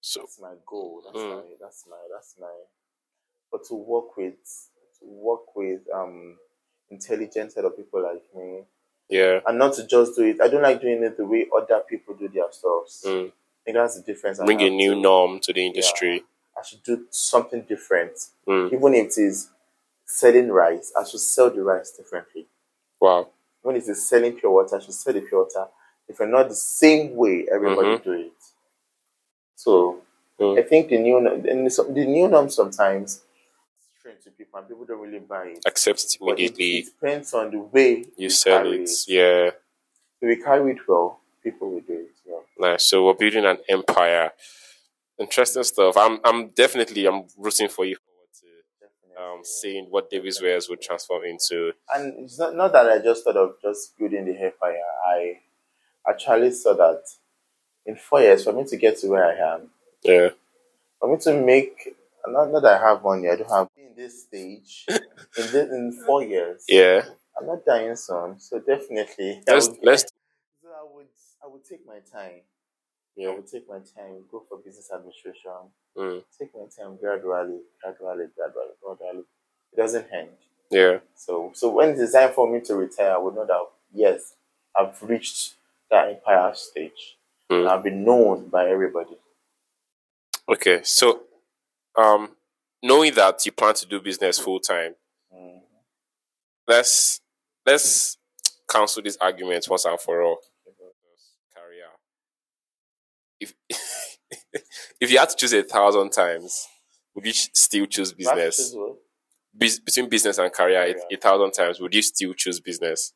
So 0.00 0.20
that's 0.20 0.40
my 0.40 0.54
goal. 0.66 1.02
That's 1.04 1.18
Mm. 1.18 1.36
my 1.36 1.42
that's 1.60 1.86
my 1.88 1.96
that's 2.12 2.36
my 2.40 2.54
but 3.50 3.64
to 3.64 3.74
work 3.74 4.16
with 4.16 4.36
to 5.00 5.06
work 5.06 5.54
with 5.56 5.80
um 5.94 6.38
intelligent 6.90 7.52
set 7.52 7.64
of 7.64 7.76
people 7.76 8.02
like 8.02 8.24
me. 8.34 8.64
Yeah. 9.08 9.40
And 9.46 9.58
not 9.58 9.74
to 9.74 9.86
just 9.86 10.16
do 10.16 10.24
it. 10.24 10.40
I 10.40 10.48
don't 10.48 10.62
like 10.62 10.80
doing 10.80 11.02
it 11.02 11.16
the 11.16 11.24
way 11.24 11.46
other 11.56 11.80
people 11.88 12.14
do 12.14 12.28
their 12.28 12.50
stuff. 12.50 12.84
I 13.04 13.08
Mm. 13.08 13.32
think 13.64 13.74
that's 13.76 13.96
the 13.96 14.02
difference. 14.02 14.38
Bring 14.38 14.62
a 14.62 14.70
new 14.70 14.94
to- 14.94 15.00
norm 15.00 15.40
to 15.40 15.52
the 15.52 15.66
industry. 15.66 16.24
I 16.56 16.62
should 16.62 16.82
do 16.82 17.06
something 17.10 17.62
different. 17.62 18.14
Mm. 18.46 18.72
Even 18.72 18.94
if 18.94 19.06
it 19.06 19.18
is 19.18 19.48
selling 20.04 20.50
rice, 20.50 20.92
I 20.98 21.04
should 21.04 21.20
sell 21.20 21.50
the 21.50 21.62
rice 21.62 21.90
differently. 21.92 22.46
Wow. 23.00 23.28
When 23.62 23.76
it 23.76 23.86
is 23.88 24.08
selling 24.08 24.34
pure 24.34 24.50
water, 24.52 24.76
I 24.76 24.80
should 24.80 24.94
sell 24.94 25.12
the 25.12 25.20
pure 25.20 25.42
water. 25.44 25.68
If 26.08 26.20
not 26.20 26.48
the 26.48 26.54
same 26.54 27.14
way 27.16 27.46
everybody 27.52 27.88
Mhm. 27.98 28.02
do 28.04 28.12
it. 28.12 28.32
So 29.54 30.02
Mm. 30.40 30.58
I 30.58 30.62
think 30.62 30.88
the 30.88 30.98
new 30.98 31.20
the 31.20 32.04
new 32.06 32.28
norm 32.28 32.48
sometimes 32.48 33.22
strange 34.08 34.24
to 34.24 34.30
people 34.30 34.58
and 34.58 34.68
people 34.68 34.84
don't 34.84 35.00
really 35.00 35.18
buy 35.20 35.44
it. 35.48 35.58
Accept 35.66 36.02
it 36.04 36.16
But 36.20 36.38
it, 36.38 36.50
immediately. 36.50 36.78
it 36.78 36.84
depends 37.00 37.34
on 37.34 37.50
the 37.50 37.58
way 37.58 38.04
You 38.16 38.30
sell 38.30 38.62
carry 38.62 38.82
it. 38.82 38.90
Yeah. 39.06 39.50
If 40.20 40.22
we 40.22 40.36
carry 40.42 40.72
it 40.72 40.78
well, 40.88 41.20
people 41.42 41.70
will 41.70 41.80
do 41.80 41.92
it. 41.94 42.10
Yeah. 42.26 42.38
Nice. 42.70 42.84
So 42.88 43.06
we're 43.06 43.14
building 43.14 43.44
an 43.44 43.58
empire. 43.68 44.32
Interesting 45.18 45.64
stuff. 45.64 45.96
I'm 45.96 46.20
I'm 46.24 46.48
definitely 46.48 47.06
I'm 47.06 47.24
rooting 47.36 47.68
for 47.68 47.84
you 47.84 47.96
forward 47.96 48.28
to 48.40 49.22
um 49.22 49.40
seeing 49.44 49.86
what 49.90 50.10
Davies 50.10 50.40
Wares 50.40 50.68
would 50.68 50.80
transform 50.80 51.24
into. 51.24 51.72
And 51.94 52.24
it's 52.24 52.38
not, 52.38 52.54
not 52.54 52.72
that 52.72 52.88
I 52.88 52.98
just 53.00 53.24
thought 53.24 53.36
of 53.36 53.56
just 53.62 53.98
building 53.98 54.24
the 54.26 54.32
empire. 54.40 54.78
I 55.06 55.40
actually 56.08 56.52
saw 56.52 56.74
that 56.74 57.02
in 57.84 57.96
four 57.96 58.20
years, 58.20 58.44
for 58.44 58.52
me 58.52 58.64
to 58.64 58.76
get 58.76 58.98
to 58.98 59.08
where 59.08 59.24
I 59.24 59.54
am, 59.54 59.70
Yeah. 60.02 60.28
for 61.00 61.10
me 61.10 61.18
to 61.22 61.40
make, 61.40 61.96
not, 62.26 62.52
not 62.52 62.60
that 62.60 62.80
I 62.82 62.88
have 62.88 63.02
money, 63.02 63.28
I 63.30 63.36
don't 63.36 63.50
have 63.50 63.68
this 63.98 64.22
stage, 64.24 64.86
in, 64.88 64.98
this, 65.36 65.70
in 65.70 66.04
four 66.06 66.22
years, 66.24 66.64
Yeah. 66.68 67.02
I'm 67.38 67.46
not 67.46 67.64
dying 67.66 67.96
soon. 67.96 68.38
So 68.40 68.60
definitely, 68.60 69.42
Let's 69.46 69.68
would, 69.68 69.78
let's 69.82 70.04
so 70.62 70.68
I 70.70 70.84
would, 70.94 71.06
I 71.44 71.48
would 71.48 71.64
take 71.64 71.86
my 71.86 72.00
time. 72.12 72.42
Yeah. 73.16 73.30
I 73.30 73.34
would 73.36 73.48
take 73.48 73.68
my 73.68 73.78
time, 73.80 74.24
go 74.30 74.44
for 74.48 74.58
business 74.58 74.90
administration, 74.94 75.52
Mm. 75.96 76.22
take 76.38 76.50
my 76.54 76.66
time 76.76 76.96
gradually, 76.96 77.60
gradually, 77.82 78.26
gradually, 78.36 78.74
gradually. 78.82 79.24
It 79.72 79.76
doesn't 79.76 80.06
end. 80.12 80.30
Yeah. 80.70 80.98
So, 81.16 81.50
so 81.54 81.70
when 81.70 81.90
it's 82.00 82.12
time 82.12 82.32
for 82.32 82.50
me 82.52 82.60
to 82.66 82.76
retire, 82.76 83.12
I 83.14 83.18
would 83.18 83.34
know 83.34 83.46
that 83.46 83.60
yes, 83.92 84.34
I've 84.76 85.02
reached 85.02 85.54
that 85.90 86.08
empire 86.08 86.52
stage. 86.54 87.16
Mm. 87.50 87.60
And 87.60 87.68
I've 87.68 87.82
been 87.82 88.04
known 88.04 88.48
by 88.48 88.68
everybody. 88.68 89.16
Okay. 90.48 90.80
So 90.84 91.22
um 91.96 92.30
knowing 92.82 93.14
that 93.14 93.44
you 93.46 93.52
plan 93.52 93.74
to 93.74 93.86
do 93.86 94.00
business 94.00 94.38
full 94.38 94.60
time, 94.60 94.94
Mm. 95.34 95.60
let's 96.66 97.20
let's 97.66 98.16
cancel 98.70 99.02
this 99.02 99.16
argument 99.20 99.66
once 99.68 99.84
and 99.84 100.00
for 100.00 100.22
all. 100.22 100.38
Career. 101.54 101.88
If 103.40 103.54
if 105.00 105.10
you 105.10 105.18
had 105.18 105.28
to 105.30 105.36
choose 105.36 105.52
a 105.52 105.62
thousand 105.62 106.10
times, 106.10 106.66
would 107.14 107.26
you 107.26 107.32
still 107.32 107.86
choose 107.86 108.12
business? 108.12 108.74
Bus- 109.54 109.80
between 109.80 110.08
business 110.08 110.38
and 110.38 110.52
career, 110.52 110.82
a, 110.82 110.92
Career. 110.94 111.04
a 111.12 111.16
thousand 111.16 111.52
times, 111.52 111.80
would 111.80 111.94
you 111.94 112.02
still 112.02 112.32
choose 112.34 112.60
business? 112.60 113.12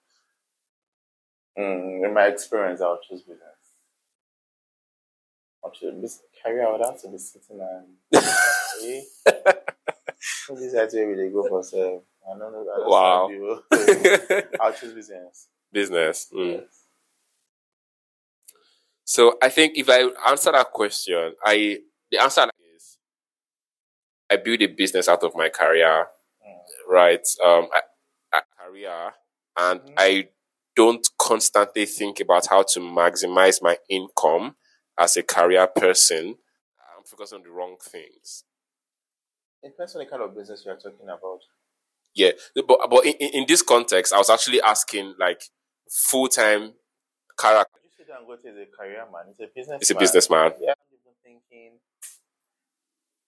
Mm, 1.59 2.07
in 2.07 2.15
my 2.15 2.27
experience, 2.27 2.81
I'll 2.81 2.99
choose 3.09 3.21
business. 3.23 3.41
I'll 5.65 5.71
choose 5.71 6.01
this 6.01 6.21
career. 6.43 6.67
I 6.67 6.73
would 6.73 6.85
have 6.85 7.01
to 7.03 7.09
be 7.09 7.19
sitting 7.19 7.61
and 7.61 7.97
eh? 8.15 9.01
this 10.49 10.61
is 10.61 10.95
where 10.95 11.09
we 11.09 11.31
go 11.31 11.49
for 11.49 11.63
self. 11.63 12.03
I 12.25 12.39
don't 12.39 12.53
know. 12.53 12.67
I 12.73 12.79
don't 12.79 12.89
Wow. 12.89 14.51
I'll 14.61 14.73
choose 14.73 14.95
business. 14.95 15.49
business. 15.73 16.29
Mm. 16.35 16.53
Yes. 16.61 16.85
So 19.05 19.37
I 19.43 19.49
think 19.49 19.77
if 19.77 19.89
I 19.91 20.09
answer 20.31 20.53
that 20.53 20.71
question, 20.73 21.35
I 21.45 21.79
the 22.11 22.23
answer 22.23 22.47
is 22.77 22.99
I 24.31 24.37
build 24.37 24.63
a 24.63 24.67
business 24.67 25.09
out 25.09 25.23
of 25.25 25.35
my 25.35 25.49
career, 25.49 26.07
right? 26.89 27.27
Um, 27.45 27.69
I, 27.75 27.81
I, 28.33 28.41
career, 28.59 29.13
and 29.59 29.81
Mhm. 29.81 29.95
I 29.99 30.29
don't 30.75 31.07
constantly 31.19 31.85
think 31.85 32.21
about 32.21 32.47
how 32.47 32.63
to 32.63 32.81
maximize 32.81 33.61
my 33.61 33.77
income 33.91 34.57
as 34.99 35.17
a 35.17 35.23
career 35.23 35.67
person. 35.67 36.37
I'm 36.97 37.05
focused 37.05 37.35
on 37.35 37.43
the 37.43 37.51
wrong 37.51 37.77
things. 37.81 38.45
It 39.63 39.71
depends 39.71 39.95
on 39.95 40.01
the 40.01 40.11
kind 40.11 40.23
of 40.23 40.35
business 40.35 40.63
you 40.65 40.73
are 40.73 40.77
talking 40.77 41.05
about. 41.05 41.41
Yeah, 42.15 42.33
but 42.55 42.91
but 42.91 43.07
in, 43.07 43.15
in 43.15 43.45
this 43.49 43.63
context, 43.63 44.13
I 44.13 44.19
was 44.19 44.29
actually 44.29 44.61
asking 44.61 45.15
like 45.19 45.43
full 45.91 46.29
time 46.29 46.75
career. 47.37 47.65
You 47.83 47.91
sit 47.97 48.07
and 48.17 48.27
go 48.27 48.37
to 48.37 48.43
the 48.43 48.67
career 48.77 49.05
man. 49.11 49.31
It's 49.31 49.41
a 49.41 49.49
business. 49.55 49.79
It's 49.81 49.91
a 49.91 49.95
businessman. 49.95 50.53
Yeah, 50.61 50.75
I'm 50.79 51.15
thinking, 51.25 51.73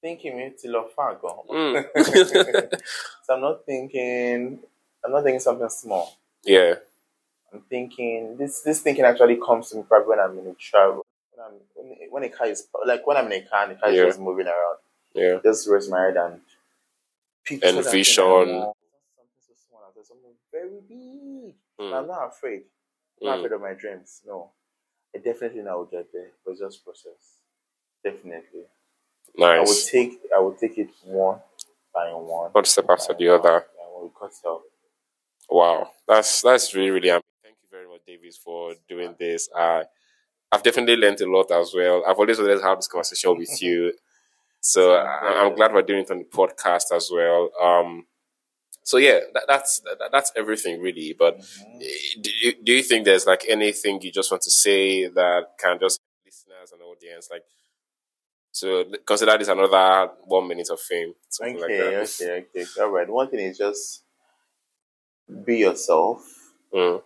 thinking 0.03 0.37
me 0.37 0.53
till 0.61 0.89
far. 0.95 1.17
Mm. 1.17 1.87
so 3.23 3.35
I'm 3.35 3.41
not 3.41 3.65
thinking. 3.65 4.59
I'm 5.05 5.12
not 5.12 5.23
thinking 5.23 5.41
something 5.41 5.69
small. 5.69 6.19
Yeah. 6.45 6.75
I'm 7.53 7.62
thinking 7.71 8.37
this. 8.39 8.61
This 8.61 8.81
thinking 8.81 9.05
actually 9.05 9.37
comes 9.37 9.71
to 9.71 9.77
me 9.77 9.85
probably 9.89 10.09
when 10.09 10.21
I'm 10.21 10.39
in 10.39 10.47
a 10.49 10.55
travel. 10.55 11.04
When, 11.45 11.53
I'm, 11.53 11.61
when, 11.74 11.97
when 12.11 12.24
a 12.24 12.28
car 12.28 12.47
is 12.49 12.66
like 12.86 13.07
when 13.07 13.16
I'm 13.16 13.26
in 13.26 13.32
a 13.32 13.49
car 13.49 13.62
and 13.64 13.72
the 13.72 13.76
car 13.76 13.90
Yeah. 13.90 14.03
is 14.03 14.09
just 14.14 14.20
moving 14.20 14.47
around. 14.47 14.78
Yeah. 15.14 15.38
Just 15.42 15.68
raise 15.68 15.88
my 15.88 16.03
head 16.03 16.16
and 16.16 16.40
picture 17.45 17.66
that 17.66 17.72
thing 17.72 17.84
Envision. 17.86 18.24
I 18.24 18.26
want. 18.28 18.76
Something 19.16 19.42
so 19.47 19.53
small. 19.68 19.92
There's 19.95 20.09
something 20.09 20.34
very 20.53 20.80
big. 20.88 21.55
Mm. 21.80 21.92
I'm 21.99 22.07
not 22.07 22.28
afraid. 22.28 22.62
I'm 23.20 23.26
not 23.28 23.36
Mm. 23.36 23.38
afraid 23.40 23.53
of 23.53 23.61
my 23.61 23.72
dreams. 23.74 24.22
No. 24.26 24.51
I 25.14 25.18
definitely 25.18 25.62
know 25.62 25.70
I 25.72 25.74
will 25.76 25.84
get 25.84 26.12
there. 26.12 26.30
But 26.45 26.53
it's 26.53 26.61
just 26.61 26.84
process. 26.84 27.40
Definitely. 28.03 28.64
Nice. 29.36 29.59
I 29.59 29.61
would 29.61 29.84
take 29.90 30.20
I 30.36 30.40
would 30.40 30.59
take 30.59 30.78
it 30.78 30.90
one 31.05 31.40
by 31.92 32.12
one. 32.12 32.51
One 32.51 32.64
step 32.64 32.86
after 32.90 33.14
the 33.14 33.28
other. 33.28 33.53
one. 33.53 33.62
Yeah, 33.78 34.03
we 34.03 34.09
cut 34.18 34.32
off. 34.45 34.62
Wow, 35.51 35.90
that's 36.07 36.42
that's 36.42 36.74
really 36.74 36.90
really. 36.90 37.09
amazing. 37.09 37.22
Thank 37.42 37.57
you 37.62 37.68
very 37.70 37.88
much, 37.88 38.01
Davies, 38.07 38.36
for 38.36 38.74
doing 38.88 39.14
this. 39.18 39.49
Uh, 39.57 39.84
I've 40.55 40.63
definitely 40.63 40.97
learned 40.97 41.21
a 41.21 41.31
lot 41.31 41.51
as 41.51 41.73
well. 41.75 42.05
I've 42.07 42.19
always 42.19 42.39
wanted 42.39 42.57
to 42.59 42.63
have 42.65 42.79
this 42.79 42.89
conversation 42.89 43.37
with 43.37 43.61
you, 43.63 43.93
so 44.61 44.95
I, 44.95 45.43
I'm 45.45 45.55
glad 45.57 45.73
we're 45.73 45.83
doing 45.83 46.03
it 46.03 46.11
on 46.11 46.19
the 46.19 46.25
podcast 46.25 46.95
as 46.95 47.11
well. 47.13 47.51
Um, 47.63 48.07
so 48.83 48.99
yeah, 48.99 49.21
that, 49.35 49.45
that's 49.49 49.81
that, 49.81 50.11
that's 50.13 50.33
everything 50.37 50.81
really. 50.81 51.15
But 51.19 51.39
eh, 51.81 52.21
do 52.21 52.31
you, 52.43 52.53
do 52.63 52.73
you 52.73 52.83
think 52.83 53.05
there's 53.05 53.27
like 53.27 53.45
anything 53.49 54.01
you 54.03 54.13
just 54.13 54.31
want 54.31 54.43
to 54.45 54.51
say 54.51 55.09
that 55.09 55.43
can 55.59 55.79
just 55.81 56.01
listeners 56.25 56.73
and 56.73 56.83
audience 56.83 57.29
like 57.31 57.45
so 58.53 58.85
consider 59.05 59.37
this 59.39 59.49
another 59.49 60.13
one 60.25 60.47
minute 60.47 60.69
of 60.71 60.81
fame, 60.81 61.15
something 61.29 61.57
like 61.61 61.71
Okay, 61.73 61.79
that. 61.97 62.03
okay, 62.21 62.47
okay. 62.57 62.67
All 62.81 62.91
right. 62.91 63.09
One 63.11 63.29
thing 63.29 63.41
is 63.41 63.59
just 63.59 64.05
be 65.45 65.59
yourself. 65.59 66.25
Mm, 66.73 67.03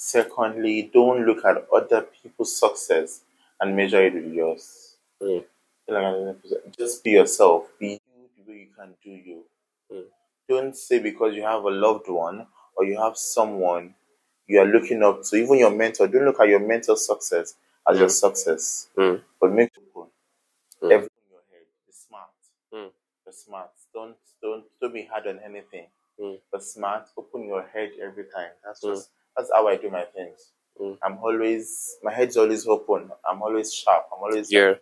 Secondly, 0.00 0.90
don't 0.94 1.26
look 1.26 1.44
at 1.44 1.66
other 1.74 2.02
people's 2.02 2.54
success 2.56 3.22
and 3.60 3.74
measure 3.74 4.04
it 4.06 4.14
with 4.14 4.32
yours. 4.32 4.94
mm, 5.20 5.44
Just 6.78 7.02
be 7.02 7.10
yourself. 7.12 7.66
Be 7.80 7.92
you 7.92 7.98
the 8.36 8.52
way 8.52 8.58
you 8.60 8.66
can 8.78 8.94
do 9.02 9.10
you. 9.10 9.44
Mm. 9.92 10.04
Don't 10.48 10.76
say 10.76 11.00
because 11.00 11.34
you 11.34 11.42
have 11.42 11.64
a 11.64 11.70
loved 11.70 12.08
one 12.08 12.46
or 12.76 12.84
you 12.84 12.96
have 13.00 13.16
someone 13.16 13.94
you 14.46 14.60
are 14.60 14.66
looking 14.66 15.02
up 15.02 15.22
to, 15.24 15.36
even 15.36 15.58
your 15.58 15.70
mentor. 15.70 16.06
Don't 16.06 16.24
look 16.24 16.40
at 16.40 16.48
your 16.48 16.60
mentor's 16.60 17.04
success 17.04 17.54
as 17.88 17.98
your 17.98 18.08
Mm. 18.08 18.20
success, 18.24 18.88
mm, 18.96 19.20
but 19.40 19.50
make 19.52 19.70
it 19.76 19.82
open. 19.94 20.10
Mm. 20.82 20.92
Everything 20.92 21.22
in 21.26 21.32
your 21.32 21.42
head. 21.52 21.66
Be 21.86 21.92
smart. 21.92 22.30
Mm. 22.72 22.90
Be 23.26 23.32
smart. 23.32 23.70
Don't 23.92 24.16
don't 24.40 24.64
don't 24.80 24.94
be 24.94 25.04
hard 25.04 25.26
on 25.26 25.40
anything. 25.40 25.88
But 26.52 26.62
smart. 26.62 27.08
Open 27.16 27.46
your 27.46 27.62
head 27.62 27.92
every 28.00 28.24
time. 28.24 28.50
That's 28.64 28.80
just 28.80 29.10
that's 29.38 29.52
how 29.54 29.68
I 29.68 29.76
do 29.78 29.90
my 29.90 30.04
things. 30.04 30.52
Mm. 30.80 30.98
I'm 31.04 31.18
always 31.20 31.96
my 32.04 32.12
head's 32.14 32.38
always 32.38 32.66
open. 32.68 33.10
I'm 33.30 33.42
always 33.42 33.74
sharp. 33.74 34.08
I'm 34.16 34.24
always 34.24 34.52
yeah. 34.52 34.74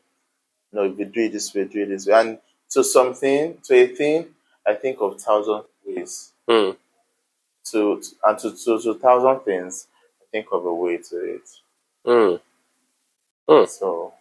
no, 0.72 0.84
if 0.84 0.98
you 0.98 1.06
do 1.06 1.22
it 1.22 1.32
this 1.32 1.54
way, 1.54 1.64
do 1.64 1.82
it 1.82 1.88
this 1.88 2.06
way. 2.06 2.14
And 2.14 2.38
to 2.70 2.84
something, 2.84 3.58
to 3.64 3.74
a 3.74 3.88
thing, 3.88 4.28
I 4.66 4.74
think 4.74 4.98
of 5.00 5.20
thousand 5.20 5.64
ways. 5.86 6.32
Mm, 6.50 6.76
To, 7.72 8.00
to 8.00 8.08
and 8.24 8.38
to, 8.40 8.52
to 8.52 8.82
to 8.82 8.94
thousand 8.94 9.40
things, 9.40 9.88
I 10.22 10.24
think 10.32 10.48
of 10.52 10.64
a 10.66 10.74
way 10.74 10.98
to 10.98 11.16
it. 11.36 11.48
mm. 12.06 12.40
So 13.68 14.14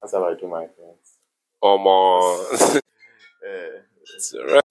that's 0.00 0.14
how 0.14 0.24
I 0.28 0.34
do 0.34 0.48
my 0.48 0.66
things. 0.66 1.18
Almost. 1.60 2.80
Uh, 3.46 3.80
it's 4.16 4.34
Right. 4.34 4.63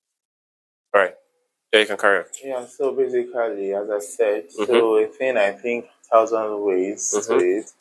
Yeah, 1.74 1.80
you 1.80 1.86
can 1.88 1.98
carry 1.98 2.20
on. 2.20 2.26
yeah. 2.44 2.66
So 2.68 2.92
basically, 2.94 3.74
as 3.74 3.90
I 3.90 4.00
said, 4.00 4.50
Mm-hmm. 4.50 4.66
so 4.66 4.96
a 4.98 5.08
thing 5.08 5.38
I 5.38 5.52
think 5.52 5.86
thousand 6.10 6.62
ways 6.62 7.10
to 7.12 7.18
Mhm. 7.34 7.60
it, 7.60 7.72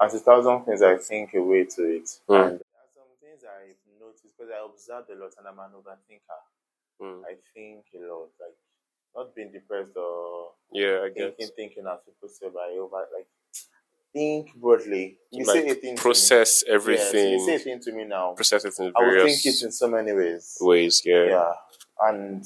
and 0.00 0.10
to 0.10 0.18
thousand 0.18 0.64
things 0.64 0.80
I 0.82 0.96
think 0.96 1.34
a 1.34 1.42
way 1.42 1.64
to 1.64 1.82
it. 1.84 2.08
Mm. 2.28 2.42
And 2.46 2.58
there 2.58 2.80
are 2.80 2.90
some 2.94 3.10
things 3.20 3.44
I've 3.44 4.00
noticed 4.00 4.24
because 4.24 4.50
I 4.50 4.64
observed 4.64 5.10
a 5.10 5.14
lot, 5.22 5.32
and 5.38 5.46
I'm 5.46 5.58
an 5.58 5.72
overthinker. 5.78 6.40
Mm. 7.02 7.22
I 7.26 7.34
think 7.52 7.84
a 7.94 7.98
lot, 8.10 8.30
like 8.40 8.56
not 9.14 9.34
being 9.34 9.52
depressed 9.52 9.96
or 9.96 10.52
Yeah, 10.72 11.04
I 11.04 11.10
thinking, 11.12 11.48
thinking 11.54 11.84
as 11.86 11.98
people 12.06 12.28
say, 12.30 12.48
but 12.52 12.62
I 12.62 12.78
over 12.78 13.06
like 13.14 13.26
think 14.12 14.54
broadly. 14.54 15.18
You 15.32 15.44
say 15.44 15.64
a 15.64 15.68
Like 15.68 15.80
thing 15.82 15.96
process 15.96 16.62
to 16.62 16.70
me. 16.70 16.74
everything. 16.76 17.32
Yes, 17.32 17.40
you 17.40 17.46
say 17.46 17.54
a 17.56 17.58
thing 17.58 17.80
to 17.80 17.92
me 17.92 18.04
now. 18.04 18.32
process 18.32 18.64
it 18.64 18.74
in 18.78 18.92
I 18.96 19.00
will 19.02 19.26
think 19.26 19.44
it 19.44 19.62
in 19.62 19.70
so 19.72 19.88
many 19.88 20.12
ways. 20.12 20.56
ways. 20.60 21.02
Yeah. 21.04 21.24
Yeah, 21.26 21.52
and 22.00 22.44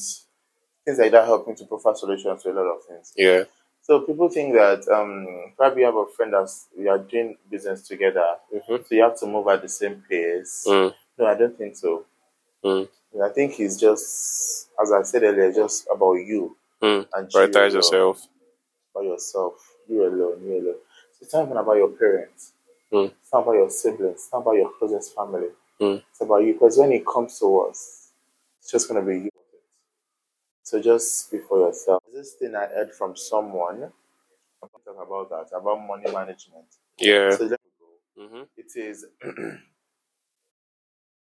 things 0.88 0.98
like 0.98 1.12
that 1.12 1.26
help 1.26 1.46
me 1.46 1.54
to 1.54 1.64
provide 1.66 1.96
solutions 1.98 2.42
to 2.42 2.50
a 2.50 2.54
lot 2.54 2.62
of 2.76 2.84
things. 2.84 3.12
Yeah. 3.16 3.44
So 3.82 4.00
people 4.00 4.28
think 4.30 4.54
that 4.54 4.86
um, 4.88 5.52
probably 5.56 5.80
you 5.82 5.86
have 5.86 5.96
a 5.96 6.06
friend 6.06 6.32
that's 6.32 6.68
you 6.78 6.88
are 6.88 6.98
doing 6.98 7.36
business 7.50 7.86
together, 7.86 8.24
Mhm. 8.54 8.86
so 8.86 8.94
you 8.94 9.02
have 9.02 9.18
to 9.20 9.26
move 9.26 9.46
at 9.48 9.62
the 9.62 9.68
same 9.68 10.02
pace. 10.08 10.64
Mm. 10.66 10.94
No, 11.18 11.26
I 11.26 11.34
don't 11.34 11.56
think 11.56 11.76
so. 11.76 12.04
Mm. 12.64 12.88
I 13.24 13.28
think 13.30 13.58
it's 13.60 13.76
just, 13.76 14.68
as 14.80 14.92
I 14.92 15.02
said 15.02 15.22
earlier, 15.22 15.52
just 15.52 15.86
about 15.94 16.14
you 16.14 16.56
Mm. 16.82 17.06
and 17.14 17.28
Prioritize 17.28 17.54
alone. 17.56 17.72
yourself. 17.74 18.26
By 18.94 19.02
yourself, 19.02 19.76
you 19.88 20.02
alone, 20.06 20.42
you 20.44 20.54
alone. 20.60 20.80
So 21.12 21.18
it's 21.22 21.34
not 21.34 21.44
even 21.46 21.56
about 21.56 21.76
your 21.76 21.88
parents. 21.90 22.52
Mm. 22.92 23.12
It's 23.20 23.32
not 23.32 23.42
about 23.42 23.52
your 23.54 23.70
siblings. 23.70 24.14
It's 24.16 24.32
not 24.32 24.40
about 24.40 24.56
your 24.56 24.70
closest 24.78 25.14
family. 25.14 25.48
Mm. 25.80 26.02
It's 26.10 26.20
about 26.20 26.38
you. 26.44 26.54
Because 26.54 26.78
when 26.78 26.92
it 26.92 27.06
comes 27.06 27.38
to 27.40 27.60
us, 27.62 28.10
it's 28.60 28.70
just 28.70 28.88
gonna 28.88 29.02
be 29.02 29.18
you. 29.20 29.30
So 30.68 30.82
just 30.82 31.30
be 31.30 31.38
for 31.38 31.58
yourself. 31.66 32.02
This 32.12 32.34
thing 32.34 32.54
I 32.54 32.66
heard 32.66 32.92
from 32.92 33.16
someone. 33.16 33.84
I'm 34.62 34.68
going 34.70 34.82
to 34.84 34.92
talk 34.92 35.06
about 35.06 35.30
that 35.30 35.56
about 35.56 35.80
money 35.86 36.12
management. 36.12 36.66
Yeah. 36.98 37.30
So 37.30 37.44
let 37.44 37.58
me 37.64 37.70
go. 37.80 38.22
Mm-hmm. 38.22 38.42
It 38.54 38.66
is 38.76 39.06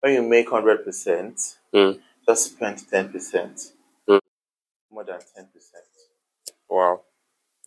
when 0.01 0.15
you 0.15 0.23
make 0.23 0.49
hundred 0.49 0.85
percent, 0.85 1.57
Mm. 1.75 2.01
just 2.25 2.53
spend 2.53 2.89
ten 2.89 3.09
percent. 3.09 3.73
Mm. 4.09 4.21
More 4.93 5.03
than 5.05 5.19
ten 5.35 5.49
percent. 5.53 5.87
Wow. 6.71 7.01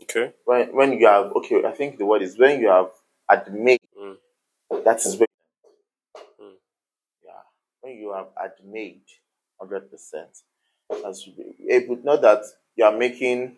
Okay. 0.01 0.31
When 0.45 0.73
when 0.73 0.93
you 0.93 1.07
have 1.07 1.33
okay, 1.33 1.65
I 1.65 1.71
think 1.71 1.97
the 1.97 2.05
word 2.05 2.21
is 2.21 2.39
when 2.39 2.61
you 2.61 2.69
have 2.69 2.91
admit 3.29 3.81
Mm. 4.01 4.15
that 4.85 5.05
is 5.05 5.17
when 5.17 5.27
Mm. 6.41 6.55
yeah. 7.21 7.41
When 7.81 7.97
you 7.97 8.13
have 8.13 8.27
admit 8.41 9.01
hundred 9.59 9.91
percent. 9.91 10.37
That 10.89 11.17
should 11.21 11.35
be 11.37 11.71
able 11.71 11.97
not 12.03 12.21
that 12.21 12.43
you 12.75 12.85
are 12.85 12.95
making 12.95 13.57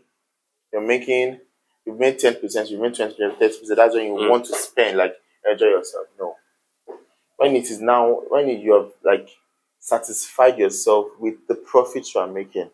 you're 0.71 0.81
making 0.81 1.39
you've 1.85 1.99
made 1.99 2.19
ten 2.19 2.35
percent, 2.35 2.69
you've 2.69 2.81
made 2.81 2.95
twenty 2.95 3.13
percent, 3.15 3.75
that's 3.77 3.95
when 3.95 4.05
you 4.05 4.13
Mm. 4.13 4.29
want 4.29 4.45
to 4.45 4.55
spend, 4.55 4.97
like 4.97 5.15
enjoy 5.49 5.67
yourself. 5.67 6.07
No. 6.19 6.35
When 7.37 7.55
it 7.55 7.65
is 7.69 7.79
now 7.81 8.21
when 8.29 8.47
you 8.49 8.73
have 8.73 8.91
like 9.03 9.29
satisfied 9.79 10.57
yourself 10.57 11.07
with 11.19 11.47
the 11.47 11.55
profits 11.55 12.13
you 12.15 12.21
are 12.21 12.27
making, 12.27 12.69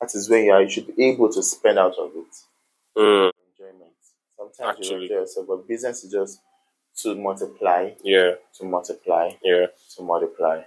that 0.00 0.14
is 0.14 0.28
when 0.28 0.44
you 0.44 0.52
are 0.52 0.62
you 0.62 0.68
should 0.70 0.94
be 0.96 1.04
able 1.04 1.30
to 1.32 1.42
spend 1.42 1.78
out 1.78 1.94
of 1.98 2.10
it. 2.14 2.34
Mm. 2.96 3.30
Enjoyment. 3.58 3.92
Sometimes 4.36 4.58
you 4.58 4.66
Actually. 4.94 5.02
enjoy 5.04 5.14
yourself, 5.14 5.46
but 5.46 5.68
business 5.68 6.04
is 6.04 6.12
just 6.12 6.40
to 6.96 7.14
multiply, 7.14 7.90
Yeah. 8.02 8.32
to 8.58 8.64
multiply, 8.64 9.30
Yeah. 9.42 9.66
to 9.96 10.02
multiply. 10.02 10.62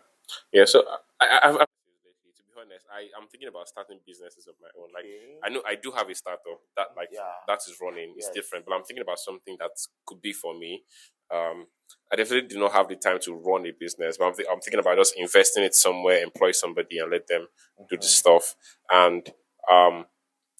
Yeah. 0.52 0.66
So 0.66 0.84
I, 1.20 1.26
I, 1.28 1.50
I've, 1.50 1.56
I've- 1.58 1.66
to 1.66 2.42
be 2.44 2.55
honest, 2.66 2.86
I, 2.92 3.08
I'm 3.20 3.28
thinking 3.28 3.48
about 3.50 3.68
starting 3.70 4.00
businesses 4.06 4.48
of 4.48 4.56
my 4.62 4.70
own. 4.82 4.90
Like 4.94 5.06
Okay. 5.06 5.40
I 5.44 5.50
know 5.50 5.62
I 5.66 5.76
do 5.76 5.92
have 5.92 6.10
a 6.10 6.16
startup 6.16 6.60
that 6.76 6.88
like 6.98 7.10
Yeah. 7.12 7.22
that 7.48 7.60
is 7.68 7.78
running. 7.82 8.14
It's 8.18 8.28
Yes. 8.28 8.34
different, 8.36 8.66
but 8.66 8.74
I'm 8.76 8.84
thinking 8.84 9.04
about 9.04 9.20
something 9.20 9.56
that 9.60 9.72
could 10.06 10.22
be 10.22 10.34
for 10.34 10.54
me. 10.58 10.84
Um, 11.32 11.68
I 12.12 12.16
definitely 12.16 12.48
do 12.50 12.60
not 12.60 12.74
have 12.74 12.88
the 12.88 12.96
time 12.96 13.20
to 13.22 13.34
run 13.36 13.66
a 13.66 13.72
business, 13.72 14.18
but 14.18 14.26
I'm, 14.28 14.34
thi- 14.34 14.46
I'm 14.52 14.60
thinking 14.62 14.80
about 14.80 14.98
just 14.98 15.16
investing 15.18 15.64
it 15.64 15.74
somewhere, 15.74 16.22
employ 16.22 16.52
somebody, 16.52 17.00
and 17.00 17.12
let 17.12 17.28
them 17.28 17.48
do 17.90 17.98
the 17.98 18.06
stuff. 18.08 18.56
And 18.92 19.28
um, 19.72 20.06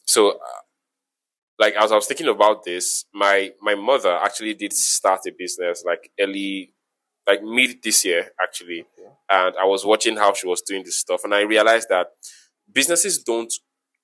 so, 0.06 0.32
uh, 0.32 0.62
like 1.58 1.74
as 1.76 1.92
I 1.92 1.96
was 1.96 2.06
thinking 2.08 2.28
about 2.28 2.64
this, 2.64 3.06
my 3.14 3.52
my 3.62 3.76
mother 3.76 4.12
actually 4.22 4.54
did 4.54 4.74
start 4.74 5.22
a 5.28 5.32
business 5.38 5.84
like 5.86 6.12
early, 6.20 6.74
like 7.28 7.44
mid 7.44 7.82
this 7.84 8.06
year 8.06 8.30
actually, 8.42 8.86
and 9.30 9.56
I 9.58 9.66
was 9.66 9.86
watching 9.86 10.18
how 10.18 10.34
she 10.34 10.48
was 10.48 10.62
doing 10.62 10.84
this 10.84 10.98
stuff, 10.98 11.24
and 11.24 11.34
I 11.34 11.42
realized 11.42 11.90
that 11.90 12.08
businesses 12.72 13.22
don't 13.24 13.54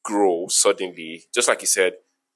grow 0.03 0.47
suddenly. 0.47 1.23
Just 1.33 1.47
like 1.47 1.61
you 1.61 1.67
said, 1.67 1.93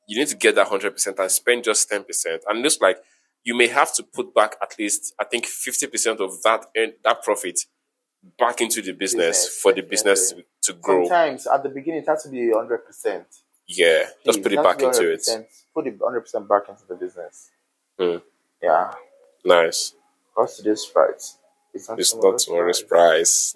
you 0.07 0.19
need 0.19 0.27
to 0.27 0.35
get 0.35 0.55
that 0.55 0.67
hundred 0.67 0.91
percent 0.91 1.19
and 1.19 1.31
spend 1.31 1.63
just 1.63 1.89
ten 1.89 2.03
percent, 2.03 2.43
and 2.47 2.59
it 2.59 2.61
looks 2.61 2.79
like 2.79 2.97
you 3.43 3.55
may 3.55 3.67
have 3.67 3.93
to 3.95 4.03
put 4.03 4.33
back 4.33 4.55
at 4.61 4.77
least 4.77 5.13
I 5.19 5.23
think 5.23 5.45
fifty 5.45 5.87
percent 5.87 6.19
of 6.19 6.41
that 6.43 6.65
earn, 6.77 6.93
that 7.03 7.23
profit 7.23 7.59
back 8.39 8.61
into 8.61 8.81
the 8.81 8.91
business, 8.91 9.45
Business, 9.45 9.61
for 9.61 9.73
the 9.73 9.81
business 9.81 10.31
to, 10.31 10.43
to 10.63 10.73
grow. 10.73 11.03
Sometimes 11.03 11.47
at 11.47 11.63
the 11.63 11.69
beginning 11.69 12.01
it 12.01 12.07
has 12.07 12.23
to 12.23 12.29
be 12.29 12.51
hundred 12.51 12.79
percent. 12.85 13.25
Yeah, 13.67 14.05
just 14.23 14.43
put 14.43 14.51
it 14.51 14.63
back 14.63 14.81
into 14.81 15.11
it. 15.11 15.27
Put 15.73 15.87
it 15.87 15.97
hundred 16.03 16.21
percent 16.21 16.47
back 16.47 16.63
into 16.69 16.83
the 16.87 16.95
business. 16.95 17.49
Mm. 17.99 18.21
Yeah. 18.61 18.91
Nice. 19.43 19.93
What's 20.35 20.57
today's 20.57 20.85
price? 20.85 21.37
It's 21.73 21.89
not 21.89 21.99
It's 21.99 22.11
tomorrow's 22.11 22.47
not 22.47 22.53
tomorrow's 22.53 22.81
price. 22.81 23.55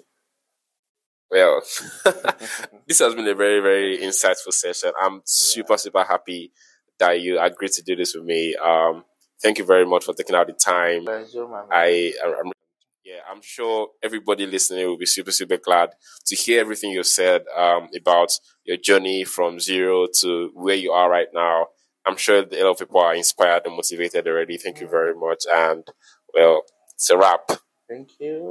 Well, 1.30 1.62
this 2.88 2.98
has 2.98 3.14
been 3.14 3.28
a 3.28 3.34
very, 3.34 3.60
very 3.60 3.98
insightful 4.02 4.52
session. 4.52 4.92
I'm 5.00 5.20
super, 5.24 5.76
super 5.76 6.02
happy 6.04 6.52
that 6.98 7.20
you 7.20 7.38
agreed 7.38 7.72
to 7.72 7.82
do 7.82 7.94
this 7.96 8.14
with 8.14 8.24
me. 8.24 8.56
Um, 8.56 9.04
thank 9.42 9.58
you 9.58 9.64
very 9.64 9.86
much 9.86 10.04
for 10.04 10.14
taking 10.14 10.34
out 10.34 10.46
the 10.48 10.54
time. 10.54 11.04
Pleasure. 11.04 11.46
I, 11.70 12.14
I'm, 12.24 12.52
yeah, 13.04 13.20
I'm 13.30 13.40
sure 13.42 13.88
everybody 14.02 14.46
listening 14.46 14.86
will 14.86 14.98
be 14.98 15.06
super, 15.06 15.32
super 15.32 15.58
glad 15.58 15.90
to 16.26 16.34
hear 16.36 16.60
everything 16.60 16.92
you 16.92 17.02
said 17.04 17.42
um, 17.56 17.88
about 17.96 18.30
your 18.64 18.76
journey 18.78 19.24
from 19.24 19.60
zero 19.60 20.06
to 20.20 20.50
where 20.54 20.76
you 20.76 20.92
are 20.92 21.10
right 21.10 21.28
now. 21.32 21.66
I'm 22.06 22.16
sure 22.16 22.38
a 22.38 22.64
lot 22.64 22.70
of 22.70 22.78
people 22.78 23.00
are 23.00 23.14
inspired 23.14 23.66
and 23.66 23.76
motivated 23.76 24.26
already. 24.26 24.56
Thank 24.56 24.80
you 24.80 24.88
very 24.88 25.14
much. 25.14 25.44
And 25.52 25.84
well, 26.34 26.62
it's 26.94 27.10
a 27.10 27.18
wrap. 27.18 27.50
Thank 27.88 28.10
you. 28.20 28.48